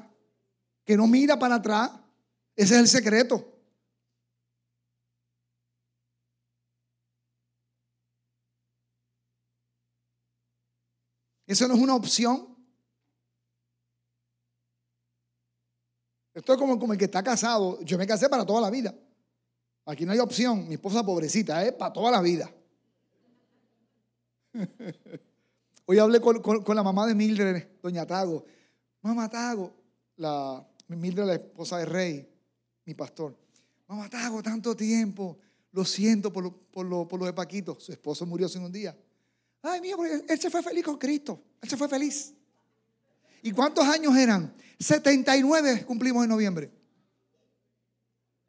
que 0.83 0.97
no 0.97 1.05
mira 1.05 1.37
para 1.37 1.55
atrás. 1.55 1.91
Ese 2.55 2.73
es 2.75 2.79
el 2.79 2.87
secreto. 2.87 3.55
Eso 11.45 11.67
no 11.67 11.73
es 11.73 11.79
una 11.79 11.95
opción. 11.95 12.55
Esto 16.33 16.53
es 16.53 16.59
como, 16.59 16.77
como 16.79 16.93
el 16.93 16.99
que 16.99 17.05
está 17.05 17.23
casado. 17.23 17.81
Yo 17.81 17.97
me 17.97 18.05
casé 18.05 18.29
para 18.29 18.45
toda 18.45 18.61
la 18.61 18.69
vida. 18.69 18.95
Aquí 19.89 20.05
no 20.05 20.11
hay 20.11 20.19
opción. 20.19 20.67
Mi 20.67 20.75
esposa 20.75 21.03
pobrecita, 21.03 21.65
es 21.65 21.73
para 21.73 21.91
toda 21.91 22.11
la 22.11 22.21
vida. 22.21 22.53
Hoy 25.85 25.97
hablé 25.97 26.21
con, 26.21 26.75
la 26.75 26.83
mamá 26.83 27.07
de 27.07 27.15
Mildred, 27.15 27.67
doña 27.81 28.05
Tago. 28.05 28.45
Mamá 29.01 29.27
Tago, 29.27 29.73
la, 30.17 30.63
Mildred, 30.89 31.25
la 31.25 31.33
esposa 31.33 31.79
de 31.79 31.85
Rey, 31.85 32.29
mi 32.85 32.93
pastor. 32.93 33.35
Mamá 33.87 34.07
Tago, 34.11 34.43
tanto 34.43 34.75
tiempo. 34.75 35.39
Lo 35.71 35.83
siento 35.83 36.31
por 36.31 36.43
lo, 36.85 37.07
por 37.07 37.23
de 37.23 37.33
Paquito. 37.33 37.79
Su 37.79 37.91
esposo 37.91 38.27
murió 38.27 38.45
hace 38.45 38.59
un 38.59 38.71
día. 38.71 38.95
Ay, 39.63 39.81
mío, 39.81 39.97
él 40.05 40.39
se 40.39 40.51
fue 40.51 40.61
feliz 40.61 40.85
con 40.85 40.99
Cristo. 40.99 41.41
Él 41.63 41.67
se 41.67 41.75
fue 41.75 41.89
feliz. 41.89 42.35
¿Y 43.41 43.51
cuántos 43.53 43.85
años 43.85 44.15
eran? 44.15 44.53
79 44.77 45.83
cumplimos 45.87 46.23
en 46.23 46.29
noviembre. 46.29 46.78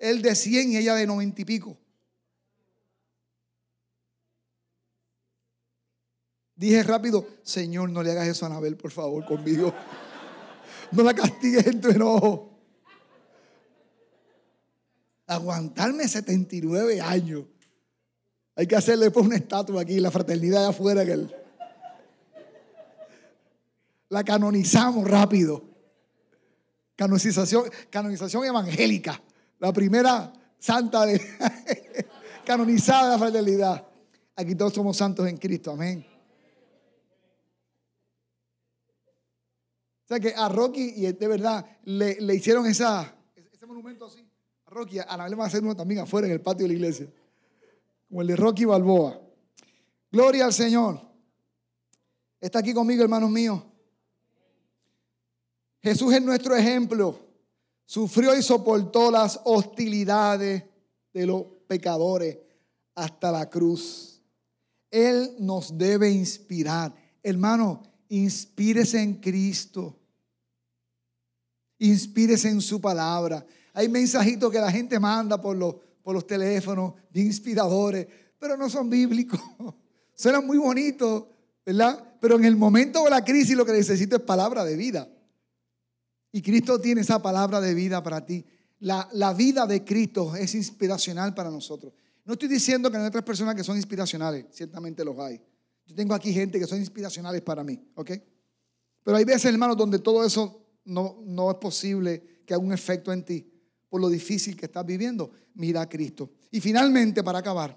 Él 0.00 0.22
de 0.22 0.34
100 0.34 0.72
y 0.72 0.76
ella 0.78 0.94
de 0.94 1.06
90 1.06 1.42
y 1.42 1.44
pico. 1.44 1.76
Dije 6.56 6.82
rápido, 6.82 7.26
Señor, 7.42 7.90
no 7.90 8.02
le 8.02 8.10
hagas 8.10 8.28
eso 8.28 8.44
a 8.44 8.48
Anabel, 8.48 8.76
por 8.76 8.90
favor, 8.90 9.24
conmigo. 9.24 9.72
No 10.92 11.02
la 11.02 11.14
castigues 11.14 11.66
en 11.66 11.80
tu 11.80 11.88
enojo. 11.90 12.58
Aguantarme 15.26 16.08
79 16.08 17.00
años. 17.00 17.44
Hay 18.56 18.66
que 18.66 18.76
hacerle 18.76 19.10
por 19.10 19.24
una 19.24 19.36
estatua 19.36 19.82
aquí, 19.82 20.00
la 20.00 20.10
fraternidad 20.10 20.62
de 20.62 20.68
afuera. 20.68 21.04
Que 21.06 21.28
La 24.08 24.24
canonizamos 24.24 25.08
rápido. 25.08 25.62
Canonización, 26.96 27.70
canonización 27.90 28.44
evangélica. 28.44 29.22
La 29.60 29.72
primera 29.72 30.32
santa 30.58 31.06
canonizada 32.44 33.04
de 33.04 33.10
la 33.12 33.18
fraternidad. 33.18 33.86
Aquí 34.34 34.54
todos 34.54 34.74
somos 34.74 34.96
santos 34.96 35.28
en 35.28 35.36
Cristo. 35.36 35.70
Amén. 35.70 36.04
O 40.04 40.08
sea 40.08 40.18
que 40.18 40.34
a 40.34 40.48
Rocky, 40.48 40.94
y 40.96 41.12
de 41.12 41.28
verdad, 41.28 41.64
le, 41.84 42.20
le 42.20 42.34
hicieron 42.34 42.66
esa, 42.66 43.14
ese 43.52 43.64
monumento 43.66 44.06
así. 44.06 44.28
A 44.66 44.70
Rocky, 44.70 44.98
a 44.98 45.28
le 45.28 45.36
va 45.36 45.44
a 45.44 45.46
hacer 45.46 45.62
uno 45.62 45.76
también 45.76 46.00
afuera 46.00 46.26
en 46.26 46.32
el 46.32 46.40
patio 46.40 46.64
de 46.64 46.68
la 46.68 46.74
iglesia 46.74 47.08
como 48.10 48.22
el 48.22 48.26
de 48.26 48.36
Rocky 48.36 48.64
Balboa. 48.64 49.20
Gloria 50.10 50.44
al 50.44 50.52
Señor. 50.52 51.00
Está 52.40 52.58
aquí 52.58 52.74
conmigo, 52.74 53.04
hermanos 53.04 53.30
míos. 53.30 53.62
Jesús 55.80 56.12
es 56.12 56.20
nuestro 56.20 56.56
ejemplo. 56.56 57.29
Sufrió 57.90 58.38
y 58.38 58.42
soportó 58.44 59.10
las 59.10 59.40
hostilidades 59.42 60.62
de 61.12 61.26
los 61.26 61.42
pecadores 61.66 62.38
hasta 62.94 63.32
la 63.32 63.50
cruz. 63.50 64.22
Él 64.92 65.34
nos 65.40 65.76
debe 65.76 66.08
inspirar. 66.08 66.94
Hermano, 67.20 67.82
inspírese 68.08 69.02
en 69.02 69.14
Cristo. 69.14 69.98
Inspírese 71.80 72.50
en 72.50 72.60
su 72.60 72.80
palabra. 72.80 73.44
Hay 73.72 73.88
mensajitos 73.88 74.52
que 74.52 74.60
la 74.60 74.70
gente 74.70 75.00
manda 75.00 75.40
por 75.40 75.56
los 75.56 75.74
por 76.04 76.14
los 76.14 76.28
teléfonos, 76.28 76.94
bien 77.10 77.26
inspiradores. 77.26 78.06
pero 78.38 78.56
no 78.56 78.70
son 78.70 78.88
bíblicos. 78.88 79.40
Suenan 80.14 80.46
muy 80.46 80.58
bonitos, 80.58 81.24
¿verdad? 81.66 82.14
Pero 82.20 82.36
en 82.36 82.44
el 82.44 82.54
momento 82.54 83.02
de 83.02 83.10
la 83.10 83.24
crisis 83.24 83.56
lo 83.56 83.66
que 83.66 83.72
necesito 83.72 84.14
es 84.14 84.22
palabra 84.22 84.64
de 84.64 84.76
vida. 84.76 85.08
Y 86.32 86.42
Cristo 86.42 86.80
tiene 86.80 87.00
esa 87.00 87.20
palabra 87.20 87.60
de 87.60 87.74
vida 87.74 88.02
para 88.02 88.24
ti. 88.24 88.44
La, 88.80 89.08
la, 89.12 89.34
vida 89.34 89.66
de 89.66 89.84
Cristo 89.84 90.34
es 90.36 90.54
inspiracional 90.54 91.34
para 91.34 91.50
nosotros. 91.50 91.92
No 92.24 92.34
estoy 92.34 92.48
diciendo 92.48 92.90
que 92.90 92.96
no 92.96 93.02
hay 93.02 93.08
otras 93.08 93.24
personas 93.24 93.54
que 93.54 93.64
son 93.64 93.76
inspiracionales, 93.76 94.46
ciertamente 94.52 95.04
los 95.04 95.18
hay. 95.18 95.40
Yo 95.86 95.94
tengo 95.94 96.14
aquí 96.14 96.32
gente 96.32 96.58
que 96.58 96.66
son 96.66 96.78
inspiracionales 96.78 97.42
para 97.42 97.64
mí, 97.64 97.78
¿ok? 97.94 98.12
Pero 99.02 99.16
hay 99.16 99.24
veces, 99.24 99.46
hermanos, 99.46 99.76
donde 99.76 99.98
todo 99.98 100.24
eso 100.24 100.64
no, 100.84 101.18
no 101.24 101.50
es 101.50 101.56
posible 101.56 102.42
que 102.46 102.54
haga 102.54 102.62
un 102.62 102.72
efecto 102.72 103.12
en 103.12 103.24
ti 103.24 103.50
por 103.90 104.00
lo 104.00 104.08
difícil 104.08 104.56
que 104.56 104.66
estás 104.66 104.86
viviendo. 104.86 105.30
Mira 105.54 105.82
a 105.82 105.88
Cristo. 105.88 106.30
Y 106.50 106.60
finalmente, 106.60 107.22
para 107.22 107.40
acabar, 107.40 107.76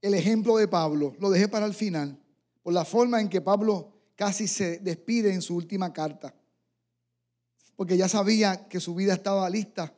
el 0.00 0.14
ejemplo 0.14 0.56
de 0.56 0.66
Pablo, 0.66 1.14
lo 1.20 1.30
dejé 1.30 1.48
para 1.48 1.66
el 1.66 1.74
final, 1.74 2.18
por 2.62 2.72
la 2.72 2.84
forma 2.84 3.20
en 3.20 3.28
que 3.28 3.40
Pablo 3.40 3.92
casi 4.16 4.48
se 4.48 4.78
despide 4.78 5.32
en 5.32 5.42
su 5.42 5.54
última 5.54 5.92
carta, 5.92 6.34
porque 7.76 7.96
ya 7.96 8.08
sabía 8.08 8.66
que 8.68 8.80
su 8.80 8.94
vida 8.94 9.12
estaba 9.14 9.48
lista 9.48 9.94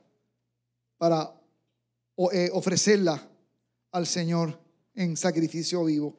para 0.98 1.32
eh, 2.32 2.50
ofrecerla 2.52 3.26
al 3.92 4.06
Señor 4.06 4.60
en 4.94 5.16
sacrificio 5.16 5.84
vivo. 5.84 6.18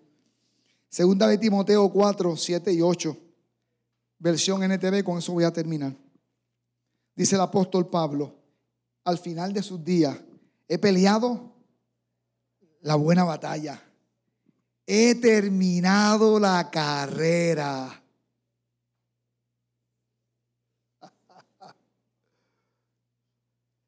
Segunda 0.88 1.28
de 1.28 1.38
Timoteo 1.38 1.92
4, 1.92 2.36
7 2.36 2.74
y 2.74 2.82
8, 2.82 3.18
versión 4.18 4.64
NTV, 4.64 5.04
con 5.04 5.18
eso 5.18 5.34
voy 5.34 5.44
a 5.44 5.54
terminar. 5.54 5.96
Dice 7.16 7.36
el 7.36 7.42
apóstol 7.42 7.90
Pablo, 7.90 8.34
al 9.04 9.18
final 9.18 9.52
de 9.52 9.62
sus 9.62 9.84
días, 9.84 10.18
he 10.68 10.78
peleado 10.78 11.54
la 12.82 12.96
buena 12.96 13.26
batalla. 13.26 13.84
He 14.92 15.14
terminado 15.14 16.40
la 16.40 16.72
carrera. 16.72 17.96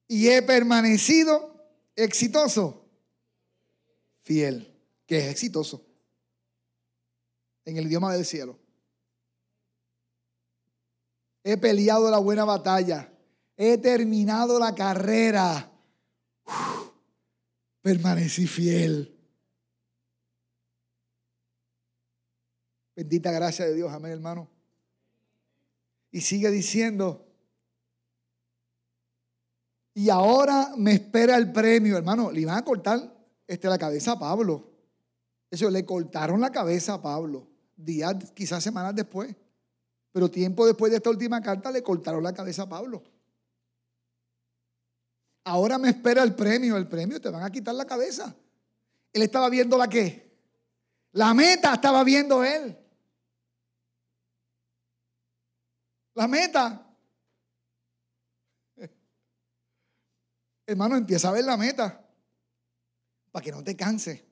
y 0.07 0.27
he 0.27 0.43
permanecido 0.43 1.55
exitoso, 1.95 2.85
fiel, 4.21 4.71
que 5.07 5.19
es 5.19 5.27
exitoso 5.31 5.83
en 7.65 7.77
el 7.77 7.87
idioma 7.87 8.13
del 8.13 8.25
cielo. 8.25 8.59
He 11.43 11.57
peleado 11.57 12.11
la 12.11 12.19
buena 12.19 12.45
batalla, 12.45 13.11
he 13.57 13.79
terminado 13.79 14.59
la 14.59 14.75
carrera, 14.75 15.71
permanecí 17.81 18.45
fiel. 18.45 19.20
Bendita 22.95 23.31
gracia 23.31 23.65
de 23.65 23.75
Dios, 23.75 23.91
amén 23.91 24.11
hermano. 24.11 24.49
Y 26.11 26.21
sigue 26.21 26.51
diciendo, 26.51 27.25
y 29.93 30.09
ahora 30.09 30.73
me 30.77 30.93
espera 30.93 31.37
el 31.37 31.51
premio, 31.51 31.97
hermano. 31.97 32.31
Le 32.31 32.41
iban 32.41 32.57
a 32.57 32.63
cortar 32.63 33.13
este, 33.47 33.67
la 33.67 33.77
cabeza 33.77 34.13
a 34.13 34.19
Pablo. 34.19 34.69
Eso, 35.49 35.69
le 35.69 35.85
cortaron 35.85 36.39
la 36.39 36.51
cabeza 36.51 36.95
a 36.95 37.01
Pablo. 37.01 37.47
Días, 37.75 38.15
quizás 38.33 38.63
semanas 38.63 38.95
después. 38.95 39.35
Pero 40.13 40.29
tiempo 40.29 40.65
después 40.65 40.91
de 40.91 40.97
esta 40.97 41.09
última 41.09 41.41
carta 41.41 41.71
le 41.71 41.83
cortaron 41.83 42.23
la 42.23 42.33
cabeza 42.33 42.63
a 42.63 42.69
Pablo. 42.69 43.03
Ahora 45.43 45.77
me 45.77 45.89
espera 45.89 46.23
el 46.23 46.35
premio. 46.35 46.77
El 46.77 46.87
premio 46.87 47.19
te 47.19 47.29
van 47.29 47.43
a 47.43 47.49
quitar 47.49 47.75
la 47.75 47.85
cabeza. 47.85 48.33
Él 49.11 49.21
estaba 49.21 49.49
viendo 49.49 49.77
la 49.77 49.89
qué. 49.89 50.31
La 51.13 51.33
meta 51.33 51.73
estaba 51.73 52.03
viendo 52.05 52.45
él. 52.45 52.77
La 56.21 56.27
meta. 56.27 56.87
Hermano, 60.67 60.95
empieza 60.95 61.29
a 61.29 61.31
ver 61.31 61.43
la 61.43 61.57
meta 61.57 62.07
para 63.31 63.43
que 63.43 63.51
no 63.51 63.63
te 63.63 63.75
canse. 63.75 64.23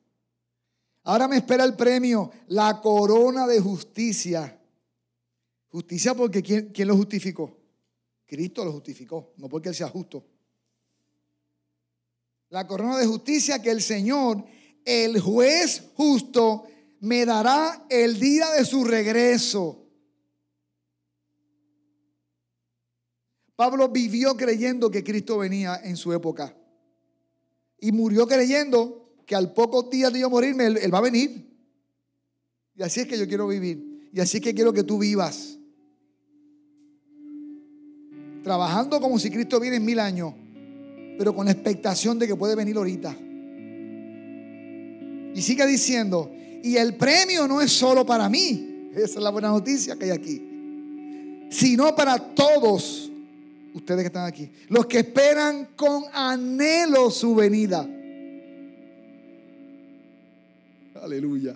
Ahora 1.05 1.27
me 1.27 1.37
espera 1.37 1.63
el 1.63 1.75
premio, 1.75 2.31
la 2.49 2.79
corona 2.79 3.47
de 3.47 3.59
justicia. 3.59 4.61
Justicia 5.69 6.13
porque 6.13 6.43
¿quién, 6.43 6.69
¿quién, 6.71 6.87
lo 6.89 6.95
justificó? 6.95 7.57
Cristo 8.27 8.63
lo 8.63 8.71
justificó, 8.71 9.33
no 9.37 9.49
porque 9.49 9.69
Él 9.69 9.75
sea 9.75 9.89
justo. 9.89 10.23
La 12.49 12.67
corona 12.67 12.99
de 12.99 13.07
justicia 13.07 13.63
que 13.63 13.71
el 13.71 13.81
Señor, 13.81 14.45
el 14.85 15.19
juez 15.19 15.89
justo, 15.95 16.67
me 16.99 17.25
dará 17.25 17.87
el 17.89 18.19
día 18.19 18.51
de 18.51 18.63
su 18.63 18.83
regreso. 18.83 19.88
Pablo 23.59 23.89
vivió 23.89 24.37
creyendo 24.37 24.89
que 24.89 25.03
Cristo 25.03 25.39
venía 25.39 25.81
en 25.83 25.97
su 25.97 26.13
época. 26.13 26.55
Y 27.77 27.91
murió 27.91 28.25
creyendo 28.25 29.17
que 29.25 29.35
al 29.35 29.51
pocos 29.51 29.89
días 29.89 30.13
de 30.13 30.21
yo 30.21 30.29
morirme, 30.29 30.67
él, 30.67 30.93
va 30.93 30.99
a 30.99 31.01
venir. 31.01 31.45
Y 32.77 32.81
así 32.81 33.01
es 33.01 33.07
que 33.07 33.19
yo 33.19 33.27
quiero 33.27 33.49
vivir. 33.49 34.09
Y 34.13 34.21
así 34.21 34.37
es 34.37 34.43
que 34.43 34.53
quiero 34.53 34.71
que 34.71 34.83
tú 34.83 34.97
vivas. 34.97 35.57
Trabajando 38.45 39.01
como 39.01 39.19
si 39.19 39.29
Cristo 39.29 39.59
viene 39.59 39.75
en 39.75 39.83
mil 39.83 39.99
años, 39.99 40.33
pero 41.17 41.35
con 41.35 41.45
la 41.45 41.51
expectación 41.51 42.17
de 42.17 42.27
que 42.27 42.37
puede 42.37 42.55
venir 42.55 42.77
ahorita. 42.77 43.13
Y 45.35 45.41
sigue 45.41 45.67
diciendo, 45.67 46.31
y 46.63 46.77
el 46.77 46.95
premio 46.95 47.45
no 47.45 47.59
es 47.59 47.73
solo 47.73 48.05
para 48.05 48.29
mí, 48.29 48.89
esa 48.93 49.03
es 49.03 49.15
la 49.17 49.31
buena 49.31 49.49
noticia 49.49 49.97
que 49.97 50.05
hay 50.05 50.11
aquí, 50.11 51.47
sino 51.49 51.93
para 51.93 52.17
todos 52.17 53.08
ustedes 53.73 54.01
que 54.01 54.07
están 54.07 54.25
aquí, 54.25 54.51
los 54.69 54.85
que 54.85 54.99
esperan 54.99 55.69
con 55.75 56.03
anhelo 56.13 57.09
su 57.11 57.35
venida. 57.35 57.87
Aleluya. 61.01 61.55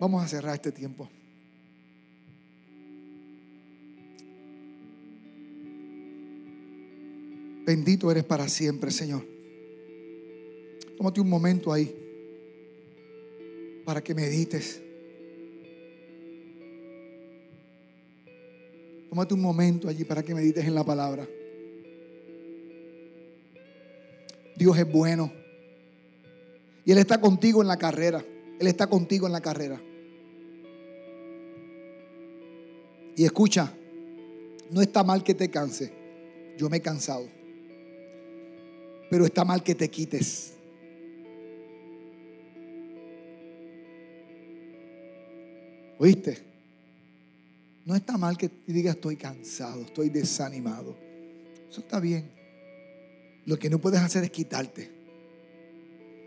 Vamos 0.00 0.24
a 0.24 0.28
cerrar 0.28 0.54
este 0.54 0.72
tiempo. 0.72 1.08
Bendito 7.64 8.10
eres 8.10 8.24
para 8.24 8.48
siempre, 8.48 8.90
Señor. 8.90 9.24
Tómate 10.96 11.20
un 11.20 11.28
momento 11.28 11.72
ahí 11.72 11.94
para 13.84 14.02
que 14.02 14.14
medites. 14.14 14.82
Tómate 19.12 19.34
un 19.34 19.42
momento 19.42 19.90
allí 19.90 20.04
para 20.04 20.22
que 20.22 20.34
medites 20.34 20.64
en 20.64 20.74
la 20.74 20.84
palabra. 20.84 21.28
Dios 24.56 24.78
es 24.78 24.90
bueno. 24.90 25.30
Y 26.86 26.92
Él 26.92 26.96
está 26.96 27.20
contigo 27.20 27.60
en 27.60 27.68
la 27.68 27.76
carrera. 27.76 28.24
Él 28.58 28.66
está 28.66 28.86
contigo 28.86 29.26
en 29.26 29.34
la 29.34 29.42
carrera. 29.42 29.78
Y 33.14 33.26
escucha, 33.26 33.70
no 34.70 34.80
está 34.80 35.04
mal 35.04 35.22
que 35.22 35.34
te 35.34 35.50
canse. 35.50 35.92
Yo 36.56 36.70
me 36.70 36.78
he 36.78 36.80
cansado. 36.80 37.28
Pero 39.10 39.26
está 39.26 39.44
mal 39.44 39.62
que 39.62 39.74
te 39.74 39.90
quites. 39.90 40.54
¿Oíste? 45.98 46.51
No 47.84 47.96
está 47.96 48.16
mal 48.16 48.36
que 48.36 48.50
digas 48.66 48.94
estoy 48.94 49.16
cansado, 49.16 49.82
estoy 49.82 50.08
desanimado. 50.08 50.96
Eso 51.68 51.80
está 51.80 51.98
bien. 51.98 52.30
Lo 53.44 53.58
que 53.58 53.68
no 53.68 53.78
puedes 53.80 54.00
hacer 54.00 54.22
es 54.22 54.30
quitarte. 54.30 54.90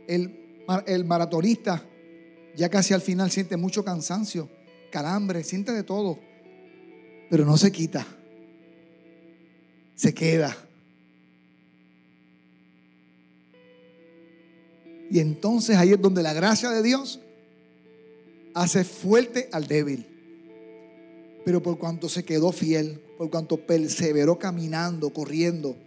El, 0.07 0.63
el 0.85 1.05
maratonista 1.05 1.83
ya 2.55 2.69
casi 2.69 2.93
al 2.93 3.01
final 3.01 3.31
siente 3.31 3.57
mucho 3.57 3.83
cansancio, 3.85 4.49
calambre, 4.91 5.43
siente 5.43 5.71
de 5.71 5.83
todo, 5.83 6.19
pero 7.29 7.45
no 7.45 7.57
se 7.57 7.71
quita. 7.71 8.05
Se 9.95 10.13
queda. 10.13 10.55
Y 15.09 15.19
entonces 15.19 15.77
ahí 15.77 15.93
es 15.93 16.01
donde 16.01 16.23
la 16.23 16.33
gracia 16.33 16.69
de 16.69 16.83
Dios 16.83 17.21
hace 18.53 18.83
fuerte 18.83 19.47
al 19.51 19.67
débil. 19.67 20.14
Pero 21.45 21.61
por 21.61 21.77
cuanto 21.77 22.09
se 22.09 22.25
quedó 22.25 22.51
fiel, 22.51 22.99
por 23.17 23.29
cuanto 23.29 23.57
perseveró 23.65 24.37
caminando, 24.37 25.13
corriendo. 25.13 25.77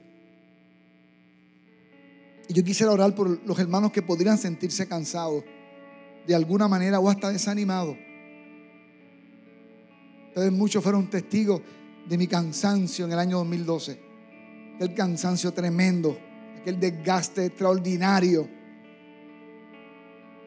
Y 2.49 2.55
yo 2.55 2.65
quisiera 2.65 2.93
orar 2.93 3.15
por 3.15 3.45
los 3.47 3.59
hermanos 3.59 3.93
que 3.93 4.01
podrían 4.01 4.39
sentirse 4.39 4.89
cansados 4.89 5.45
de 6.27 6.35
alguna 6.35 6.69
manera 6.69 7.01
o 7.01 7.11
hasta 7.11 7.31
desanimados. 7.31 7.97
Entonces 10.29 10.53
muchos 10.53 10.83
fueron 10.83 11.11
testigos 11.11 11.61
de 12.09 12.17
mi 12.17 12.27
cansancio 12.27 13.05
en 13.05 13.13
el 13.13 13.19
año 13.19 13.39
2012. 13.39 14.01
El 14.79 14.95
cansancio 14.95 15.53
tremendo, 15.53 16.17
aquel 16.61 16.79
desgaste 16.79 17.47
extraordinario. 17.47 18.49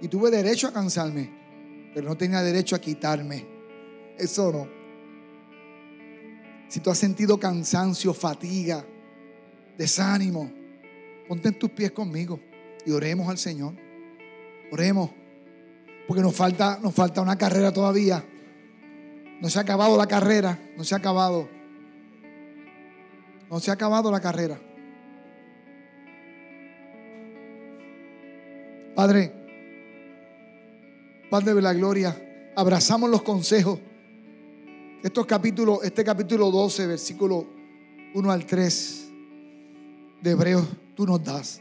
Y 0.01 0.07
tuve 0.07 0.31
derecho 0.31 0.67
a 0.67 0.73
cansarme, 0.73 1.29
pero 1.93 2.07
no 2.07 2.17
tenía 2.17 2.41
derecho 2.41 2.75
a 2.75 2.79
quitarme. 2.79 3.45
Eso 4.17 4.51
no. 4.51 4.80
Si 6.71 6.79
tú 6.79 6.89
has 6.89 6.97
sentido 6.97 7.37
cansancio, 7.37 8.13
fatiga, 8.13 8.85
desánimo, 9.77 10.49
ponte 11.27 11.49
en 11.49 11.59
tus 11.59 11.69
pies 11.71 11.91
conmigo 11.91 12.39
y 12.85 12.91
oremos 12.91 13.27
al 13.27 13.37
Señor. 13.37 13.73
Oremos. 14.71 15.09
Porque 16.07 16.23
nos 16.23 16.33
falta, 16.33 16.79
nos 16.81 16.95
falta 16.95 17.21
una 17.21 17.37
carrera 17.37 17.73
todavía. 17.73 18.23
No 19.41 19.49
se 19.49 19.59
ha 19.59 19.63
acabado 19.63 19.97
la 19.97 20.07
carrera. 20.07 20.57
No 20.77 20.85
se 20.85 20.95
ha 20.95 20.99
acabado. 20.99 21.49
No 23.49 23.59
se 23.59 23.69
ha 23.69 23.73
acabado 23.73 24.09
la 24.09 24.21
carrera. 24.21 24.57
Padre, 28.95 29.33
Padre 31.29 31.53
de 31.53 31.61
la 31.61 31.73
gloria, 31.73 32.15
abrazamos 32.55 33.09
los 33.09 33.23
consejos. 33.23 33.77
Estos 35.03 35.25
capítulos, 35.25 35.79
este 35.83 36.03
capítulo 36.03 36.51
12, 36.51 36.85
versículo 36.85 37.47
1 38.13 38.31
al 38.31 38.45
3 38.45 39.07
de 40.21 40.29
Hebreos, 40.29 40.63
tú 40.95 41.07
nos 41.07 41.23
das. 41.23 41.59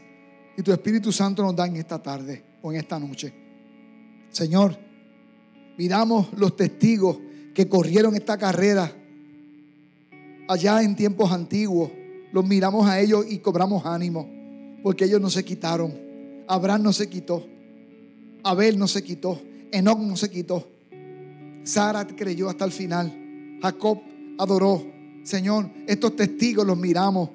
Y 0.55 0.61
tu 0.61 0.71
Espíritu 0.71 1.11
Santo 1.11 1.41
nos 1.41 1.55
da 1.55 1.65
en 1.65 1.75
esta 1.77 1.99
tarde 1.99 2.43
o 2.61 2.71
en 2.71 2.77
esta 2.77 2.99
noche. 2.99 3.33
Señor, 4.29 4.77
miramos 5.75 6.27
los 6.37 6.55
testigos 6.55 7.17
que 7.55 7.67
corrieron 7.67 8.13
esta 8.13 8.37
carrera 8.37 8.93
allá 10.47 10.83
en 10.83 10.95
tiempos 10.95 11.31
antiguos. 11.31 11.89
Los 12.31 12.45
miramos 12.45 12.87
a 12.87 12.99
ellos 12.99 13.25
y 13.27 13.39
cobramos 13.39 13.87
ánimo, 13.87 14.29
porque 14.83 15.05
ellos 15.05 15.19
no 15.19 15.31
se 15.31 15.43
quitaron. 15.43 15.91
Abraham 16.47 16.83
no 16.83 16.93
se 16.93 17.09
quitó. 17.09 17.43
Abel 18.43 18.77
no 18.77 18.87
se 18.87 19.03
quitó. 19.03 19.41
Enoch 19.71 19.97
no 19.97 20.15
se 20.15 20.29
quitó. 20.29 20.67
Sara 21.63 22.05
creyó 22.05 22.47
hasta 22.47 22.65
el 22.65 22.71
final. 22.71 23.17
Jacob 23.61 24.01
adoró. 24.37 24.85
Señor, 25.23 25.69
estos 25.87 26.15
testigos 26.15 26.65
los 26.65 26.77
miramos. 26.77 27.29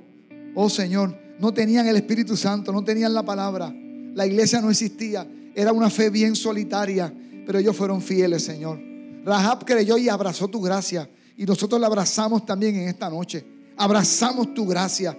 Oh 0.54 0.68
Señor, 0.68 1.16
no 1.38 1.52
tenían 1.52 1.86
el 1.86 1.96
Espíritu 1.96 2.36
Santo, 2.36 2.72
no 2.72 2.82
tenían 2.82 3.14
la 3.14 3.22
palabra. 3.22 3.72
La 4.14 4.26
iglesia 4.26 4.60
no 4.60 4.70
existía. 4.70 5.26
Era 5.54 5.72
una 5.72 5.90
fe 5.90 6.10
bien 6.10 6.34
solitaria, 6.34 7.12
pero 7.46 7.58
ellos 7.58 7.76
fueron 7.76 8.00
fieles, 8.00 8.42
Señor. 8.42 8.80
Rahab 9.24 9.64
creyó 9.64 9.98
y 9.98 10.08
abrazó 10.08 10.48
tu 10.48 10.60
gracia. 10.60 11.08
Y 11.36 11.44
nosotros 11.44 11.80
la 11.80 11.86
abrazamos 11.86 12.46
también 12.46 12.76
en 12.76 12.88
esta 12.88 13.10
noche. 13.10 13.44
Abrazamos 13.76 14.54
tu 14.54 14.66
gracia. 14.66 15.16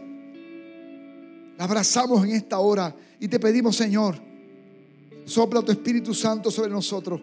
La 1.57 1.63
abrazamos 1.63 2.25
en 2.25 2.31
esta 2.31 2.59
hora. 2.59 2.95
Y 3.19 3.27
te 3.27 3.39
pedimos, 3.39 3.75
Señor, 3.75 4.15
sopla 5.25 5.61
tu 5.61 5.71
Espíritu 5.71 6.13
Santo 6.13 6.49
sobre 6.49 6.71
nosotros. 6.71 7.21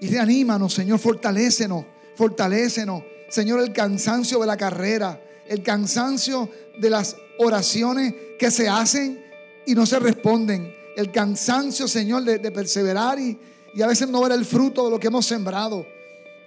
Y 0.00 0.08
reanímanos, 0.08 0.72
Señor, 0.72 0.98
fortalécenos, 0.98 1.84
fortalécenos. 2.14 3.02
Señor, 3.28 3.60
el 3.60 3.72
cansancio 3.72 4.38
de 4.40 4.46
la 4.46 4.56
carrera, 4.56 5.20
el 5.46 5.62
cansancio 5.62 6.48
de 6.78 6.90
las 6.90 7.16
oraciones 7.38 8.14
que 8.38 8.50
se 8.50 8.68
hacen 8.68 9.24
y 9.66 9.74
no 9.74 9.86
se 9.86 9.98
responden. 9.98 10.74
El 10.96 11.10
cansancio, 11.10 11.88
Señor, 11.88 12.24
de, 12.24 12.50
perseverar 12.50 13.18
y, 13.18 13.38
y, 13.74 13.82
a 13.82 13.86
veces 13.86 14.08
no 14.08 14.20
ver 14.20 14.32
el 14.32 14.44
fruto 14.44 14.84
de 14.84 14.90
lo 14.90 15.00
que 15.00 15.06
hemos 15.06 15.24
sembrado. 15.24 15.86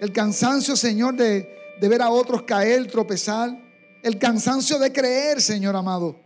El 0.00 0.12
cansancio, 0.12 0.76
Señor, 0.76 1.16
de, 1.16 1.74
de 1.80 1.88
ver 1.88 2.02
a 2.02 2.10
otros 2.10 2.42
caer, 2.42 2.86
tropezar. 2.86 3.56
El 4.02 4.18
cansancio 4.18 4.78
de 4.78 4.92
creer, 4.92 5.40
Señor 5.40 5.74
amado. 5.74 6.16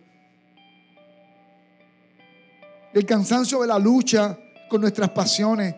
El 2.93 3.07
cansancio 3.07 3.61
de 3.61 3.69
la 3.69 3.79
lucha 3.79 4.39
con 4.69 4.81
nuestras 4.81 5.11
pasiones. 5.11 5.75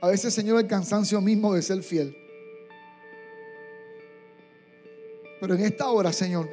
A 0.00 0.08
veces, 0.08 0.32
Señor, 0.32 0.60
el 0.60 0.66
cansancio 0.66 1.20
mismo 1.20 1.54
de 1.54 1.62
ser 1.62 1.82
fiel. 1.82 2.16
Pero 5.40 5.54
en 5.54 5.60
esta 5.60 5.88
hora, 5.88 6.12
Señor, 6.12 6.48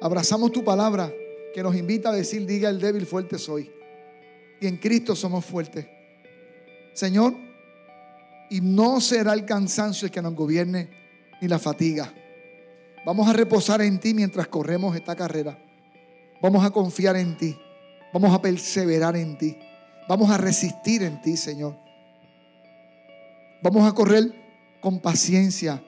abrazamos 0.00 0.52
tu 0.52 0.64
palabra 0.64 1.12
que 1.54 1.62
nos 1.62 1.76
invita 1.76 2.10
a 2.10 2.12
decir, 2.12 2.46
diga 2.46 2.68
el 2.70 2.80
débil, 2.80 3.06
fuerte 3.06 3.38
soy. 3.38 3.70
Y 4.60 4.66
en 4.66 4.76
Cristo 4.76 5.14
somos 5.14 5.44
fuertes. 5.44 5.86
Señor, 6.94 7.34
y 8.50 8.60
no 8.60 9.00
será 9.00 9.32
el 9.32 9.44
cansancio 9.44 10.06
el 10.06 10.12
que 10.12 10.22
nos 10.22 10.34
gobierne 10.34 10.90
ni 11.40 11.48
la 11.48 11.58
fatiga. 11.58 12.12
Vamos 13.04 13.28
a 13.28 13.32
reposar 13.32 13.82
en 13.82 13.98
ti 13.98 14.14
mientras 14.14 14.46
corremos 14.46 14.94
esta 14.94 15.16
carrera. 15.16 15.58
Vamos 16.40 16.64
a 16.64 16.70
confiar 16.70 17.16
en 17.16 17.36
ti. 17.36 17.56
Vamos 18.12 18.32
a 18.34 18.40
perseverar 18.40 19.16
en 19.16 19.36
ti. 19.38 19.58
Vamos 20.08 20.30
a 20.30 20.38
resistir 20.38 21.02
en 21.02 21.20
ti, 21.20 21.36
Señor. 21.36 21.81
Vamos 23.62 23.88
a 23.88 23.94
correr 23.94 24.32
con 24.80 25.00
paciencia 25.00 25.82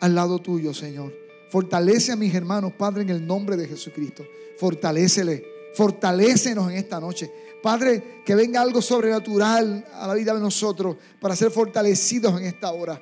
al 0.00 0.14
lado 0.14 0.38
tuyo, 0.40 0.74
Señor. 0.74 1.12
Fortalece 1.48 2.12
a 2.12 2.16
mis 2.16 2.34
hermanos, 2.34 2.72
Padre, 2.72 3.02
en 3.02 3.10
el 3.10 3.26
nombre 3.26 3.56
de 3.56 3.66
Jesucristo. 3.66 4.24
Fortalécele. 4.58 5.44
Fortalécenos 5.74 6.70
en 6.70 6.76
esta 6.76 7.00
noche. 7.00 7.30
Padre, 7.62 8.22
que 8.26 8.34
venga 8.34 8.60
algo 8.60 8.82
sobrenatural 8.82 9.86
a 9.94 10.06
la 10.06 10.14
vida 10.14 10.34
de 10.34 10.40
nosotros 10.40 10.96
para 11.20 11.34
ser 11.34 11.50
fortalecidos 11.50 12.38
en 12.40 12.46
esta 12.46 12.72
hora. 12.72 13.00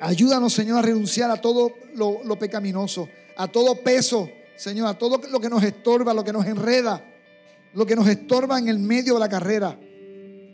Ayúdanos, 0.00 0.52
Señor, 0.52 0.78
a 0.78 0.82
renunciar 0.82 1.30
a 1.30 1.40
todo 1.40 1.72
lo, 1.94 2.22
lo, 2.24 2.38
pecaminoso, 2.38 3.08
a 3.36 3.48
todo 3.48 3.82
peso, 3.82 4.28
Señor, 4.56 4.88
a 4.88 4.98
todo 4.98 5.20
lo 5.30 5.40
que 5.40 5.48
nos 5.48 5.62
estorba, 5.64 6.12
lo 6.12 6.24
que 6.24 6.32
nos 6.32 6.44
enreda, 6.46 7.04
lo 7.74 7.86
que 7.86 7.96
nos 7.96 8.06
estorba 8.08 8.58
en 8.58 8.68
el 8.68 8.78
medio 8.78 9.14
de 9.14 9.20
la 9.20 9.28
carrera. 9.28 9.78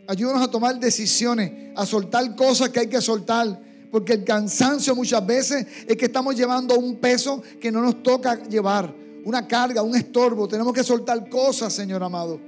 Ayúdanos 0.09 0.41
a 0.41 0.49
tomar 0.49 0.79
decisiones, 0.79 1.71
a 1.75 1.85
soltar 1.85 2.35
cosas 2.35 2.69
que 2.69 2.79
hay 2.79 2.87
que 2.87 2.99
soltar, 2.99 3.61
porque 3.91 4.13
el 4.13 4.23
cansancio 4.23 4.95
muchas 4.95 5.23
veces 5.23 5.67
es 5.87 5.95
que 5.95 6.05
estamos 6.05 6.35
llevando 6.35 6.79
un 6.79 6.95
peso 6.95 7.43
que 7.61 7.71
no 7.71 7.79
nos 7.79 8.01
toca 8.01 8.41
llevar, 8.45 8.91
una 9.23 9.47
carga, 9.47 9.83
un 9.83 9.95
estorbo. 9.95 10.47
Tenemos 10.47 10.73
que 10.73 10.83
soltar 10.83 11.29
cosas, 11.29 11.71
Señor 11.71 12.01
amado. 12.01 12.41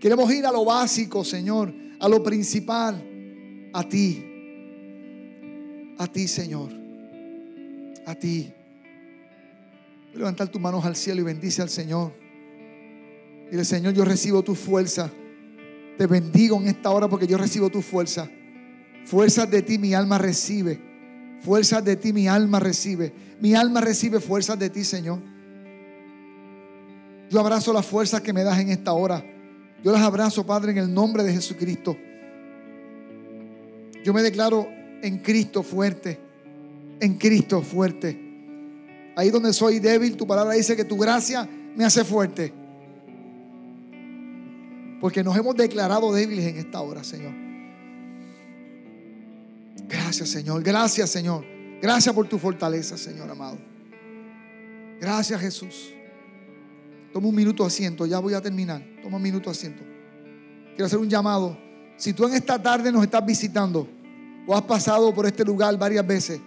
Queremos 0.00 0.32
ir 0.32 0.46
a 0.46 0.52
lo 0.52 0.64
básico, 0.64 1.24
Señor, 1.24 1.74
a 1.98 2.08
lo 2.08 2.22
principal, 2.22 3.02
a 3.72 3.82
ti. 3.82 4.24
A 5.98 6.06
ti, 6.06 6.28
Señor. 6.28 6.70
A 8.06 8.14
ti. 8.14 8.52
Levantar 10.14 10.46
tus 10.46 10.60
manos 10.60 10.84
al 10.84 10.94
cielo 10.94 11.20
y 11.22 11.24
bendice 11.24 11.62
al 11.62 11.68
Señor. 11.68 12.27
Dile, 13.50 13.64
Señor, 13.64 13.94
yo 13.94 14.04
recibo 14.04 14.42
tu 14.42 14.54
fuerza. 14.54 15.10
Te 15.96 16.06
bendigo 16.06 16.56
en 16.56 16.68
esta 16.68 16.90
hora 16.90 17.08
porque 17.08 17.26
yo 17.26 17.38
recibo 17.38 17.70
tu 17.70 17.82
fuerza. 17.82 18.28
Fuerzas 19.04 19.50
de 19.50 19.62
ti 19.62 19.78
mi 19.78 19.94
alma 19.94 20.18
recibe. 20.18 20.80
Fuerzas 21.40 21.84
de 21.84 21.96
ti 21.96 22.12
mi 22.12 22.28
alma 22.28 22.60
recibe. 22.60 23.12
Mi 23.40 23.54
alma 23.54 23.80
recibe 23.80 24.20
fuerzas 24.20 24.58
de 24.58 24.70
ti, 24.70 24.84
Señor. 24.84 25.20
Yo 27.30 27.40
abrazo 27.40 27.72
las 27.72 27.86
fuerzas 27.86 28.20
que 28.20 28.32
me 28.32 28.42
das 28.42 28.58
en 28.58 28.70
esta 28.70 28.92
hora. 28.92 29.24
Yo 29.82 29.92
las 29.92 30.02
abrazo, 30.02 30.44
Padre, 30.44 30.72
en 30.72 30.78
el 30.78 30.92
nombre 30.92 31.22
de 31.22 31.32
Jesucristo. 31.32 31.96
Yo 34.04 34.12
me 34.12 34.22
declaro 34.22 34.68
en 35.02 35.18
Cristo 35.18 35.62
fuerte. 35.62 36.18
En 37.00 37.14
Cristo 37.14 37.62
fuerte. 37.62 38.18
Ahí 39.16 39.30
donde 39.30 39.52
soy 39.52 39.78
débil, 39.78 40.16
tu 40.16 40.26
palabra 40.26 40.54
dice 40.54 40.76
que 40.76 40.84
tu 40.84 40.96
gracia 40.96 41.48
me 41.76 41.84
hace 41.84 42.04
fuerte. 42.04 42.52
Porque 45.00 45.22
nos 45.22 45.36
hemos 45.36 45.54
declarado 45.56 46.12
débiles 46.12 46.46
en 46.46 46.56
esta 46.58 46.80
hora, 46.80 47.04
Señor. 47.04 47.32
Gracias, 49.88 50.28
Señor. 50.28 50.62
Gracias, 50.62 51.10
Señor. 51.10 51.44
Gracias 51.80 52.14
por 52.14 52.26
tu 52.26 52.38
fortaleza, 52.38 52.96
Señor 52.98 53.30
amado. 53.30 53.58
Gracias, 55.00 55.40
Jesús. 55.40 55.92
Toma 57.12 57.28
un 57.28 57.34
minuto 57.34 57.64
asiento, 57.64 58.04
ya 58.04 58.18
voy 58.18 58.34
a 58.34 58.40
terminar. 58.40 58.82
Toma 59.02 59.16
un 59.16 59.22
minuto 59.22 59.48
asiento. 59.48 59.82
Quiero 60.70 60.86
hacer 60.86 60.98
un 60.98 61.08
llamado. 61.08 61.56
Si 61.96 62.12
tú 62.12 62.26
en 62.26 62.34
esta 62.34 62.60
tarde 62.60 62.92
nos 62.92 63.02
estás 63.02 63.24
visitando 63.24 63.88
o 64.46 64.56
has 64.56 64.62
pasado 64.62 65.14
por 65.14 65.26
este 65.26 65.44
lugar 65.44 65.76
varias 65.78 66.06
veces 66.06 66.40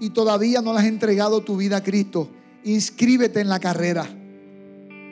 y 0.00 0.10
todavía 0.10 0.60
no 0.60 0.72
le 0.72 0.80
has 0.80 0.86
entregado 0.86 1.42
tu 1.42 1.56
vida 1.56 1.78
a 1.78 1.82
Cristo, 1.82 2.30
inscríbete 2.64 3.40
en 3.40 3.48
la 3.48 3.60
carrera. 3.60 4.06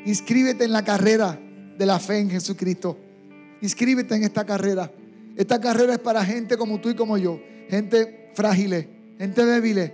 Inscríbete 0.04 0.64
en 0.64 0.72
la 0.72 0.84
carrera 0.84 1.38
de 1.78 1.86
la 1.86 1.98
fe 1.98 2.18
en 2.18 2.30
Jesucristo. 2.30 2.96
Inscríbete 3.60 4.14
en 4.14 4.24
esta 4.24 4.44
carrera. 4.44 4.90
Esta 5.36 5.60
carrera 5.60 5.94
es 5.94 5.98
para 5.98 6.24
gente 6.24 6.56
como 6.56 6.80
tú 6.80 6.90
y 6.90 6.94
como 6.94 7.18
yo 7.18 7.40
gente 7.68 8.30
frágil, 8.34 8.88
gente 9.18 9.44
débil. 9.44 9.92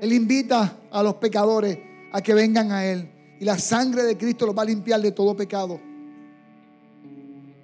Él 0.00 0.12
invita 0.12 0.78
a 0.90 1.02
los 1.02 1.14
pecadores 1.14 1.78
a 2.12 2.20
que 2.22 2.34
vengan 2.34 2.72
a 2.72 2.84
Él. 2.84 3.08
Y 3.40 3.44
la 3.44 3.58
sangre 3.58 4.02
de 4.02 4.16
Cristo 4.16 4.46
los 4.46 4.56
va 4.56 4.62
a 4.62 4.66
limpiar 4.66 5.00
de 5.00 5.12
todo 5.12 5.36
pecado. 5.36 5.80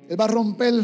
Él 0.08 0.20
va 0.20 0.24
a 0.24 0.28
romper 0.28 0.74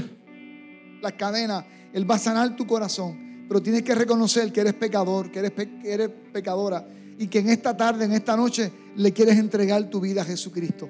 las 1.00 1.12
cadenas. 1.12 1.64
Él 1.92 2.08
va 2.08 2.16
a 2.16 2.18
sanar 2.18 2.56
tu 2.56 2.66
corazón. 2.66 3.46
Pero 3.48 3.60
tienes 3.60 3.82
que 3.82 3.94
reconocer 3.94 4.52
que 4.52 4.60
eres 4.60 4.74
pecador, 4.74 5.30
que 5.30 5.40
eres, 5.40 5.52
que 5.52 5.92
eres 5.92 6.10
pecadora. 6.32 6.86
Y 7.18 7.26
que 7.26 7.40
en 7.40 7.50
esta 7.50 7.76
tarde, 7.76 8.04
en 8.04 8.12
esta 8.12 8.36
noche, 8.36 8.70
le 8.96 9.12
quieres 9.12 9.38
entregar 9.38 9.90
tu 9.90 10.00
vida 10.00 10.22
a 10.22 10.24
Jesucristo. 10.24 10.88